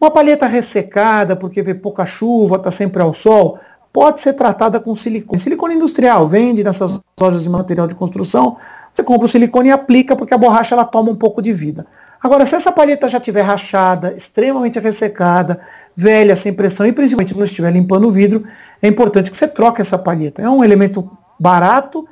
Uma 0.00 0.10
palheta 0.10 0.46
ressecada, 0.46 1.36
porque 1.36 1.62
vê 1.62 1.74
pouca 1.74 2.04
chuva, 2.04 2.56
está 2.56 2.70
sempre 2.70 3.02
ao 3.02 3.12
sol, 3.12 3.58
pode 3.92 4.20
ser 4.20 4.32
tratada 4.32 4.80
com 4.80 4.94
silicone. 4.94 5.38
Silicone 5.38 5.76
industrial, 5.76 6.28
vende 6.28 6.64
nessas 6.64 7.00
lojas 7.18 7.44
de 7.44 7.48
material 7.48 7.86
de 7.86 7.94
construção, 7.94 8.56
você 8.92 9.02
compra 9.02 9.24
o 9.24 9.28
silicone 9.28 9.68
e 9.68 9.72
aplica 9.72 10.14
porque 10.14 10.34
a 10.34 10.38
borracha 10.38 10.74
ela 10.74 10.84
toma 10.84 11.10
um 11.10 11.16
pouco 11.16 11.40
de 11.40 11.52
vida. 11.52 11.86
Agora, 12.24 12.46
se 12.46 12.54
essa 12.54 12.72
palheta 12.72 13.06
já 13.06 13.18
estiver 13.18 13.42
rachada, 13.42 14.14
extremamente 14.14 14.78
ressecada, 14.78 15.60
velha, 15.94 16.34
sem 16.34 16.54
pressão 16.54 16.86
e 16.86 16.92
principalmente 16.92 17.36
não 17.36 17.44
estiver 17.44 17.70
limpando 17.70 18.08
o 18.08 18.10
vidro, 18.10 18.44
é 18.80 18.88
importante 18.88 19.30
que 19.30 19.36
você 19.36 19.46
troque 19.46 19.82
essa 19.82 19.98
palheta. 19.98 20.40
É 20.40 20.48
um 20.48 20.64
elemento 20.64 21.06
barato 21.38 22.08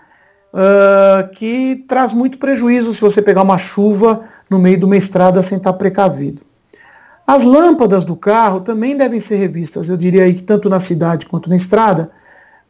uh, 0.52 1.30
que 1.34 1.82
traz 1.88 2.12
muito 2.12 2.36
prejuízo 2.36 2.92
se 2.92 3.00
você 3.00 3.22
pegar 3.22 3.40
uma 3.40 3.56
chuva 3.56 4.20
no 4.50 4.58
meio 4.58 4.76
de 4.76 4.84
uma 4.84 4.98
estrada 4.98 5.40
sem 5.40 5.56
estar 5.56 5.72
precavido. 5.72 6.42
As 7.26 7.42
lâmpadas 7.42 8.04
do 8.04 8.14
carro 8.14 8.60
também 8.60 8.94
devem 8.94 9.18
ser 9.18 9.36
revistas, 9.36 9.88
eu 9.88 9.96
diria 9.96 10.24
aí 10.24 10.34
que 10.34 10.42
tanto 10.42 10.68
na 10.68 10.78
cidade 10.78 11.24
quanto 11.24 11.48
na 11.48 11.56
estrada, 11.56 12.10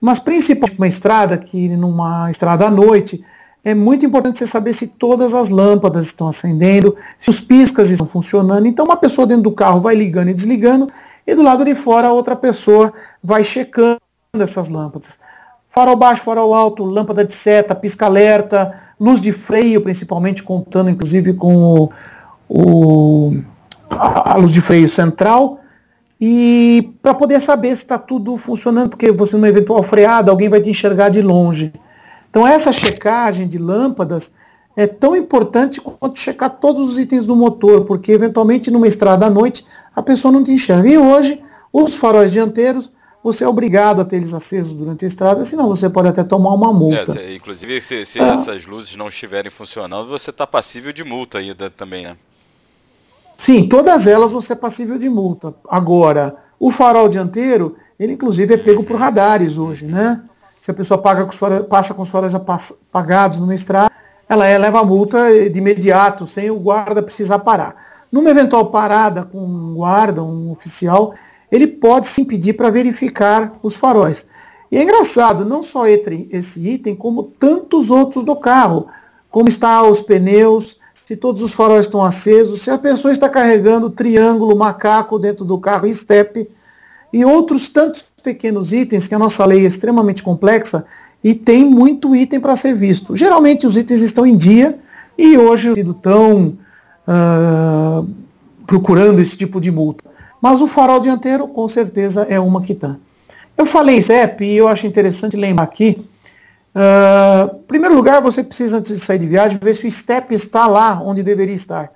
mas 0.01 0.21
principalmente 0.21 0.79
uma 0.79 0.87
estrada 0.87 1.37
que 1.37 1.71
numa 1.71 2.31
estrada 2.31 2.67
à 2.67 2.71
noite, 2.71 3.25
é 3.64 3.75
muito 3.75 4.05
importante 4.05 4.38
você 4.38 4.46
saber 4.46 4.72
se 4.72 4.88
todas 4.88 5.35
as 5.35 5.48
lâmpadas 5.48 6.07
estão 6.07 6.29
acendendo, 6.29 6.96
se 7.18 7.31
os 7.31 7.40
piscas 7.40 7.90
estão 7.90 8.07
funcionando. 8.07 8.66
Então, 8.66 8.85
uma 8.85 8.96
pessoa 8.96 9.27
dentro 9.27 9.44
do 9.44 9.53
carro 9.53 9.81
vai 9.81 9.94
ligando 9.94 10.29
e 10.29 10.35
desligando, 10.35 10.88
e 11.27 11.35
do 11.35 11.42
lado 11.42 11.64
de 11.64 11.75
fora 11.75 12.09
a 12.09 12.12
outra 12.12 12.35
pessoa 12.35 12.92
vai 13.22 13.44
checando 13.44 14.01
essas 14.35 14.68
lâmpadas. 14.68 15.20
Farol 15.68 15.96
baixo, 15.96 16.25
farol 16.25 16.55
alto, 16.55 16.85
lâmpada 16.85 17.25
de 17.25 17.33
seta, 17.33 17.75
pisca-alerta, 17.75 18.79
luz 18.98 19.20
de 19.20 19.33
freio, 19.33 19.81
principalmente 19.81 20.42
contando 20.42 20.90
inclusive 20.90 21.33
com 21.35 21.57
o, 21.57 21.90
o 22.48 23.37
a, 23.90 24.33
a 24.33 24.37
luz 24.37 24.51
de 24.51 24.61
freio 24.61 24.88
central. 24.88 25.61
E 26.20 26.92
para 27.01 27.14
poder 27.14 27.40
saber 27.40 27.68
se 27.68 27.83
está 27.83 27.98
tudo 27.98 28.37
funcionando, 28.37 28.90
porque 28.90 29.11
você 29.11 29.35
numa 29.37 29.48
eventual 29.48 29.83
freada, 29.83 30.31
alguém 30.31 30.48
vai 30.48 30.61
te 30.61 30.70
enxergar 30.70 31.09
de 31.09 31.22
longe. 31.22 31.72
Então 32.33 32.47
essa 32.47 32.73
checagem 32.73 33.47
de 33.47 33.59
lâmpadas 33.59 34.33
é 34.75 34.87
tão 34.87 35.14
importante 35.14 35.83
quanto 35.83 36.18
checar 36.18 36.49
todos 36.49 36.88
os 36.88 36.99
itens 36.99 37.27
do 37.27 37.37
motor, 37.37 37.85
porque 37.85 38.11
eventualmente 38.11 38.71
numa 38.71 38.88
estrada 38.88 39.27
à 39.27 39.31
noite 39.31 39.66
a 39.95 40.03
pessoa 40.03 40.33
não 40.33 40.42
te 40.42 40.51
enxerga. 40.51 40.88
E 40.88 40.97
hoje, 40.97 41.42
os 41.71 41.95
faróis 41.95 42.33
dianteiros, 42.33 42.90
você 43.23 43.45
é 43.45 43.49
obrigado 43.49 44.01
a 44.01 44.05
ter 44.07 44.16
eles 44.16 44.33
acesos 44.33 44.73
durante 44.73 45.05
a 45.05 45.09
estrada, 45.09 45.45
senão 45.45 45.68
você 45.68 45.90
pode 45.90 46.09
até 46.09 46.25
tomar 46.25 46.55
uma 46.55 46.73
multa. 46.73 47.21
É, 47.21 47.35
inclusive, 47.35 47.79
se, 47.83 48.07
se 48.07 48.18
ah. 48.18 48.29
essas 48.29 48.64
luzes 48.64 48.97
não 48.97 49.09
estiverem 49.09 49.51
funcionando, 49.51 50.09
você 50.09 50.31
está 50.31 50.47
passível 50.47 50.90
de 50.90 51.05
multa 51.05 51.37
ainda 51.37 51.68
também, 51.68 52.05
né? 52.05 52.16
Sim, 53.37 53.69
todas 53.69 54.07
elas 54.07 54.33
você 54.33 54.54
é 54.54 54.57
passível 54.57 54.96
de 54.96 55.11
multa. 55.11 55.54
Agora, 55.69 56.35
o 56.59 56.71
farol 56.71 57.11
dianteiro, 57.11 57.77
ele 58.00 58.15
inclusive 58.15 58.54
é 58.54 58.57
pego 58.57 58.83
por 58.83 58.96
radares 58.96 59.59
hoje, 59.59 59.85
né? 59.85 60.23
Se 60.63 60.71
a 60.71 60.75
pessoa 60.75 60.96
paga 60.96 61.27
com 61.27 61.65
passa 61.65 61.92
com 61.92 62.02
os 62.02 62.08
faróis 62.08 62.37
apagados 62.37 63.40
numa 63.40 63.52
estrada, 63.52 63.90
ela 64.29 64.46
é, 64.46 64.56
leva 64.56 64.79
a 64.79 64.85
multa 64.85 65.50
de 65.50 65.58
imediato, 65.58 66.25
sem 66.25 66.52
o 66.52 66.60
guarda 66.60 67.02
precisar 67.02 67.40
parar. 67.40 67.75
Numa 68.13 68.31
eventual 68.31 68.71
parada 68.71 69.25
com 69.25 69.44
um 69.44 69.75
guarda, 69.75 70.23
um 70.23 70.52
oficial, 70.52 71.15
ele 71.50 71.67
pode 71.67 72.06
se 72.06 72.23
impedir 72.23 72.52
para 72.52 72.71
verificar 72.71 73.58
os 73.60 73.75
faróis. 73.75 74.25
E 74.71 74.79
é 74.79 74.85
engraçado, 74.85 75.44
não 75.44 75.65
só 75.65 75.85
esse 75.88 76.71
item, 76.71 76.94
como 76.94 77.25
tantos 77.25 77.90
outros 77.90 78.23
do 78.23 78.37
carro. 78.37 78.87
Como 79.33 79.48
está 79.48 79.83
os 79.83 80.00
pneus, 80.00 80.79
se 80.94 81.17
todos 81.17 81.42
os 81.42 81.54
faróis 81.54 81.87
estão 81.87 82.04
acesos, 82.04 82.63
se 82.63 82.71
a 82.71 82.79
pessoa 82.79 83.10
está 83.10 83.29
carregando 83.29 83.90
triângulo, 83.90 84.56
macaco 84.56 85.19
dentro 85.19 85.44
do 85.44 85.58
carro, 85.58 85.88
estepe, 85.88 86.48
e 87.13 87.25
outros 87.25 87.69
tantos 87.69 88.12
pequenos 88.23 88.73
itens 88.73 89.08
que 89.08 89.14
a 89.14 89.18
nossa 89.18 89.44
lei 89.44 89.64
é 89.64 89.66
extremamente 89.66 90.23
complexa 90.23 90.85
e 91.23 91.35
tem 91.35 91.64
muito 91.64 92.14
item 92.14 92.40
para 92.40 92.56
ser 92.56 92.75
visto. 92.75 93.14
Geralmente 93.14 93.66
os 93.66 93.77
itens 93.77 94.00
estão 94.00 94.27
em 94.27 94.37
dia 94.37 94.79
e 95.16 95.37
hoje 95.37 95.75
sido 95.75 95.94
tão 95.94 96.56
uh, 97.06 98.08
procurando 98.66 99.20
esse 99.20 99.37
tipo 99.37 99.60
de 99.60 99.70
multa. 99.70 100.04
Mas 100.40 100.60
o 100.60 100.66
farol 100.66 101.00
dianteiro, 101.00 101.46
com 101.46 101.68
certeza, 101.68 102.27
é 102.29 102.40
uma 102.40 102.62
que 102.62 102.73
está. 102.73 102.96
Eu 103.56 103.66
falei 103.66 104.02
CEP 104.02 104.44
e 104.44 104.56
eu 104.56 104.66
acho 104.66 104.87
interessante 104.87 105.37
lembrar 105.37 105.64
aqui. 105.64 106.04
Uh, 106.75 107.56
em 107.56 107.66
primeiro 107.66 107.94
lugar, 107.94 108.20
você 108.23 108.42
precisa, 108.42 108.79
antes 108.79 108.92
de 108.92 109.04
sair 109.04 109.18
de 109.18 109.27
viagem, 109.27 109.58
ver 109.62 109.75
se 109.75 109.87
o 109.87 109.90
STEP 109.90 110.35
está 110.35 110.66
lá 110.66 111.00
onde 111.04 111.23
deveria 111.23 111.54
estar. 111.54 111.92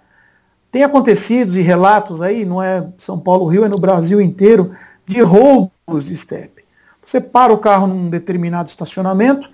Tem 0.71 0.83
acontecidos 0.83 1.57
e 1.57 1.63
relatos 1.63 2.21
aí, 2.21 2.45
não 2.45 2.63
é 2.63 2.87
São 2.99 3.19
Paulo, 3.19 3.47
Rio, 3.47 3.65
é 3.65 3.69
no 3.69 3.79
Brasil 3.79 4.21
inteiro, 4.21 4.73
de 5.07 5.23
roubos 5.23 6.05
de 6.05 6.17
STEP. 6.17 6.65
Você 7.05 7.21
para 7.21 7.53
o 7.53 7.59
carro 7.59 7.87
num 7.87 8.11
determinado 8.11 8.69
estacionamento, 8.69 9.49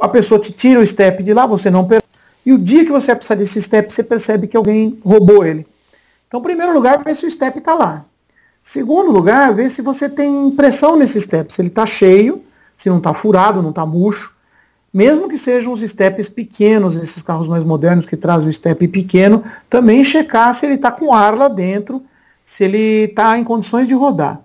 a 0.00 0.08
pessoa 0.08 0.40
te 0.40 0.52
tira 0.52 0.80
o 0.80 0.86
STEP 0.86 1.22
de 1.22 1.32
lá, 1.32 1.46
você 1.46 1.70
não 1.70 1.84
percebe. 1.84 2.02
E 2.44 2.52
o 2.52 2.58
dia 2.58 2.84
que 2.84 2.90
você 2.90 3.14
precisar 3.14 3.36
desse 3.36 3.62
STEP, 3.62 3.92
você 3.92 4.02
percebe 4.02 4.48
que 4.48 4.56
alguém 4.56 4.98
roubou 5.04 5.44
ele. 5.44 5.66
Então, 6.26 6.40
em 6.40 6.42
primeiro 6.42 6.72
lugar, 6.72 7.02
ver 7.04 7.14
se 7.14 7.24
o 7.24 7.30
STEP 7.30 7.58
está 7.58 7.74
lá. 7.74 8.04
Segundo 8.62 9.10
lugar, 9.10 9.52
ver 9.54 9.68
se 9.70 9.82
você 9.82 10.08
tem 10.08 10.50
pressão 10.52 10.96
nesse 10.96 11.20
step, 11.20 11.52
se 11.52 11.60
ele 11.60 11.68
está 11.68 11.84
cheio, 11.84 12.42
se 12.76 12.88
não 12.88 12.98
está 12.98 13.12
furado, 13.12 13.60
não 13.60 13.70
está 13.70 13.84
murcho. 13.84 14.36
Mesmo 14.94 15.28
que 15.28 15.36
sejam 15.36 15.72
os 15.72 15.80
steps 15.80 16.28
pequenos, 16.28 16.96
esses 16.96 17.22
carros 17.22 17.48
mais 17.48 17.64
modernos 17.64 18.06
que 18.06 18.16
trazem 18.16 18.48
o 18.48 18.52
step 18.52 18.86
pequeno, 18.88 19.42
também 19.68 20.04
checar 20.04 20.54
se 20.54 20.66
ele 20.66 20.74
está 20.74 20.92
com 20.92 21.12
ar 21.12 21.36
lá 21.36 21.48
dentro, 21.48 22.02
se 22.44 22.62
ele 22.64 23.04
está 23.04 23.36
em 23.38 23.42
condições 23.42 23.88
de 23.88 23.94
rodar. 23.94 24.40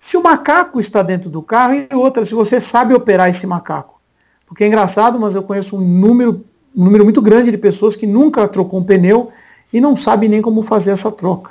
Se 0.00 0.16
o 0.16 0.22
macaco 0.22 0.80
está 0.80 1.02
dentro 1.02 1.28
do 1.28 1.42
carro, 1.42 1.74
e 1.74 1.94
outra, 1.94 2.24
se 2.24 2.34
você 2.34 2.58
sabe 2.58 2.94
operar 2.94 3.28
esse 3.28 3.46
macaco. 3.46 4.00
Porque 4.46 4.64
é 4.64 4.66
engraçado, 4.66 5.20
mas 5.20 5.34
eu 5.34 5.42
conheço 5.42 5.76
um 5.76 5.80
número, 5.80 6.42
um 6.74 6.84
número 6.84 7.04
muito 7.04 7.20
grande 7.20 7.50
de 7.50 7.58
pessoas 7.58 7.94
que 7.94 8.06
nunca 8.06 8.48
trocou 8.48 8.80
um 8.80 8.82
pneu 8.82 9.30
e 9.70 9.78
não 9.78 9.94
sabe 9.94 10.26
nem 10.26 10.40
como 10.40 10.62
fazer 10.62 10.92
essa 10.92 11.12
troca. 11.12 11.50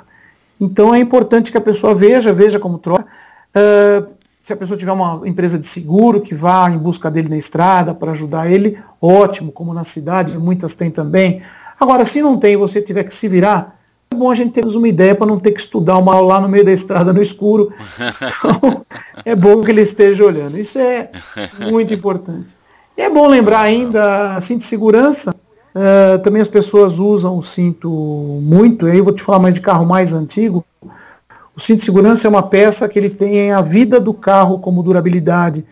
Então 0.60 0.92
é 0.92 0.98
importante 0.98 1.52
que 1.52 1.56
a 1.56 1.60
pessoa 1.60 1.94
veja, 1.94 2.32
veja 2.32 2.58
como 2.58 2.76
troca. 2.76 3.06
Uh, 3.54 4.08
se 4.40 4.52
a 4.52 4.56
pessoa 4.56 4.76
tiver 4.76 4.92
uma 4.92 5.26
empresa 5.28 5.56
de 5.56 5.66
seguro 5.66 6.20
que 6.20 6.34
vá 6.34 6.68
em 6.68 6.76
busca 6.76 7.08
dele 7.08 7.28
na 7.28 7.36
estrada 7.36 7.94
para 7.94 8.10
ajudar 8.10 8.50
ele, 8.50 8.76
ótimo, 9.00 9.52
como 9.52 9.72
na 9.72 9.84
cidade, 9.84 10.36
muitas 10.36 10.74
têm 10.74 10.90
também. 10.90 11.40
Agora, 11.78 12.04
se 12.04 12.20
não 12.20 12.36
tem 12.36 12.56
você 12.56 12.82
tiver 12.82 13.04
que 13.04 13.14
se 13.14 13.28
virar, 13.28 13.79
é 14.12 14.16
bom 14.16 14.30
a 14.30 14.34
gente 14.34 14.52
termos 14.52 14.74
uma 14.74 14.88
ideia 14.88 15.14
para 15.14 15.26
não 15.26 15.38
ter 15.38 15.52
que 15.52 15.60
estudar 15.60 15.96
uma 15.96 16.14
aula 16.14 16.34
lá 16.34 16.40
no 16.40 16.48
meio 16.48 16.64
da 16.64 16.72
estrada 16.72 17.12
no 17.12 17.22
escuro. 17.22 17.72
Então, 18.20 18.84
é 19.24 19.36
bom 19.36 19.62
que 19.62 19.70
ele 19.70 19.82
esteja 19.82 20.24
olhando. 20.24 20.58
Isso 20.58 20.78
é 20.78 21.10
muito 21.70 21.94
importante. 21.94 22.56
E 22.96 23.02
é 23.02 23.10
bom 23.10 23.28
lembrar 23.28 23.60
ainda, 23.60 24.34
assim, 24.34 24.58
de 24.58 24.64
segurança, 24.64 25.34
Uh, 25.70 26.18
também 26.22 26.42
as 26.42 26.48
pessoas 26.48 26.98
usam 26.98 27.38
o 27.38 27.42
cinto 27.42 27.88
muito, 28.42 28.86
aí 28.86 28.98
eu 28.98 29.04
vou 29.04 29.12
te 29.12 29.22
falar 29.22 29.38
mais 29.38 29.54
de 29.54 29.60
carro 29.60 29.86
mais 29.86 30.12
antigo. 30.12 30.64
O 31.54 31.60
cinto 31.60 31.78
de 31.78 31.84
segurança 31.84 32.26
é 32.26 32.28
uma 32.28 32.42
peça 32.42 32.88
que 32.88 32.98
ele 32.98 33.10
tem 33.10 33.52
a 33.52 33.62
vida 33.62 34.00
do 34.00 34.12
carro 34.12 34.58
como 34.58 34.82
durabilidade. 34.82 35.64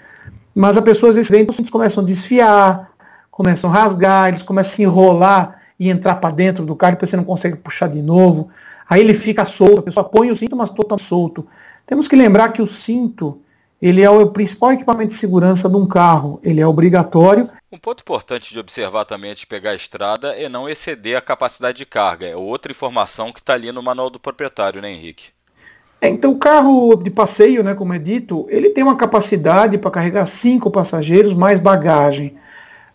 Mas 0.54 0.76
as 0.76 0.84
pessoas 0.84 1.16
às 1.16 1.28
vezes 1.28 1.48
os 1.48 1.56
cintos 1.56 1.72
começam 1.72 2.02
a 2.02 2.06
desfiar, 2.06 2.90
começam 3.28 3.70
a 3.70 3.72
rasgar, 3.72 4.28
eles 4.28 4.42
começam 4.42 4.70
a 4.70 4.76
se 4.76 4.82
enrolar 4.82 5.57
e 5.78 5.90
entrar 5.90 6.16
para 6.16 6.34
dentro 6.34 6.64
do 6.66 6.74
carro, 6.74 6.96
e 7.00 7.06
você 7.06 7.16
não 7.16 7.24
consegue 7.24 7.56
puxar 7.56 7.88
de 7.88 8.02
novo. 8.02 8.50
Aí 8.88 9.00
ele 9.00 9.14
fica 9.14 9.44
solto, 9.44 9.80
a 9.80 9.82
pessoa 9.82 10.04
põe 10.04 10.30
o 10.30 10.36
cinto, 10.36 10.56
mas 10.56 10.70
totalmente 10.70 11.06
solto. 11.06 11.46
Temos 11.86 12.08
que 12.08 12.16
lembrar 12.16 12.52
que 12.52 12.62
o 12.62 12.66
cinto 12.66 13.40
ele 13.80 14.02
é 14.02 14.10
o 14.10 14.28
principal 14.30 14.72
equipamento 14.72 15.08
de 15.08 15.14
segurança 15.14 15.68
de 15.68 15.76
um 15.76 15.86
carro. 15.86 16.40
Ele 16.42 16.60
é 16.60 16.66
obrigatório. 16.66 17.48
Um 17.70 17.78
ponto 17.78 18.00
importante 18.00 18.52
de 18.52 18.58
observar 18.58 19.04
também 19.04 19.30
antes 19.30 19.42
de 19.42 19.46
pegar 19.46 19.70
a 19.70 19.76
estrada 19.76 20.32
é 20.32 20.48
não 20.48 20.68
exceder 20.68 21.16
a 21.16 21.20
capacidade 21.20 21.78
de 21.78 21.86
carga. 21.86 22.26
É 22.26 22.34
outra 22.34 22.72
informação 22.72 23.32
que 23.32 23.38
está 23.38 23.54
ali 23.54 23.70
no 23.70 23.82
manual 23.82 24.10
do 24.10 24.18
proprietário, 24.18 24.82
né, 24.82 24.90
Henrique? 24.90 25.30
É, 26.00 26.08
então, 26.08 26.32
o 26.32 26.38
carro 26.38 26.96
de 26.96 27.10
passeio, 27.10 27.62
né, 27.62 27.74
como 27.74 27.92
é 27.92 27.98
dito, 27.98 28.46
ele 28.48 28.70
tem 28.70 28.82
uma 28.82 28.96
capacidade 28.96 29.78
para 29.78 29.90
carregar 29.90 30.26
cinco 30.26 30.70
passageiros 30.70 31.34
mais 31.34 31.60
bagagem. 31.60 32.34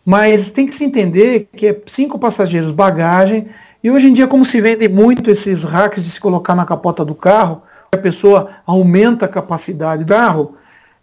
Mas 0.06 0.52
tem 0.52 0.66
que 0.66 0.76
se 0.76 0.84
entender 0.84 1.48
que 1.56 1.68
é 1.68 1.82
cinco 1.86 2.20
passageiros 2.20 2.72
bagagem. 2.72 3.48
E 3.84 3.90
hoje 3.90 4.08
em 4.08 4.14
dia, 4.14 4.28
como 4.28 4.44
se 4.44 4.60
vendem 4.60 4.90
muito 4.90 5.30
esses 5.30 5.64
racks 5.64 6.04
de 6.04 6.10
se 6.10 6.20
colocar 6.20 6.56
na 6.56 6.66
capota 6.66 7.06
do 7.06 7.16
carro, 7.16 7.62
a 7.92 7.98
pessoa 7.98 8.50
aumenta 8.66 9.26
a 9.26 9.30
capacidade 9.30 10.04
do 10.04 10.10
carro, 10.10 10.56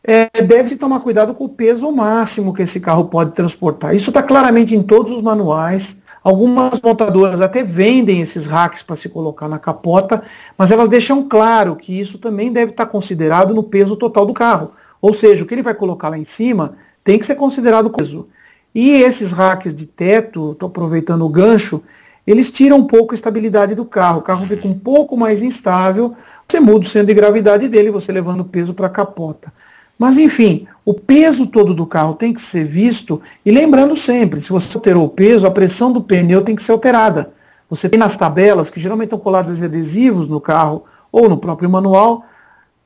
é, 0.03 0.29
deve-se 0.43 0.77
tomar 0.77 1.01
cuidado 1.01 1.35
com 1.35 1.45
o 1.45 1.49
peso 1.49 1.91
máximo 1.93 2.55
que 2.55 2.63
esse 2.63 2.81
carro 2.81 3.05
pode 3.07 3.33
transportar. 3.33 3.95
Isso 3.95 4.11
está 4.11 4.23
claramente 4.23 4.75
em 4.75 4.83
todos 4.83 5.13
os 5.13 5.23
manuais. 5.23 6.03
Algumas 6.23 6.81
montadoras 6.83 7.41
até 7.41 7.63
vendem 7.63 8.21
esses 8.21 8.47
racks 8.47 8.83
para 8.83 8.97
se 8.97 9.09
colocar 9.09 9.49
na 9.49 9.59
capota, 9.59 10.23
mas 10.57 10.71
elas 10.71 10.89
deixam 10.89 11.27
claro 11.27 11.77
que 11.77 11.99
isso 11.99 12.19
também 12.19 12.53
deve 12.53 12.73
estar 12.73 12.87
tá 12.87 12.91
considerado 12.91 13.55
no 13.55 13.63
peso 13.63 13.97
total 13.97 14.27
do 14.27 14.35
carro. 14.35 14.73
Ou 15.01 15.15
seja, 15.15 15.45
o 15.45 15.47
que 15.47 15.55
ele 15.55 15.63
vai 15.63 15.75
colocar 15.75 16.11
lá 16.11 16.19
em 16.19 16.25
cima 16.25 16.75
tem 17.03 17.19
que 17.19 17.25
ser 17.25 17.37
considerado 17.37 17.91
peso. 17.91 18.29
E 18.75 18.93
esses 18.93 19.33
racks 19.33 19.75
de 19.75 19.87
teto, 19.87 20.53
estou 20.53 20.69
aproveitando 20.69 21.25
o 21.25 21.29
gancho, 21.29 21.83
eles 22.27 22.51
tiram 22.51 22.79
um 22.79 22.87
pouco 22.87 23.13
a 23.13 23.17
estabilidade 23.17 23.75
do 23.75 23.85
carro. 23.85 24.21
O 24.21 24.23
carro 24.23 24.47
fica 24.47 24.67
um 24.69 24.79
pouco 24.79 25.17
mais 25.17 25.43
instável. 25.43 26.15
Você 26.47 26.61
muda 26.61 26.87
o 26.87 26.89
centro 26.89 27.09
de 27.09 27.15
gravidade 27.15 27.69
dele, 27.69 27.91
você 27.91 28.13
levando 28.13 28.41
o 28.41 28.45
peso 28.45 28.75
para 28.75 28.87
a 28.87 28.91
capota. 28.91 29.53
Mas, 29.99 30.17
enfim, 30.17 30.67
o 30.85 30.95
peso 30.95 31.47
todo 31.47 31.75
do 31.75 31.85
carro 31.85 32.15
tem 32.15 32.33
que 32.33 32.41
ser 32.41 32.65
visto, 32.65 33.21
e 33.45 33.51
lembrando 33.51 33.95
sempre, 33.95 34.41
se 34.41 34.49
você 34.49 34.75
alterou 34.75 35.05
o 35.05 35.11
peso, 35.11 35.47
a 35.47 35.51
pressão 35.51 35.93
do 35.93 36.01
pneu 36.03 36.43
tem 36.43 36.57
que 36.57 36.63
ser 36.63 36.73
alterada. 36.73 37.33
Você 37.69 37.87
tem 37.87 37.99
nas 37.99 38.17
tabelas, 38.17 38.71
que 38.71 38.81
geralmente 38.81 39.09
estão 39.09 39.19
coladas 39.19 39.63
adesivos 39.63 40.27
no 40.27 40.41
carro 40.41 40.85
ou 41.13 41.29
no 41.29 41.37
próprio 41.37 41.69
manual, 41.69 42.25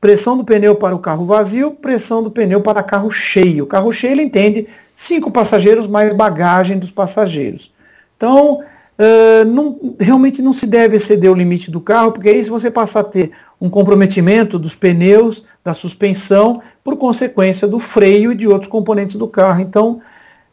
pressão 0.00 0.36
do 0.36 0.44
pneu 0.44 0.74
para 0.74 0.94
o 0.94 0.98
carro 0.98 1.24
vazio, 1.24 1.70
pressão 1.70 2.22
do 2.22 2.30
pneu 2.30 2.60
para 2.60 2.82
carro 2.82 3.10
cheio. 3.10 3.64
O 3.64 3.66
carro 3.66 3.92
cheio 3.92 4.12
ele 4.12 4.22
entende 4.22 4.66
cinco 4.94 5.30
passageiros 5.30 5.86
mais 5.86 6.12
bagagem 6.14 6.78
dos 6.78 6.90
passageiros. 6.90 7.72
Então, 8.16 8.60
uh, 8.60 9.44
não, 9.46 9.96
realmente 9.98 10.40
não 10.40 10.52
se 10.52 10.66
deve 10.66 10.96
exceder 10.96 11.30
o 11.30 11.34
limite 11.34 11.70
do 11.70 11.80
carro, 11.80 12.12
porque 12.12 12.28
aí 12.28 12.42
se 12.42 12.50
você 12.50 12.70
passar 12.70 13.00
a 13.00 13.04
ter 13.04 13.32
um 13.60 13.68
comprometimento 13.68 14.58
dos 14.58 14.74
pneus, 14.74 15.44
da 15.64 15.74
suspensão, 15.74 16.62
por 16.82 16.96
consequência 16.96 17.66
do 17.66 17.78
freio 17.78 18.32
e 18.32 18.34
de 18.34 18.46
outros 18.46 18.70
componentes 18.70 19.16
do 19.16 19.26
carro. 19.26 19.60
Então, 19.60 20.00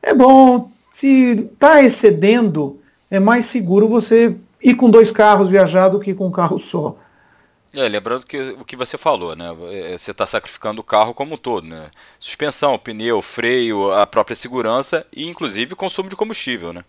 é 0.01 0.13
bom, 0.13 0.71
se 0.91 1.49
está 1.53 1.83
excedendo, 1.83 2.79
é 3.09 3.19
mais 3.19 3.45
seguro 3.45 3.87
você 3.87 4.35
ir 4.63 4.75
com 4.75 4.89
dois 4.89 5.11
carros 5.11 5.49
viajar 5.49 5.89
do 5.89 5.99
que 5.99 6.13
com 6.13 6.27
um 6.27 6.31
carro 6.31 6.57
só. 6.57 6.95
É, 7.73 7.87
lembrando 7.87 8.25
que 8.25 8.37
o 8.59 8.65
que 8.65 8.75
você 8.75 8.97
falou, 8.97 9.35
né? 9.35 9.55
É, 9.71 9.97
você 9.97 10.11
está 10.11 10.25
sacrificando 10.25 10.81
o 10.81 10.83
carro 10.83 11.13
como 11.13 11.35
um 11.35 11.37
todo, 11.37 11.65
né? 11.65 11.89
Suspensão, 12.19 12.77
pneu, 12.77 13.21
freio, 13.21 13.91
a 13.93 14.05
própria 14.05 14.35
segurança 14.35 15.05
e 15.15 15.27
inclusive 15.27 15.73
consumo 15.73 16.09
de 16.09 16.15
combustível, 16.15 16.73
né? 16.73 16.83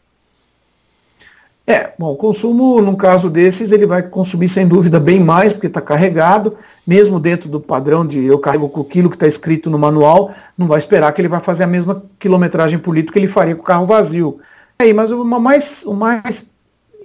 É, 1.64 1.92
bom, 1.96 2.10
o 2.10 2.16
consumo, 2.16 2.82
num 2.82 2.96
caso 2.96 3.30
desses, 3.30 3.70
ele 3.70 3.86
vai 3.86 4.02
consumir 4.02 4.48
sem 4.48 4.66
dúvida 4.66 4.98
bem 4.98 5.20
mais, 5.20 5.52
porque 5.52 5.68
está 5.68 5.80
carregado, 5.80 6.58
mesmo 6.84 7.20
dentro 7.20 7.48
do 7.48 7.60
padrão 7.60 8.04
de 8.04 8.24
eu 8.24 8.36
carrego 8.40 8.68
com 8.68 8.80
o 8.80 8.84
quilo 8.84 9.08
que 9.08 9.14
está 9.14 9.28
escrito 9.28 9.70
no 9.70 9.78
manual, 9.78 10.34
não 10.58 10.66
vai 10.66 10.78
esperar 10.78 11.12
que 11.12 11.20
ele 11.20 11.28
vai 11.28 11.40
fazer 11.40 11.62
a 11.62 11.68
mesma 11.68 12.02
quilometragem 12.18 12.80
por 12.80 12.92
litro 12.92 13.12
que 13.12 13.18
ele 13.20 13.28
faria 13.28 13.54
com 13.54 13.62
o 13.62 13.64
carro 13.64 13.86
vazio. 13.86 14.40
É, 14.76 14.92
mas 14.92 15.12
o 15.12 15.24
mais, 15.24 15.84
o 15.84 15.94
mais 15.94 16.50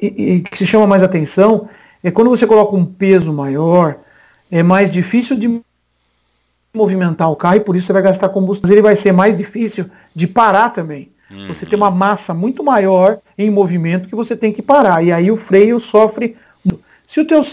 e, 0.01 0.37
e, 0.37 0.41
que 0.41 0.57
se 0.57 0.65
chama 0.65 0.87
mais 0.87 1.03
atenção 1.03 1.69
é 2.03 2.11
quando 2.11 2.29
você 2.29 2.45
coloca 2.45 2.75
um 2.75 2.85
peso 2.85 3.33
maior, 3.33 3.97
é 4.51 4.63
mais 4.63 4.89
difícil 4.89 5.37
de 5.37 5.61
movimentar 6.73 7.29
o 7.29 7.35
carro 7.35 7.57
e 7.57 7.61
por 7.61 7.75
isso 7.75 7.87
você 7.87 7.93
vai 7.93 8.01
gastar 8.01 8.29
combustível. 8.29 8.67
Mas 8.67 8.71
ele 8.71 8.81
vai 8.81 8.95
ser 8.95 9.11
mais 9.11 9.35
difícil 9.35 9.89
de 10.13 10.27
parar 10.27 10.69
também. 10.69 11.11
Uhum. 11.29 11.47
Você 11.47 11.65
tem 11.65 11.77
uma 11.77 11.91
massa 11.91 12.33
muito 12.33 12.63
maior 12.63 13.19
em 13.37 13.49
movimento 13.49 14.07
que 14.07 14.15
você 14.15 14.35
tem 14.35 14.53
que 14.53 14.61
parar. 14.61 15.03
E 15.03 15.11
aí 15.11 15.29
o 15.31 15.37
freio 15.37 15.79
sofre. 15.79 16.37
Se 17.05 17.19
o 17.19 17.27
teu 17.27 17.43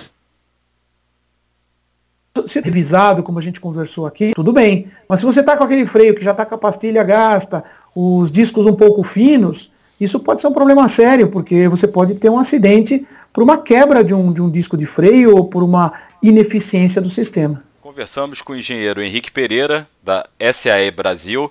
se 2.47 2.61
revisado, 2.61 3.22
como 3.22 3.38
a 3.38 3.42
gente 3.42 3.61
conversou 3.61 4.07
aqui, 4.07 4.32
tudo 4.34 4.53
bem. 4.53 4.90
Mas 5.09 5.20
se 5.20 5.26
você 5.26 5.40
está 5.40 5.57
com 5.57 5.64
aquele 5.64 5.86
freio 5.86 6.14
que 6.14 6.24
já 6.24 6.32
está 6.32 6.45
com 6.45 6.55
a 6.55 6.59
pastilha 6.59 7.03
gasta, 7.03 7.64
os 7.95 8.30
discos 8.30 8.66
um 8.66 8.74
pouco 8.74 9.03
finos, 9.05 9.70
isso 10.01 10.20
pode 10.20 10.40
ser 10.40 10.49
um 10.49 10.53
problema 10.53 10.86
sério, 10.88 11.28
porque 11.28 11.68
você 11.68 11.86
pode 11.86 12.14
ter 12.14 12.28
um 12.28 12.38
acidente 12.38 13.07
por 13.32 13.42
uma 13.42 13.59
quebra 13.59 14.03
de 14.03 14.14
um, 14.14 14.32
de 14.32 14.42
um 14.42 14.51
disco 14.51 14.76
de 14.76 14.86
freio 14.86 15.36
ou 15.36 15.45
por 15.47 15.62
uma 15.62 15.92
ineficiência 16.22 17.01
do 17.01 17.11
sistema. 17.11 17.62
Conversamos 17.80 18.40
com 18.42 18.53
o 18.53 18.57
engenheiro 18.57 19.03
Henrique 19.03 19.30
Pereira, 19.30 19.86
da 20.03 20.26
SAE 20.53 20.90
Brasil. 20.90 21.51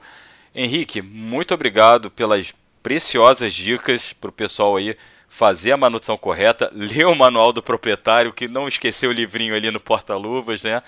Henrique, 0.53 1.01
muito 1.01 1.53
obrigado 1.53 2.09
pelas 2.09 2.53
preciosas 2.81 3.53
dicas 3.53 4.13
para 4.13 4.29
o 4.29 4.33
pessoal 4.33 4.75
aí 4.75 4.95
fazer 5.27 5.71
a 5.71 5.77
manutenção 5.77 6.17
correta, 6.17 6.69
ler 6.75 7.07
o 7.07 7.15
manual 7.15 7.51
do 7.51 7.63
proprietário, 7.63 8.33
que 8.33 8.47
não 8.47 8.67
esqueceu 8.67 9.09
o 9.09 9.13
livrinho 9.13 9.55
ali 9.55 9.71
no 9.71 9.79
porta-luvas, 9.79 10.63
né? 10.63 10.81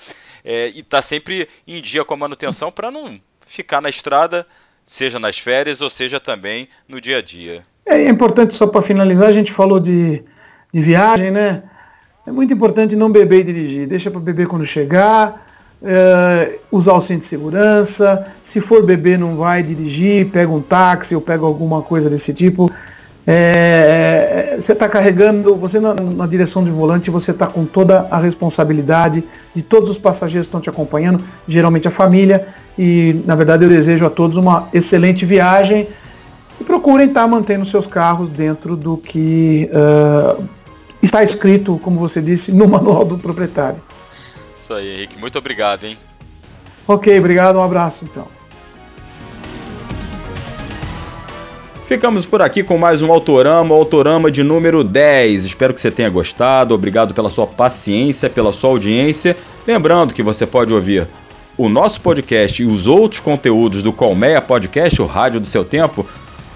é, 0.46 0.72
e 0.76 0.84
tá 0.84 1.02
sempre 1.02 1.50
em 1.68 1.82
dia 1.82 2.06
com 2.06 2.14
a 2.14 2.18
manutenção 2.18 2.72
para 2.72 2.92
não 2.92 3.20
ficar 3.48 3.82
na 3.82 3.90
estrada, 3.90 4.46
seja 4.86 5.20
nas 5.20 5.40
férias 5.40 5.82
ou 5.82 5.90
seja 5.90 6.20
também 6.20 6.68
no 6.88 7.02
dia 7.02 7.18
a 7.18 7.22
dia. 7.22 7.64
É 7.86 8.10
importante, 8.10 8.56
só 8.56 8.68
para 8.68 8.82
finalizar, 8.82 9.30
a 9.30 9.34
gente 9.34 9.52
falou 9.52 9.80
de, 9.80 10.24
de 10.74 10.82
viagem, 10.82 11.32
né? 11.32 11.64
É 12.26 12.32
muito 12.32 12.54
importante 12.54 12.96
não 12.96 13.12
beber 13.12 13.42
e 13.42 13.44
dirigir. 13.44 13.88
Deixa 13.88 14.10
para 14.10 14.20
beber 14.20 14.48
quando 14.48 14.66
chegar, 14.66 15.46
é, 15.84 16.58
usar 16.72 16.94
o 16.94 17.02
cinto 17.02 17.20
de 17.20 17.26
segurança. 17.26 18.26
Se 18.42 18.60
for 18.60 18.84
beber, 18.84 19.20
não 19.20 19.38
vai 19.38 19.62
dirigir, 19.62 20.32
pega 20.32 20.52
um 20.52 20.62
táxi 20.62 21.14
ou 21.14 21.22
pega 21.22 21.46
alguma 21.46 21.84
coisa 21.84 22.10
desse 22.10 22.34
tipo. 22.34 22.72
É, 23.28 24.54
é 24.54 24.60
você 24.60 24.74
está 24.74 24.90
carregando, 24.90 25.56
você 25.56 25.80
na, 25.80 25.94
na, 25.94 26.26
direção 26.26 26.64
de 26.64 26.72
volante, 26.72 27.12
você 27.12 27.30
está 27.30 27.46
com 27.46 27.66
toda 27.66 28.08
a 28.10 28.18
responsabilidade 28.18 29.24
de 29.54 29.62
todos 29.62 29.90
os 29.90 29.98
passageiros 29.98 30.48
que 30.48 30.50
estão 30.50 30.62
te 30.62 30.70
acompanhando, 30.70 31.24
geralmente 31.48 31.88
a 31.88 31.92
família. 31.92 32.48
E 32.78 33.22
na 33.26 33.36
verdade 33.36 33.64
eu 33.64 33.70
desejo 33.70 34.06
a 34.06 34.10
todos 34.10 34.38
uma 34.38 34.68
excelente 34.74 35.26
viagem 35.26 35.88
e 36.60 36.64
procurem 36.64 37.08
estar 37.08 37.22
tá 37.22 37.28
mantendo 37.28 37.66
seus 37.66 37.88
carros 37.88 38.30
dentro 38.30 38.76
do 38.76 38.98
que 38.98 39.70
uh, 39.72 40.44
está 41.02 41.24
escrito, 41.24 41.80
como 41.84 42.00
você 42.00 42.22
disse, 42.22 42.52
no 42.52 42.68
manual 42.68 43.06
do 43.06 43.18
proprietário. 43.18 43.82
Isso 44.62 44.74
aí, 44.74 44.96
Henrique. 44.96 45.18
Muito 45.18 45.38
obrigado, 45.38 45.84
hein? 45.86 45.98
Ok, 46.88 47.18
obrigado. 47.18 47.58
Um 47.58 47.64
abraço, 47.64 48.06
então. 48.06 48.28
Ficamos 51.86 52.26
por 52.26 52.42
aqui 52.42 52.64
com 52.64 52.80
mais 52.80 53.04
um 53.04 53.12
Autorama, 53.12 53.76
Autorama 53.76 54.32
de 54.32 54.42
número 54.44 54.84
10. 54.84 55.46
Espero 55.46 55.72
que 55.72 55.80
você 55.80 55.92
tenha 55.92 56.10
gostado. 56.10 56.74
Obrigado 56.74 57.14
pela 57.14 57.30
sua 57.30 57.46
paciência, 57.46 58.28
pela 58.28 58.52
sua 58.52 58.72
audiência. 58.72 59.38
Lembrando 59.68 60.12
que 60.12 60.24
você 60.24 60.48
pode 60.48 60.74
ouvir 60.74 61.08
o 61.58 61.70
nosso 61.70 62.02
podcast 62.02 62.62
e 62.62 62.66
os 62.66 62.88
outros 62.88 63.20
conteúdos 63.20 63.82
do 63.82 63.94
Colmeia 63.94 64.42
Podcast, 64.42 65.02
o 65.02 65.06
rádio 65.06 65.40
do 65.40 65.48
seu 65.48 65.64
tempo, 65.64 66.06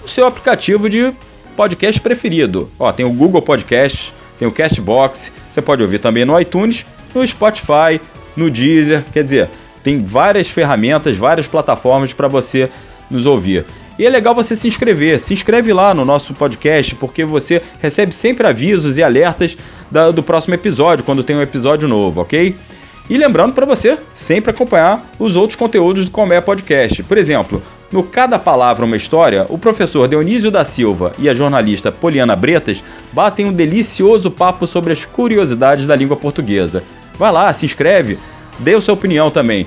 no 0.01 0.07
seu 0.07 0.27
aplicativo 0.27 0.89
de 0.89 1.13
podcast 1.55 1.99
preferido. 2.01 2.69
Ó, 2.77 2.91
tem 2.91 3.05
o 3.05 3.11
Google 3.11 3.41
Podcast, 3.41 4.13
tem 4.37 4.47
o 4.47 4.51
Castbox, 4.51 5.31
você 5.49 5.61
pode 5.61 5.83
ouvir 5.83 5.99
também 5.99 6.25
no 6.25 6.39
iTunes, 6.39 6.85
no 7.13 7.25
Spotify, 7.25 7.99
no 8.35 8.49
Deezer, 8.49 9.03
quer 9.11 9.23
dizer, 9.23 9.49
tem 9.83 9.97
várias 9.97 10.49
ferramentas, 10.49 11.17
várias 11.17 11.47
plataformas 11.47 12.13
para 12.13 12.27
você 12.27 12.69
nos 13.09 13.25
ouvir. 13.25 13.65
E 13.97 14.05
é 14.05 14.09
legal 14.09 14.33
você 14.33 14.55
se 14.55 14.65
inscrever, 14.65 15.19
se 15.19 15.33
inscreve 15.33 15.73
lá 15.73 15.93
no 15.93 16.05
nosso 16.05 16.33
podcast, 16.33 16.95
porque 16.95 17.25
você 17.25 17.61
recebe 17.81 18.13
sempre 18.13 18.47
avisos 18.47 18.97
e 18.97 19.03
alertas 19.03 19.57
da, 19.91 20.09
do 20.09 20.23
próximo 20.23 20.53
episódio, 20.53 21.03
quando 21.03 21.21
tem 21.21 21.35
um 21.35 21.41
episódio 21.41 21.85
novo, 21.85 22.21
ok? 22.21 22.55
E 23.09 23.17
lembrando 23.17 23.53
para 23.53 23.65
você 23.65 23.97
sempre 24.13 24.51
acompanhar 24.51 25.03
os 25.17 25.35
outros 25.35 25.55
conteúdos 25.55 26.05
do 26.05 26.11
Comé 26.11 26.39
Podcast. 26.39 27.01
Por 27.01 27.17
exemplo, 27.17 27.61
no 27.91 28.03
Cada 28.03 28.37
Palavra 28.37 28.85
Uma 28.85 28.95
História, 28.95 29.47
o 29.49 29.57
professor 29.57 30.07
Dionísio 30.07 30.51
da 30.51 30.63
Silva 30.63 31.13
e 31.17 31.27
a 31.27 31.33
jornalista 31.33 31.91
Poliana 31.91 32.35
Bretas 32.35 32.83
batem 33.11 33.47
um 33.47 33.53
delicioso 33.53 34.29
papo 34.29 34.67
sobre 34.67 34.93
as 34.93 35.05
curiosidades 35.05 35.87
da 35.87 35.95
língua 35.95 36.15
portuguesa. 36.15 36.83
Vai 37.17 37.31
lá, 37.31 37.51
se 37.51 37.65
inscreve, 37.65 38.19
dê 38.59 38.75
a 38.75 38.81
sua 38.81 38.93
opinião 38.93 39.31
também. 39.31 39.65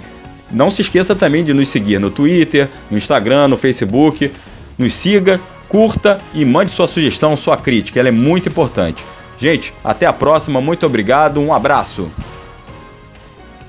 Não 0.48 0.70
se 0.70 0.82
esqueça 0.82 1.14
também 1.16 1.42
de 1.42 1.52
nos 1.52 1.68
seguir 1.68 1.98
no 1.98 2.10
Twitter, 2.10 2.68
no 2.88 2.96
Instagram, 2.96 3.48
no 3.48 3.56
Facebook. 3.56 4.30
Nos 4.78 4.94
siga, 4.94 5.40
curta 5.68 6.18
e 6.32 6.44
mande 6.44 6.70
sua 6.70 6.86
sugestão, 6.86 7.34
sua 7.34 7.56
crítica, 7.56 7.98
ela 7.98 8.08
é 8.08 8.12
muito 8.12 8.48
importante. 8.48 9.04
Gente, 9.36 9.74
até 9.82 10.06
a 10.06 10.12
próxima, 10.12 10.60
muito 10.60 10.86
obrigado, 10.86 11.40
um 11.40 11.52
abraço. 11.52 12.08